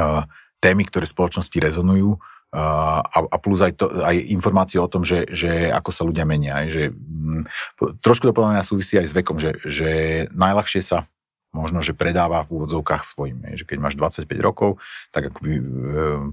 uh, 0.00 0.24
témy, 0.64 0.88
ktoré 0.88 1.04
spoločnosti 1.04 1.52
rezonujú 1.52 2.16
uh, 2.16 3.02
a, 3.04 3.18
a 3.28 3.36
plus 3.36 3.60
aj, 3.60 3.76
to, 3.76 3.92
aj 3.92 4.16
informácie 4.32 4.80
o 4.80 4.88
tom, 4.88 5.04
že, 5.04 5.28
že 5.28 5.68
ako 5.68 5.90
sa 5.92 6.08
ľudia 6.08 6.24
menia. 6.24 6.64
Že, 6.64 6.96
um, 6.96 7.44
trošku 8.00 8.24
to 8.24 8.32
podľa 8.32 8.56
mňa 8.56 8.62
súvisí 8.64 8.96
aj 8.96 9.06
s 9.12 9.16
vekom, 9.16 9.36
že, 9.36 9.60
že 9.68 9.90
najľahšie 10.32 10.80
sa 10.80 11.04
možno, 11.54 11.78
že 11.80 11.94
predáva 11.94 12.42
v 12.42 12.60
úvodzovkách 12.60 13.06
svojim. 13.06 13.38
Že 13.54 13.64
keď 13.64 13.78
máš 13.78 13.94
25 13.94 14.26
rokov, 14.42 14.82
tak 15.14 15.30
akoby 15.30 15.52
e, 15.54 15.62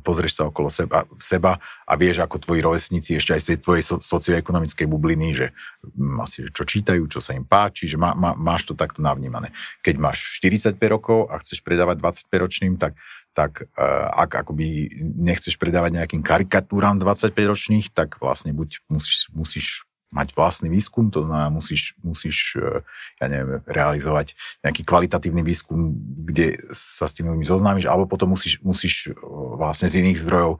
pozrieš 0.01 0.41
sa 0.41 0.43
okolo 0.49 0.67
seba, 0.67 1.05
seba 1.21 1.61
a 1.85 1.93
vieš, 1.93 2.25
ako 2.25 2.41
tvoji 2.41 2.59
rovesníci 2.65 3.21
ešte 3.21 3.37
aj 3.37 3.41
z 3.45 3.47
tej 3.53 3.59
tvojej 3.61 3.83
so, 3.85 3.95
socioekonomickej 4.01 4.87
bubliny, 4.89 5.37
že 5.37 5.53
m, 5.93 6.25
asi 6.25 6.49
čo 6.49 6.65
čítajú, 6.65 7.05
čo 7.05 7.21
sa 7.21 7.37
im 7.37 7.45
páči, 7.45 7.85
že 7.85 8.01
má, 8.01 8.17
má, 8.17 8.33
máš 8.33 8.65
to 8.65 8.73
takto 8.73 8.99
navnímané. 9.05 9.53
Keď 9.85 9.95
máš 10.01 10.41
45 10.41 10.75
rokov 10.89 11.29
a 11.29 11.37
chceš 11.39 11.61
predávať 11.61 12.01
25-ročným, 12.01 12.81
tak 12.81 12.97
tak 13.31 13.63
uh, 13.63 14.11
ak 14.11 14.43
akoby 14.43 14.91
nechceš 14.99 15.55
predávať 15.55 16.03
nejakým 16.03 16.19
karikatúram 16.19 16.99
25-ročných, 16.99 17.95
tak 17.95 18.19
vlastne 18.19 18.51
buď 18.51 18.83
musíš, 18.91 19.31
musíš 19.31 19.67
mať 20.11 20.35
vlastný 20.35 20.67
výskum, 20.67 21.07
to 21.07 21.23
znamená, 21.23 21.47
musíš, 21.47 21.95
musíš 22.03 22.59
e, 22.59 22.83
ja 23.23 23.25
neviem, 23.31 23.63
realizovať 23.63 24.35
nejaký 24.59 24.83
kvalitatívny 24.83 25.39
výskum, 25.39 25.95
kde 26.27 26.59
sa 26.75 27.07
s 27.07 27.15
tými 27.15 27.31
ľuďmi 27.31 27.47
zoznámiš, 27.47 27.87
alebo 27.87 28.11
potom 28.11 28.35
musíš, 28.35 28.59
musíš 28.59 29.07
e, 29.07 29.15
vlastne 29.55 29.87
z 29.87 30.03
iných 30.03 30.19
zdrojov 30.19 30.59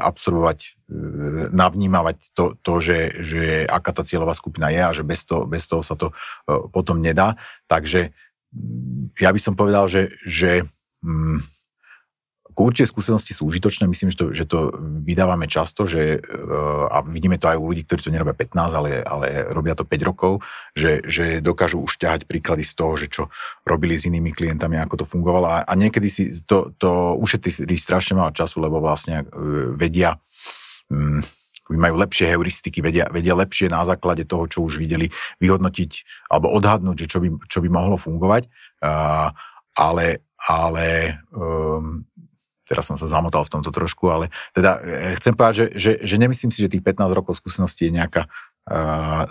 absorbovať, 0.00 0.78
navnímavať 1.50 2.30
to, 2.30 2.54
to 2.62 2.72
že, 2.78 2.98
že 3.26 3.42
aká 3.66 3.90
tá 3.90 4.06
cieľová 4.06 4.38
skupina 4.38 4.70
je 4.70 4.78
a 4.78 4.94
že 4.94 5.02
bez 5.02 5.26
toho, 5.26 5.42
bez 5.42 5.66
toho 5.66 5.82
sa 5.82 5.98
to 5.98 6.14
potom 6.70 7.02
nedá. 7.02 7.34
Takže 7.66 8.14
ja 9.18 9.34
by 9.34 9.40
som 9.42 9.58
povedal, 9.58 9.90
že, 9.90 10.14
že 10.22 10.62
mm, 11.02 11.55
Určite 12.56 12.88
skúsenosti 12.88 13.36
sú 13.36 13.52
užitočné, 13.52 13.84
myslím, 13.84 14.08
že 14.08 14.16
to, 14.16 14.26
že 14.32 14.44
to 14.48 14.72
vydávame 15.04 15.44
často, 15.44 15.84
že, 15.84 16.18
eh, 16.18 16.84
a 16.88 17.04
vidíme 17.04 17.36
to 17.36 17.52
aj 17.52 17.60
u 17.60 17.68
ľudí, 17.68 17.84
ktorí 17.84 18.00
to 18.00 18.08
nerobia 18.08 18.32
15, 18.32 18.72
ale, 18.72 19.04
ale 19.04 19.44
robia 19.52 19.76
to 19.76 19.84
5 19.84 20.00
rokov, 20.00 20.40
že, 20.72 21.04
že 21.04 21.44
dokážu 21.44 21.84
už 21.84 22.00
ťahať 22.00 22.24
príklady 22.24 22.64
z 22.64 22.72
toho, 22.72 22.96
že 22.96 23.12
čo 23.12 23.28
robili 23.68 24.00
s 24.00 24.08
inými 24.08 24.32
klientami, 24.32 24.80
ako 24.80 25.04
to 25.04 25.06
fungovalo 25.06 25.44
a, 25.52 25.68
a 25.68 25.72
niekedy 25.76 26.08
si 26.08 26.32
to, 26.48 26.72
to 26.80 27.20
ušetrí 27.20 27.76
strašne 27.76 28.16
málo 28.16 28.32
času, 28.32 28.64
lebo 28.64 28.80
vlastne 28.80 29.20
eh, 29.20 29.76
vedia 29.76 30.16
um, 30.88 31.20
majú 31.68 31.98
lepšie 32.00 32.30
heuristiky, 32.30 32.80
vedia, 32.80 33.10
vedia 33.12 33.36
lepšie 33.36 33.68
na 33.68 33.84
základe 33.84 34.24
toho, 34.24 34.48
čo 34.48 34.64
už 34.64 34.80
videli, 34.80 35.12
vyhodnotiť 35.44 36.24
alebo 36.32 36.56
odhadnúť, 36.56 37.04
že 37.04 37.06
čo 37.10 37.18
by, 37.20 37.28
čo 37.50 37.58
by 37.58 37.68
mohlo 37.68 37.98
fungovať. 37.98 38.46
Ale 39.76 40.22
ale 40.46 41.18
um, 41.34 42.06
teraz 42.66 42.90
som 42.90 42.98
sa 42.98 43.06
zamotal 43.06 43.46
v 43.46 43.52
tomto 43.56 43.70
trošku, 43.70 44.10
ale 44.10 44.34
teda 44.50 44.82
e, 44.82 45.14
chcem 45.16 45.32
povedať, 45.38 45.54
že, 45.54 45.66
že, 45.78 45.92
že 46.02 46.16
nemyslím 46.18 46.50
si, 46.50 46.58
že 46.58 46.68
tých 46.68 46.82
15 46.82 47.14
rokov 47.14 47.38
skúseností 47.38 47.88
je 47.88 47.94
nejaká 47.94 48.26
uh, 48.26 49.24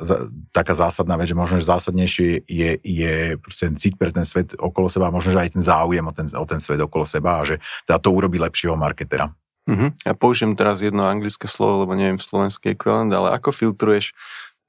taká 0.55 0.73
zásadná 0.73 1.19
vec, 1.19 1.27
že 1.29 1.37
možno, 1.37 1.59
že 1.59 1.67
zásadnejšie 1.67 2.47
je, 2.47 2.71
je 2.79 3.13
ten 3.35 3.75
cít 3.75 3.99
pre 3.99 4.15
ten 4.15 4.23
svet 4.23 4.55
okolo 4.55 4.87
seba, 4.87 5.11
možno, 5.11 5.35
že 5.35 5.43
aj 5.43 5.59
ten 5.59 5.63
záujem 5.63 6.05
o 6.07 6.13
ten, 6.15 6.27
o 6.31 6.45
ten 6.47 6.63
svet 6.63 6.79
okolo 6.79 7.03
seba 7.03 7.43
a 7.43 7.47
že 7.47 7.59
teda 7.83 7.99
to 7.99 8.09
urobí 8.15 8.39
lepšieho 8.39 8.79
marketera. 8.79 9.35
Uh-huh. 9.65 9.91
Ja 10.05 10.13
použijem 10.13 10.53
teraz 10.53 10.79
jedno 10.79 11.09
anglické 11.09 11.49
slovo, 11.49 11.83
lebo 11.83 11.97
neviem 11.97 12.21
slovenský 12.21 12.77
ekvivalent, 12.77 13.11
ale 13.11 13.33
ako 13.33 13.49
filtruješ 13.51 14.13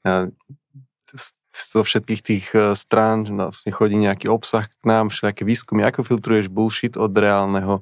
uh, 0.09 0.33
zo 1.57 1.81
všetkých 1.81 2.21
tých 2.21 2.47
strán, 2.77 3.25
vlastne 3.25 3.73
chodí 3.73 3.97
nejaký 3.97 4.29
obsah 4.29 4.69
k 4.69 4.83
nám, 4.85 5.09
všelijaké 5.09 5.49
výskumy, 5.49 5.89
ako 5.89 6.05
filtruješ 6.05 6.53
bullshit 6.53 7.01
od 7.01 7.09
reálneho 7.17 7.81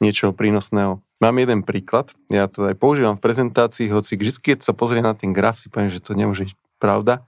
niečoho 0.00 0.32
prínosného. 0.36 1.00
Mám 1.16 1.36
jeden 1.40 1.64
príklad, 1.64 2.12
ja 2.28 2.44
to 2.44 2.68
aj 2.68 2.76
používam 2.76 3.16
v 3.16 3.24
prezentácii, 3.24 3.88
hoci 3.88 4.20
vždy, 4.20 4.36
keď 4.36 4.58
sa 4.60 4.76
pozrie 4.76 5.00
na 5.00 5.16
ten 5.16 5.32
graf, 5.32 5.56
si 5.56 5.72
poviem, 5.72 5.88
že 5.88 6.04
to 6.04 6.12
nemôže 6.12 6.52
byť 6.52 6.56
pravda, 6.76 7.24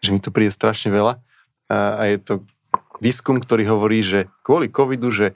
že 0.00 0.16
mi 0.16 0.20
to 0.24 0.32
príde 0.32 0.48
strašne 0.48 0.88
veľa. 0.88 1.20
A, 1.68 1.76
a 2.00 2.02
je 2.08 2.16
to 2.16 2.34
výskum, 3.04 3.36
ktorý 3.36 3.68
hovorí, 3.68 4.00
že 4.00 4.32
kvôli 4.40 4.72
covidu, 4.72 5.12
že 5.12 5.26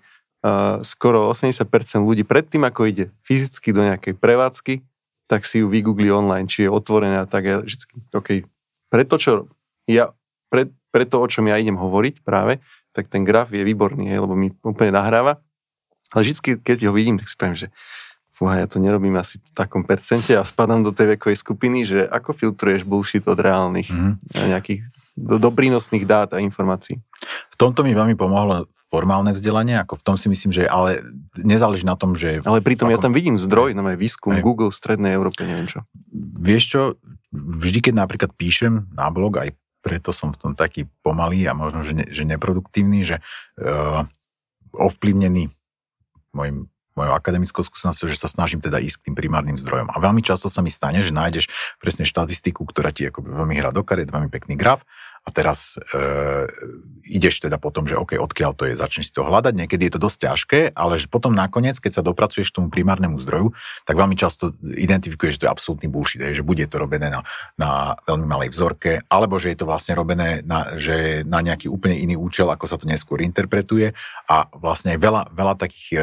uh, 0.40 0.80
skoro 0.80 1.28
80% 1.28 1.68
ľudí 2.00 2.24
predtým, 2.24 2.64
ako 2.64 2.88
ide 2.88 3.04
fyzicky 3.28 3.76
do 3.76 3.84
nejakej 3.84 4.16
prevádzky, 4.16 4.74
tak 5.28 5.44
si 5.44 5.60
ju 5.60 5.68
vygoogli 5.68 6.08
online, 6.08 6.48
či 6.48 6.66
je 6.66 6.70
otvorená, 6.72 7.28
tak 7.28 7.42
ja 7.44 7.56
vždy, 7.60 7.84
OK, 8.16 8.28
preto, 8.88 9.14
čo 9.20 9.32
ja, 9.86 10.16
pre, 10.48 10.72
preto, 10.88 11.20
o 11.20 11.26
čom 11.28 11.46
ja 11.46 11.60
idem 11.60 11.78
hovoriť 11.78 12.24
práve, 12.24 12.58
tak 12.90 13.06
ten 13.06 13.22
graf 13.22 13.54
je 13.54 13.62
výborný, 13.62 14.10
lebo 14.18 14.34
mi 14.34 14.50
úplne 14.64 14.96
nahráva 14.96 15.38
ale 16.10 16.20
vždy, 16.26 16.62
keď 16.62 16.90
ho 16.90 16.92
vidím, 16.92 17.16
tak 17.18 17.30
si 17.30 17.36
poviem, 17.38 17.56
že 17.56 17.68
fúha, 18.34 18.56
ja 18.56 18.66
to 18.66 18.80
nerobím 18.80 19.20
asi 19.20 19.36
v 19.36 19.52
takom 19.52 19.84
percente 19.84 20.32
a 20.32 20.48
spadám 20.48 20.80
do 20.80 20.96
tej 20.96 21.16
vekovej 21.18 21.36
skupiny, 21.36 21.84
že 21.84 22.08
ako 22.08 22.32
filtruješ 22.32 22.88
bullshit 22.88 23.28
od 23.28 23.36
reálnych 23.36 23.92
mm. 23.92 24.16
nejakých 24.48 24.88
do, 25.20 25.36
do 25.36 25.50
prínosných 25.52 26.08
dát 26.08 26.32
a 26.32 26.40
informácií. 26.40 26.96
V 27.52 27.56
tomto 27.60 27.84
mi 27.84 27.92
veľmi 27.92 28.16
pomohlo 28.16 28.64
formálne 28.88 29.30
vzdelanie, 29.36 29.78
ako 29.78 30.00
v 30.00 30.04
tom 30.08 30.16
si 30.16 30.26
myslím, 30.32 30.50
že 30.50 30.64
ale 30.66 31.04
nezáleží 31.38 31.86
na 31.86 31.94
tom, 31.94 32.16
že... 32.18 32.42
Ale 32.42 32.64
pritom 32.64 32.90
ako... 32.90 32.94
ja 32.96 32.98
tam 32.98 33.12
vidím 33.14 33.36
zdroj, 33.38 33.76
no 33.76 33.86
aj 33.86 34.00
výskum, 34.00 34.34
aj. 34.34 34.42
Google, 34.42 34.74
Strednej 34.74 35.14
Európe, 35.14 35.46
neviem 35.46 35.70
čo. 35.70 35.86
Vieš 36.40 36.62
čo, 36.64 36.80
vždy, 37.30 37.78
keď 37.86 37.94
napríklad 38.02 38.34
píšem 38.34 38.90
na 38.90 39.12
blog, 39.12 39.38
aj 39.38 39.54
preto 39.84 40.10
som 40.10 40.34
v 40.34 40.40
tom 40.40 40.52
taký 40.58 40.90
pomalý 41.06 41.46
a 41.46 41.54
možno, 41.54 41.86
že, 41.86 41.92
ne, 41.94 42.06
že 42.10 42.26
neproduktívny, 42.26 43.06
že 43.06 43.22
uh, 43.62 44.04
ovplyvnený 44.74 45.48
môjim 46.32 46.70
mojou 46.98 47.14
akademickou 47.14 47.62
skúsenosťou, 47.62 48.10
že 48.10 48.18
sa 48.18 48.28
snažím 48.28 48.58
teda 48.58 48.82
ísť 48.82 49.00
k 49.00 49.04
tým 49.10 49.16
primárnym 49.16 49.56
zdrojom. 49.56 49.88
A 49.94 49.96
veľmi 50.02 50.20
často 50.20 50.50
sa 50.50 50.60
mi 50.60 50.68
stane, 50.68 51.00
že 51.00 51.14
nájdeš 51.14 51.48
presne 51.78 52.04
štatistiku, 52.04 52.66
ktorá 52.66 52.90
ti 52.90 53.06
ako 53.06 53.24
veľmi 53.24 53.54
hrá 53.56 53.70
do 53.70 53.86
karet, 53.86 54.10
veľmi 54.10 54.28
pekný 54.28 54.58
graf 54.58 54.82
a 55.20 55.28
teraz 55.28 55.76
e, 55.76 56.48
ideš 57.04 57.44
teda 57.44 57.60
potom, 57.60 57.84
že 57.84 57.98
OK, 57.98 58.16
odkiaľ 58.16 58.56
to 58.56 58.64
je, 58.64 58.74
začneš 58.78 59.12
si 59.12 59.14
to 59.14 59.28
hľadať, 59.28 59.52
niekedy 59.52 59.86
je 59.86 59.92
to 59.98 60.00
dosť 60.00 60.18
ťažké, 60.24 60.60
ale 60.72 60.96
že 60.96 61.12
potom 61.12 61.36
nakoniec, 61.36 61.76
keď 61.76 62.00
sa 62.00 62.06
dopracuješ 62.06 62.48
k 62.48 62.56
tomu 62.56 62.72
primárnemu 62.72 63.20
zdroju, 63.20 63.52
tak 63.84 64.00
veľmi 64.00 64.16
často 64.16 64.56
identifikuješ, 64.64 65.36
že 65.36 65.40
to 65.44 65.46
je 65.46 65.52
absolútny 65.52 65.88
bullshit, 65.92 66.24
že 66.32 66.40
bude 66.40 66.64
to 66.64 66.80
robené 66.80 67.12
na, 67.12 67.20
na 67.60 68.00
veľmi 68.08 68.24
malej 68.24 68.48
vzorke, 68.48 69.04
alebo 69.12 69.36
že 69.36 69.52
je 69.52 69.58
to 69.60 69.68
vlastne 69.68 69.92
robené 69.92 70.40
na, 70.40 70.80
že 70.80 71.20
na 71.28 71.44
nejaký 71.44 71.68
úplne 71.68 72.00
iný 72.00 72.16
účel, 72.16 72.48
ako 72.48 72.64
sa 72.64 72.80
to 72.80 72.88
neskôr 72.88 73.20
interpretuje. 73.20 73.92
A 74.24 74.48
vlastne 74.56 74.96
aj 74.96 74.98
veľa, 75.04 75.22
veľa 75.36 75.54
takých 75.60 75.88
e, 75.92 76.00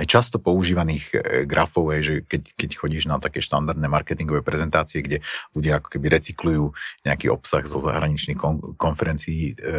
aj 0.00 0.06
často 0.08 0.40
používaných 0.40 1.04
e, 1.12 1.16
grafov 1.44 1.92
je, 1.96 2.00
že 2.00 2.14
keď, 2.24 2.42
keď 2.56 2.70
chodíš 2.80 3.04
na 3.04 3.20
také 3.20 3.44
štandardné 3.44 3.84
marketingové 3.84 4.40
prezentácie, 4.40 5.04
kde 5.04 5.20
ľudia 5.52 5.76
ako 5.76 5.92
keby 5.92 6.16
recyklujú 6.16 6.72
nejaký 7.04 7.28
obsah 7.28 7.60
zo 7.68 7.84
zahraničných 7.84 8.40
kon, 8.40 8.56
konferencií 8.80 9.52
e, 9.52 9.76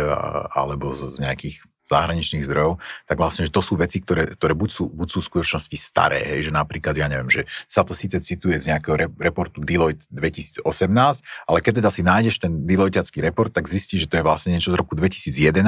alebo 0.54 0.94
z 0.94 1.26
nejakých 1.26 1.66
zahraničných 1.92 2.48
zdrojov, 2.48 2.80
tak 3.06 3.18
vlastne, 3.20 3.46
že 3.48 3.52
to 3.52 3.60
sú 3.60 3.76
veci, 3.76 4.00
ktoré, 4.00 4.34
ktoré 4.34 4.56
buď, 4.56 4.70
sú, 4.72 4.84
buď 4.88 5.08
sú 5.12 5.20
v 5.20 5.28
skutočnosti 5.28 5.78
staré, 5.78 6.20
hej, 6.24 6.50
že 6.50 6.52
napríklad, 6.52 6.96
ja 6.96 7.12
neviem, 7.12 7.28
že 7.28 7.44
sa 7.68 7.84
to 7.84 7.92
síce 7.92 8.16
cituje 8.24 8.56
z 8.58 8.72
nejakého 8.72 8.96
re, 8.96 9.08
reportu 9.20 9.60
Deloitte 9.62 10.08
2018, 10.12 10.64
ale 11.48 11.58
keď 11.60 11.84
teda 11.84 11.90
si 11.92 12.02
nájdeš 12.02 12.40
ten 12.40 12.64
Deloitteacký 12.64 13.20
report, 13.22 13.52
tak 13.52 13.68
zistíš, 13.68 14.08
že 14.08 14.10
to 14.10 14.16
je 14.20 14.24
vlastne 14.24 14.56
niečo 14.56 14.72
z 14.72 14.80
roku 14.80 14.96
2011 14.96 15.62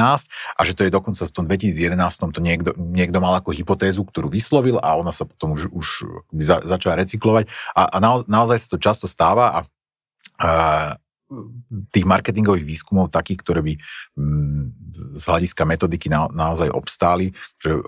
a 0.57 0.61
že 0.63 0.73
to 0.73 0.87
je 0.87 0.91
dokonca 0.91 1.23
v 1.23 1.33
tom 1.33 1.45
2011 1.45 2.33
to 2.33 2.39
niekto, 2.41 2.71
niekto 2.77 3.19
mal 3.19 3.35
ako 3.37 3.51
hypotézu, 3.51 4.01
ktorú 4.07 4.31
vyslovil 4.31 4.79
a 4.79 4.95
ona 4.95 5.11
sa 5.11 5.27
potom 5.27 5.53
už, 5.53 5.69
už 5.69 5.87
za, 6.41 6.63
začala 6.63 7.03
recyklovať. 7.03 7.51
A, 7.75 7.91
a 7.93 7.97
naozaj, 7.99 8.25
naozaj 8.25 8.57
sa 8.63 8.67
to 8.71 8.77
často 8.79 9.05
stáva 9.05 9.45
a, 9.51 9.59
a 10.39 10.49
tých 11.89 12.05
marketingových 12.05 12.65
výskumov 12.65 13.13
takých, 13.13 13.39
ktoré 13.41 13.61
by 13.61 13.73
mm, 14.17 14.63
z 15.17 15.23
hľadiska 15.23 15.63
metodiky 15.65 16.07
na, 16.09 16.29
naozaj 16.29 16.69
obstáli, 16.69 17.33
že 17.57 17.75
e, 17.75 17.81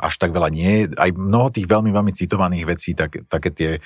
až 0.00 0.14
tak 0.16 0.30
veľa 0.32 0.48
nie 0.52 0.70
je. 0.84 0.84
Aj 0.96 1.10
mnoho 1.12 1.48
tých 1.52 1.68
veľmi, 1.68 1.90
veľmi 1.92 2.12
citovaných 2.12 2.64
vecí, 2.66 2.96
tak, 2.96 3.26
také 3.26 3.50
tie 3.52 3.70
e, 3.76 3.80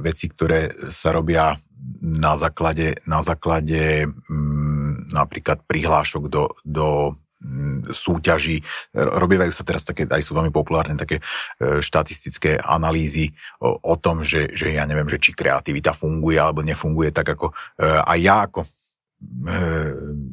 veci, 0.00 0.28
ktoré 0.28 0.90
sa 0.92 1.14
robia 1.14 1.56
na 2.02 2.34
základe, 2.34 2.98
na 3.06 3.22
základe 3.22 4.06
mm, 4.06 5.14
napríklad 5.14 5.62
prihlášok 5.64 6.28
do, 6.28 6.52
do 6.66 7.16
súťaží. 7.94 8.66
Robievajú 8.94 9.54
sa 9.54 9.62
teraz 9.62 9.86
také, 9.86 10.10
aj 10.10 10.26
sú 10.26 10.34
veľmi 10.34 10.50
populárne 10.50 10.98
také 10.98 11.22
e, 11.22 11.78
štatistické 11.78 12.58
analýzy 12.58 13.30
o, 13.62 13.78
o 13.78 13.94
tom, 13.94 14.26
že, 14.26 14.50
že 14.58 14.74
ja 14.74 14.82
neviem, 14.84 15.06
že 15.06 15.22
či 15.22 15.30
kreativita 15.30 15.94
funguje 15.94 16.34
alebo 16.34 16.66
nefunguje 16.66 17.14
tak 17.14 17.38
ako 17.38 17.54
e, 17.78 17.84
aj 17.86 18.18
ja 18.18 18.36
ako 18.42 18.60
e, 18.66 18.68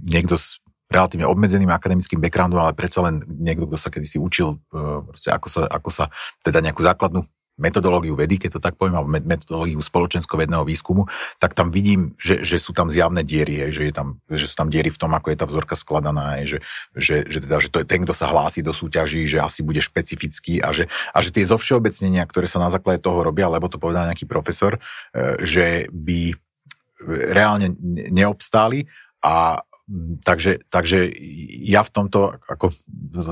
niekto 0.09 0.33
s 0.33 0.57
relatívne 0.85 1.25
obmedzeným 1.25 1.73
akademickým 1.73 2.21
backgroundom, 2.21 2.61
ale 2.61 2.77
predsa 2.77 3.01
len 3.01 3.25
niekto, 3.25 3.65
kto 3.65 3.77
sa 3.77 3.89
kedysi 3.89 4.21
učil, 4.21 4.61
proste 4.69 5.33
ako, 5.33 5.47
sa, 5.49 5.61
ako 5.65 5.89
sa 5.89 6.05
teda 6.45 6.61
nejakú 6.61 6.85
základnú 6.85 7.25
metodológiu 7.55 8.15
vedy, 8.19 8.35
keď 8.35 8.59
to 8.59 8.61
tak 8.61 8.75
poviem, 8.75 8.99
alebo 8.99 9.09
metodológiu 9.11 9.79
spoločensko-vedného 9.79 10.67
výskumu, 10.67 11.07
tak 11.39 11.55
tam 11.55 11.71
vidím, 11.71 12.11
že, 12.19 12.43
že 12.43 12.59
sú 12.59 12.75
tam 12.75 12.91
zjavné 12.91 13.23
diery, 13.23 13.71
že, 13.71 13.87
je 13.87 13.93
tam, 13.95 14.19
že 14.27 14.51
sú 14.51 14.55
tam 14.59 14.67
diery 14.67 14.91
v 14.91 14.99
tom, 14.99 15.15
ako 15.15 15.31
je 15.31 15.37
tá 15.39 15.45
vzorka 15.47 15.75
skladaná, 15.79 16.43
že, 16.43 16.59
že, 16.95 17.23
že, 17.27 17.39
teda, 17.39 17.57
že 17.63 17.69
to 17.71 17.79
je 17.83 17.87
ten, 17.87 18.03
kto 18.03 18.11
sa 18.11 18.27
hlási 18.27 18.59
do 18.59 18.75
súťaží, 18.75 19.23
že 19.25 19.39
asi 19.39 19.63
bude 19.63 19.79
špecifický 19.79 20.59
a 20.59 20.75
že, 20.75 20.91
a 21.15 21.17
že 21.23 21.31
tie 21.31 21.47
zovšeobecnenia, 21.47 22.27
ktoré 22.27 22.51
sa 22.51 22.59
na 22.59 22.67
základe 22.67 22.99
toho 22.99 23.23
robia, 23.23 23.47
lebo 23.47 23.71
to 23.71 23.79
povedal 23.79 24.07
nejaký 24.11 24.27
profesor, 24.27 24.75
e, 25.15 25.39
že 25.47 25.87
by 25.95 26.35
reálne 27.31 27.75
neobstáli 28.11 28.87
a 29.23 29.63
takže, 30.25 30.65
takže 30.67 31.07
ja 31.61 31.85
v 31.85 31.93
tomto, 31.93 32.41
ako 32.49 32.73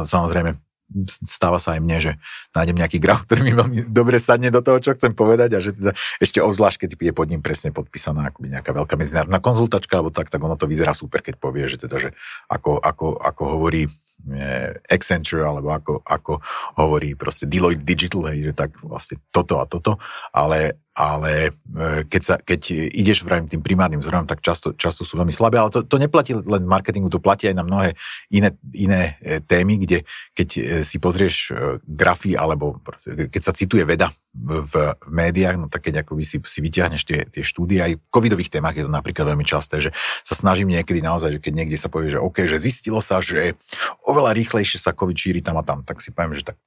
samozrejme 0.06 0.56
stáva 1.26 1.58
sa 1.58 1.76
aj 1.76 1.82
mne, 1.82 1.98
že 2.00 2.12
nájdem 2.54 2.78
nejaký 2.78 2.98
graf, 3.02 3.26
ktorý 3.26 3.42
mi 3.42 3.54
veľmi 3.54 3.80
dobre 3.90 4.22
sadne 4.22 4.54
do 4.54 4.62
toho, 4.62 4.78
čo 4.80 4.94
chcem 4.94 5.12
povedať 5.18 5.58
a 5.58 5.60
že 5.60 5.74
teda 5.74 5.92
ešte 6.22 6.40
obzvlášť, 6.40 6.86
keď 6.86 6.90
je 7.10 7.14
pod 7.14 7.28
ním 7.28 7.42
presne 7.42 7.74
podpísaná 7.74 8.30
akoby 8.30 8.54
nejaká 8.54 8.72
veľká 8.72 8.96
medzinárodná 8.96 9.42
konzultačka 9.42 10.00
alebo 10.00 10.14
tak, 10.14 10.30
tak 10.30 10.40
ono 10.40 10.56
to 10.56 10.70
vyzerá 10.70 10.94
super, 10.94 11.26
keď 11.26 11.42
povie, 11.42 11.66
že 11.66 11.82
teda, 11.82 11.98
že 11.98 12.10
ako, 12.48 12.80
ako, 12.80 13.18
ako 13.20 13.44
hovorí 13.58 13.90
Accenture, 14.88 15.44
alebo 15.44 15.76
ako, 15.76 16.00
ako 16.00 16.40
hovorí 16.80 17.12
proste 17.20 17.44
Deloitte 17.44 17.84
Digital, 17.84 18.32
hej, 18.32 18.52
že 18.52 18.54
tak 18.56 18.80
vlastne 18.80 19.20
toto 19.36 19.60
a 19.60 19.68
toto, 19.68 20.00
ale, 20.32 20.80
ale 20.94 21.50
e, 21.50 22.06
keď, 22.06 22.22
sa, 22.22 22.36
keď 22.38 22.70
ideš 22.94 23.26
vrajím 23.26 23.50
tým 23.50 23.66
primárnym 23.66 24.06
zdrojom, 24.06 24.30
tak 24.30 24.46
často, 24.46 24.78
často 24.78 25.02
sú 25.02 25.18
veľmi 25.18 25.34
slabé, 25.34 25.58
ale 25.58 25.74
to, 25.74 25.82
to 25.82 25.98
neplatí 25.98 26.38
len 26.38 26.70
marketingu, 26.70 27.10
to 27.10 27.18
platí 27.18 27.50
aj 27.50 27.58
na 27.58 27.66
mnohé 27.66 27.98
iné, 28.30 28.54
iné 28.78 29.18
e, 29.26 29.42
témy, 29.42 29.82
kde 29.82 30.06
keď 30.38 30.50
e, 30.54 30.62
si 30.86 31.02
pozrieš 31.02 31.50
grafy, 31.90 32.38
alebo 32.38 32.78
keď 33.04 33.42
sa 33.42 33.58
cituje 33.58 33.82
veda 33.90 34.14
v, 34.34 34.62
v 34.70 34.74
médiách, 35.10 35.58
no 35.58 35.66
tak 35.66 35.90
keď 35.90 36.06
akoby 36.06 36.24
si, 36.26 36.38
si 36.46 36.60
vyťahneš 36.62 37.02
tie, 37.10 37.26
tie 37.26 37.42
štúdie, 37.42 37.82
aj 37.82 37.98
v 37.98 38.10
covidových 38.14 38.54
témach 38.54 38.78
je 38.78 38.86
to 38.86 38.92
napríklad 38.94 39.34
veľmi 39.34 39.46
časté, 39.46 39.82
že 39.82 39.90
sa 40.22 40.38
snažím 40.38 40.70
niekedy 40.70 41.02
naozaj, 41.02 41.38
že 41.38 41.40
keď 41.42 41.54
niekde 41.58 41.78
sa 41.82 41.90
povie, 41.90 42.14
že 42.14 42.22
OK, 42.22 42.46
že 42.46 42.62
zistilo 42.62 43.02
sa, 43.02 43.18
že 43.18 43.58
oveľa 44.06 44.38
rýchlejšie 44.38 44.78
sa 44.78 44.94
COVID 44.94 45.18
šíri 45.18 45.42
tam 45.42 45.58
a 45.58 45.66
tam, 45.66 45.82
tak 45.82 46.06
si 46.06 46.14
poviem, 46.14 46.38
že 46.38 46.54
tak 46.54 46.58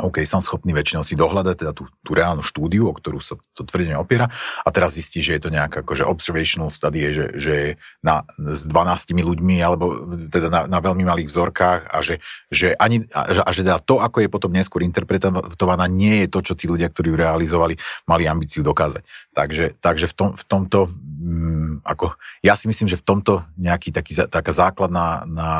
OK, 0.00 0.24
som 0.24 0.40
schopný 0.40 0.72
väčšinou 0.72 1.04
si 1.04 1.14
dohľadať 1.14 1.54
teda 1.60 1.72
tú, 1.76 1.86
tú 2.02 2.10
reálnu 2.16 2.40
štúdiu, 2.40 2.88
o 2.88 2.94
ktorú 2.96 3.20
sa 3.20 3.36
to 3.52 3.62
tvrdenie 3.64 3.96
opiera 3.96 4.32
a 4.64 4.68
teraz 4.72 4.96
zistí, 4.96 5.20
že 5.20 5.36
je 5.36 5.42
to 5.46 5.50
nejaká 5.52 5.84
akože 5.84 6.04
observational 6.08 6.72
study, 6.72 7.12
že, 7.12 7.26
že 7.36 7.54
na, 8.00 8.24
s 8.36 8.64
12 8.68 9.12
ľuďmi 9.12 9.56
alebo 9.60 10.06
teda 10.32 10.48
na, 10.48 10.60
na 10.66 10.78
veľmi 10.80 11.04
malých 11.04 11.28
vzorkách 11.28 11.80
a 11.88 11.98
že, 12.00 12.22
že, 12.48 12.72
ani, 12.76 13.04
a, 13.12 13.44
a 13.44 13.50
že 13.52 13.60
teda 13.64 13.78
to, 13.84 14.00
ako 14.00 14.24
je 14.24 14.28
potom 14.32 14.50
neskôr 14.52 14.80
interpretovaná, 14.84 15.84
nie 15.90 16.24
je 16.24 16.28
to, 16.28 16.40
čo 16.40 16.54
tí 16.56 16.68
ľudia, 16.68 16.88
ktorí 16.88 17.12
ju 17.12 17.16
realizovali, 17.16 17.74
mali 18.08 18.24
ambíciu 18.24 18.64
dokázať. 18.64 19.02
Takže, 19.32 19.78
takže 19.80 20.06
v, 20.10 20.14
tom, 20.14 20.30
v 20.36 20.44
tomto, 20.44 20.78
mm, 20.90 21.84
ako, 21.84 22.16
ja 22.44 22.54
si 22.56 22.68
myslím, 22.68 22.88
že 22.88 23.00
v 23.00 23.06
tomto 23.06 23.44
nejaký 23.56 23.92
taký, 23.92 24.16
taká 24.28 24.52
základná 24.52 25.24
na 25.28 25.50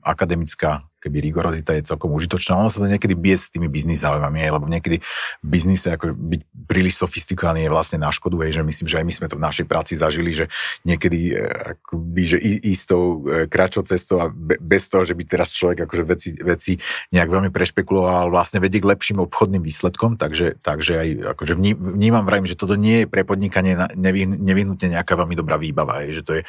akademická 0.00 0.89
keby 1.00 1.24
rigorozita 1.24 1.74
je 1.74 1.88
celkom 1.88 2.12
užitočná. 2.12 2.60
Ono 2.60 2.68
sa 2.68 2.84
to 2.84 2.86
niekedy 2.86 3.16
bije 3.16 3.40
s 3.40 3.48
tými 3.48 3.66
biznis 3.72 4.04
záujmami, 4.04 4.44
lebo 4.46 4.68
niekedy 4.68 5.00
v 5.40 5.46
biznise 5.48 5.96
ako 5.96 6.12
byť 6.12 6.40
príliš 6.68 7.00
sofistikovaný 7.00 7.66
je 7.66 7.72
vlastne 7.72 7.98
na 7.98 8.12
škodu, 8.12 8.36
že 8.52 8.60
myslím, 8.60 8.86
že 8.86 8.98
aj 9.00 9.06
my 9.08 9.14
sme 9.16 9.26
to 9.32 9.36
v 9.40 9.46
našej 9.48 9.66
práci 9.66 9.96
zažili, 9.96 10.36
že 10.36 10.46
niekedy 10.84 11.32
e, 11.32 11.48
akoby, 11.74 12.22
že 12.22 12.38
istou 12.68 13.24
e, 13.24 13.48
kratšou 13.48 13.82
cestou 13.88 14.20
a 14.20 14.28
bez 14.60 14.86
toho, 14.92 15.08
že 15.08 15.16
by 15.16 15.22
teraz 15.24 15.50
človek 15.50 15.88
akože 15.88 16.04
veci, 16.04 16.30
veci 16.38 16.72
nejak 17.10 17.28
veľmi 17.32 17.50
prešpekuloval, 17.50 18.28
vlastne 18.28 18.60
vedie 18.60 18.78
k 18.78 18.90
lepším 18.92 19.24
obchodným 19.24 19.64
výsledkom, 19.64 20.20
takže, 20.20 20.60
takže 20.60 20.92
aj 21.00 21.08
akože 21.34 21.54
vnímam 21.80 22.22
vrajím, 22.28 22.46
že 22.46 22.60
toto 22.60 22.76
nie 22.76 23.04
je 23.04 23.06
pre 23.08 23.24
podnikanie 23.24 23.74
nevyhnutne 23.96 24.92
nejaká 24.92 25.16
veľmi 25.16 25.34
dobrá 25.34 25.56
výbava, 25.56 26.04
že 26.12 26.20
to 26.20 26.36
je, 26.40 26.42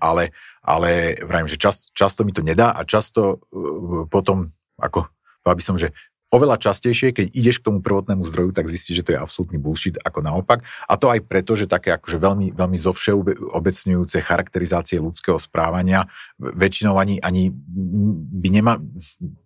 ale 0.00 0.34
ale 0.60 1.16
vravím, 1.24 1.48
že 1.48 1.60
čas, 1.60 1.88
často 1.92 2.24
mi 2.24 2.32
to 2.32 2.44
nedá 2.44 2.72
a 2.76 2.84
často 2.84 3.40
uh, 3.50 4.04
potom, 4.08 4.52
ako, 4.76 5.08
aby 5.48 5.62
som, 5.64 5.80
že 5.80 5.92
oveľa 6.30 6.62
častejšie, 6.62 7.10
keď 7.10 7.26
ideš 7.34 7.58
k 7.58 7.66
tomu 7.66 7.82
prvotnému 7.82 8.22
zdroju, 8.22 8.54
tak 8.54 8.70
zistíš, 8.70 9.02
že 9.02 9.04
to 9.06 9.12
je 9.14 9.18
absolútny 9.18 9.58
bullshit, 9.58 9.98
ako 9.98 10.22
naopak. 10.22 10.62
A 10.86 10.94
to 10.94 11.10
aj 11.10 11.26
preto, 11.26 11.58
že 11.58 11.66
také 11.66 11.90
akože 11.90 12.22
veľmi, 12.22 12.54
veľmi 12.54 12.78
zovšeobecňujúce 12.78 14.22
charakterizácie 14.22 15.02
ľudského 15.02 15.34
správania 15.42 16.06
väčšinou 16.38 16.94
ani, 17.02 17.18
ani 17.18 17.50
by 17.50 18.48
nema, 18.48 18.78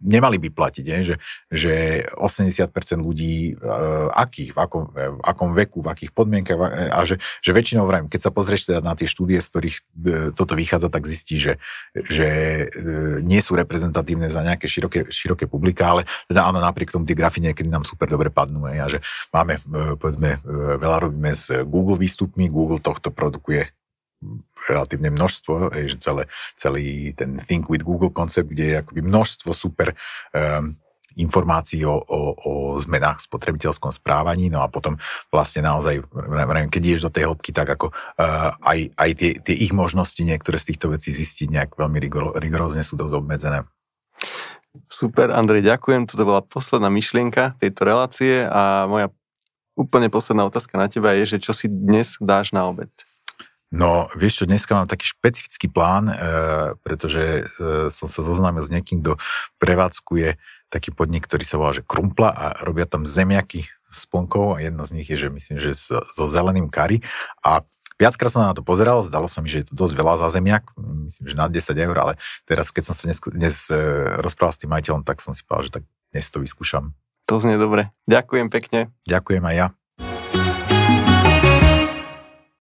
nemali 0.05 0.37
by 0.37 0.49
platiť, 0.53 0.85
je? 0.85 0.99
Že, 1.01 1.17
že 1.49 1.75
80% 2.21 3.01
ľudí, 3.01 3.57
uh, 3.57 4.13
akých, 4.13 4.53
v 4.53 4.59
akom, 4.61 4.85
v 4.93 5.21
akom 5.25 5.51
veku, 5.57 5.81
v 5.81 5.89
akých 5.89 6.13
podmienkach 6.13 6.61
a 6.93 7.01
že, 7.09 7.17
že 7.41 7.51
väčšinou 7.57 7.89
vrajím, 7.89 8.13
keď 8.13 8.29
sa 8.29 8.31
pozrieš 8.31 8.69
teda 8.69 8.85
na 8.85 8.93
tie 8.93 9.09
štúdie, 9.09 9.41
z 9.41 9.49
ktorých 9.49 9.77
uh, 9.81 9.85
toto 10.37 10.53
vychádza, 10.53 10.93
tak 10.93 11.09
zistíš, 11.09 11.41
že, 11.41 11.55
že 11.97 12.29
nie 13.25 13.41
sú 13.41 13.57
reprezentatívne 13.57 14.29
za 14.29 14.45
nejaké 14.45 14.69
široké, 14.69 15.09
široké 15.09 15.49
publika, 15.49 15.89
ale 15.89 16.05
teda 16.29 16.45
áno, 16.45 16.61
napriek 16.75 16.91
tomu 16.91 17.07
tie 17.07 17.15
grafy 17.15 17.39
niekedy 17.39 17.71
nám 17.71 17.87
super 17.87 18.11
dobre 18.11 18.35
padnú. 18.35 18.67
Aj, 18.67 18.75
a 18.83 18.87
že 18.91 18.99
máme, 19.31 19.63
e, 19.63 19.95
povedzme, 19.95 20.43
e, 20.43 20.79
veľa 20.83 21.07
robíme 21.07 21.31
s 21.31 21.55
Google 21.63 22.03
výstupmi, 22.03 22.51
Google 22.51 22.83
tohto 22.83 23.15
produkuje 23.15 23.71
relatívne 24.67 25.13
množstvo, 25.13 25.77
že 25.85 26.01
celé, 26.01 26.27
celý 26.57 27.13
ten 27.13 27.37
Think 27.37 27.69
with 27.69 27.85
Google 27.85 28.11
koncept, 28.11 28.49
kde 28.49 28.65
je 28.65 28.75
akoby 28.81 29.05
množstvo 29.05 29.53
super 29.53 29.93
um, 30.33 30.73
informácií 31.15 31.87
o, 31.87 31.95
o, 31.95 32.21
o 32.35 32.53
zmenách 32.83 33.23
v 33.23 33.29
spotrebiteľskom 33.31 33.93
správaní, 33.95 34.51
no 34.51 34.67
a 34.67 34.69
potom 34.73 34.99
vlastne 35.31 35.63
naozaj, 35.63 36.03
keď 36.73 36.83
ideš 36.83 37.07
do 37.07 37.15
tej 37.15 37.31
hĺbky, 37.31 37.55
tak 37.55 37.71
ako 37.71 37.95
uh, 37.95 38.57
aj, 38.59 38.79
aj 38.99 39.11
tie, 39.15 39.31
tie 39.39 39.57
ich 39.63 39.71
možnosti 39.71 40.19
niektoré 40.19 40.59
z 40.59 40.75
týchto 40.75 40.91
vecí 40.91 41.15
zistiť 41.15 41.49
nejak 41.55 41.71
veľmi 41.79 41.99
rigor, 42.03 42.35
rigorózne 42.35 42.83
sú 42.83 42.99
dosť 42.99 43.15
obmedzené. 43.15 43.63
Super, 44.91 45.31
Andrej, 45.31 45.63
ďakujem. 45.63 46.11
Toto 46.11 46.27
bola 46.27 46.43
posledná 46.43 46.91
myšlienka 46.91 47.55
tejto 47.63 47.81
relácie 47.87 48.43
a 48.43 48.91
moja 48.91 49.15
úplne 49.79 50.11
posledná 50.11 50.47
otázka 50.47 50.75
na 50.79 50.91
teba 50.91 51.15
je, 51.19 51.37
že 51.37 51.39
čo 51.43 51.55
si 51.55 51.71
dnes 51.71 52.19
dáš 52.19 52.51
na 52.51 52.67
obed? 52.67 52.91
No, 53.75 54.07
vieš 54.15 54.43
čo, 54.43 54.45
dneska 54.47 54.71
mám 54.71 54.87
taký 54.87 55.11
špecifický 55.11 55.67
plán, 55.67 56.07
e, 56.07 56.15
pretože 56.87 57.43
e, 57.43 57.91
som 57.91 58.07
sa 58.07 58.23
zoznámil 58.23 58.63
s 58.63 58.71
niekým, 58.71 59.03
kto 59.03 59.19
prevádzkuje 59.59 60.39
taký 60.71 60.95
podnik, 60.95 61.27
ktorý 61.27 61.43
sa 61.43 61.59
volá, 61.59 61.75
že 61.75 61.83
Krumpla 61.83 62.31
a 62.31 62.47
robia 62.63 62.87
tam 62.87 63.03
zemiaky 63.03 63.67
s 63.91 64.07
plnkou 64.07 64.55
a 64.55 64.63
jedna 64.63 64.87
z 64.87 64.95
nich 64.95 65.11
je, 65.11 65.27
že 65.27 65.29
myslím, 65.31 65.59
že 65.59 65.75
so, 65.75 66.03
so 66.15 66.27
zeleným 66.27 66.71
kari 66.71 67.03
a 67.43 67.67
Viackrát 68.05 68.29
som 68.29 68.45
na 68.45 68.53
to 68.53 68.61
pozeral, 68.61 69.01
zdalo 69.01 69.25
sa 69.33 69.41
mi, 69.41 69.49
že 69.49 69.65
je 69.65 69.73
to 69.73 69.81
dosť 69.81 69.97
veľa 69.97 70.21
za 70.21 70.29
zemiak, 70.29 70.69
myslím, 70.77 71.25
že 71.25 71.37
na 71.41 71.49
10 71.49 71.73
eur, 71.73 71.97
ale 71.97 72.13
teraz, 72.45 72.69
keď 72.69 72.93
som 72.93 72.95
sa 72.95 73.09
dnes, 73.09 73.17
dnes 73.33 73.57
e, 73.73 73.81
rozprával 74.21 74.53
s 74.53 74.61
tým 74.61 74.77
majiteľom, 74.77 75.09
tak 75.09 75.25
som 75.25 75.33
si 75.33 75.41
povedal, 75.41 75.65
že 75.65 75.73
tak 75.81 75.85
dnes 76.13 76.29
to 76.29 76.45
vyskúšam. 76.45 76.93
To 77.33 77.41
znie 77.41 77.57
dobre. 77.57 77.97
Ďakujem 78.05 78.53
pekne. 78.53 78.93
Ďakujem 79.09 79.41
aj 79.41 79.57
ja. 79.57 79.67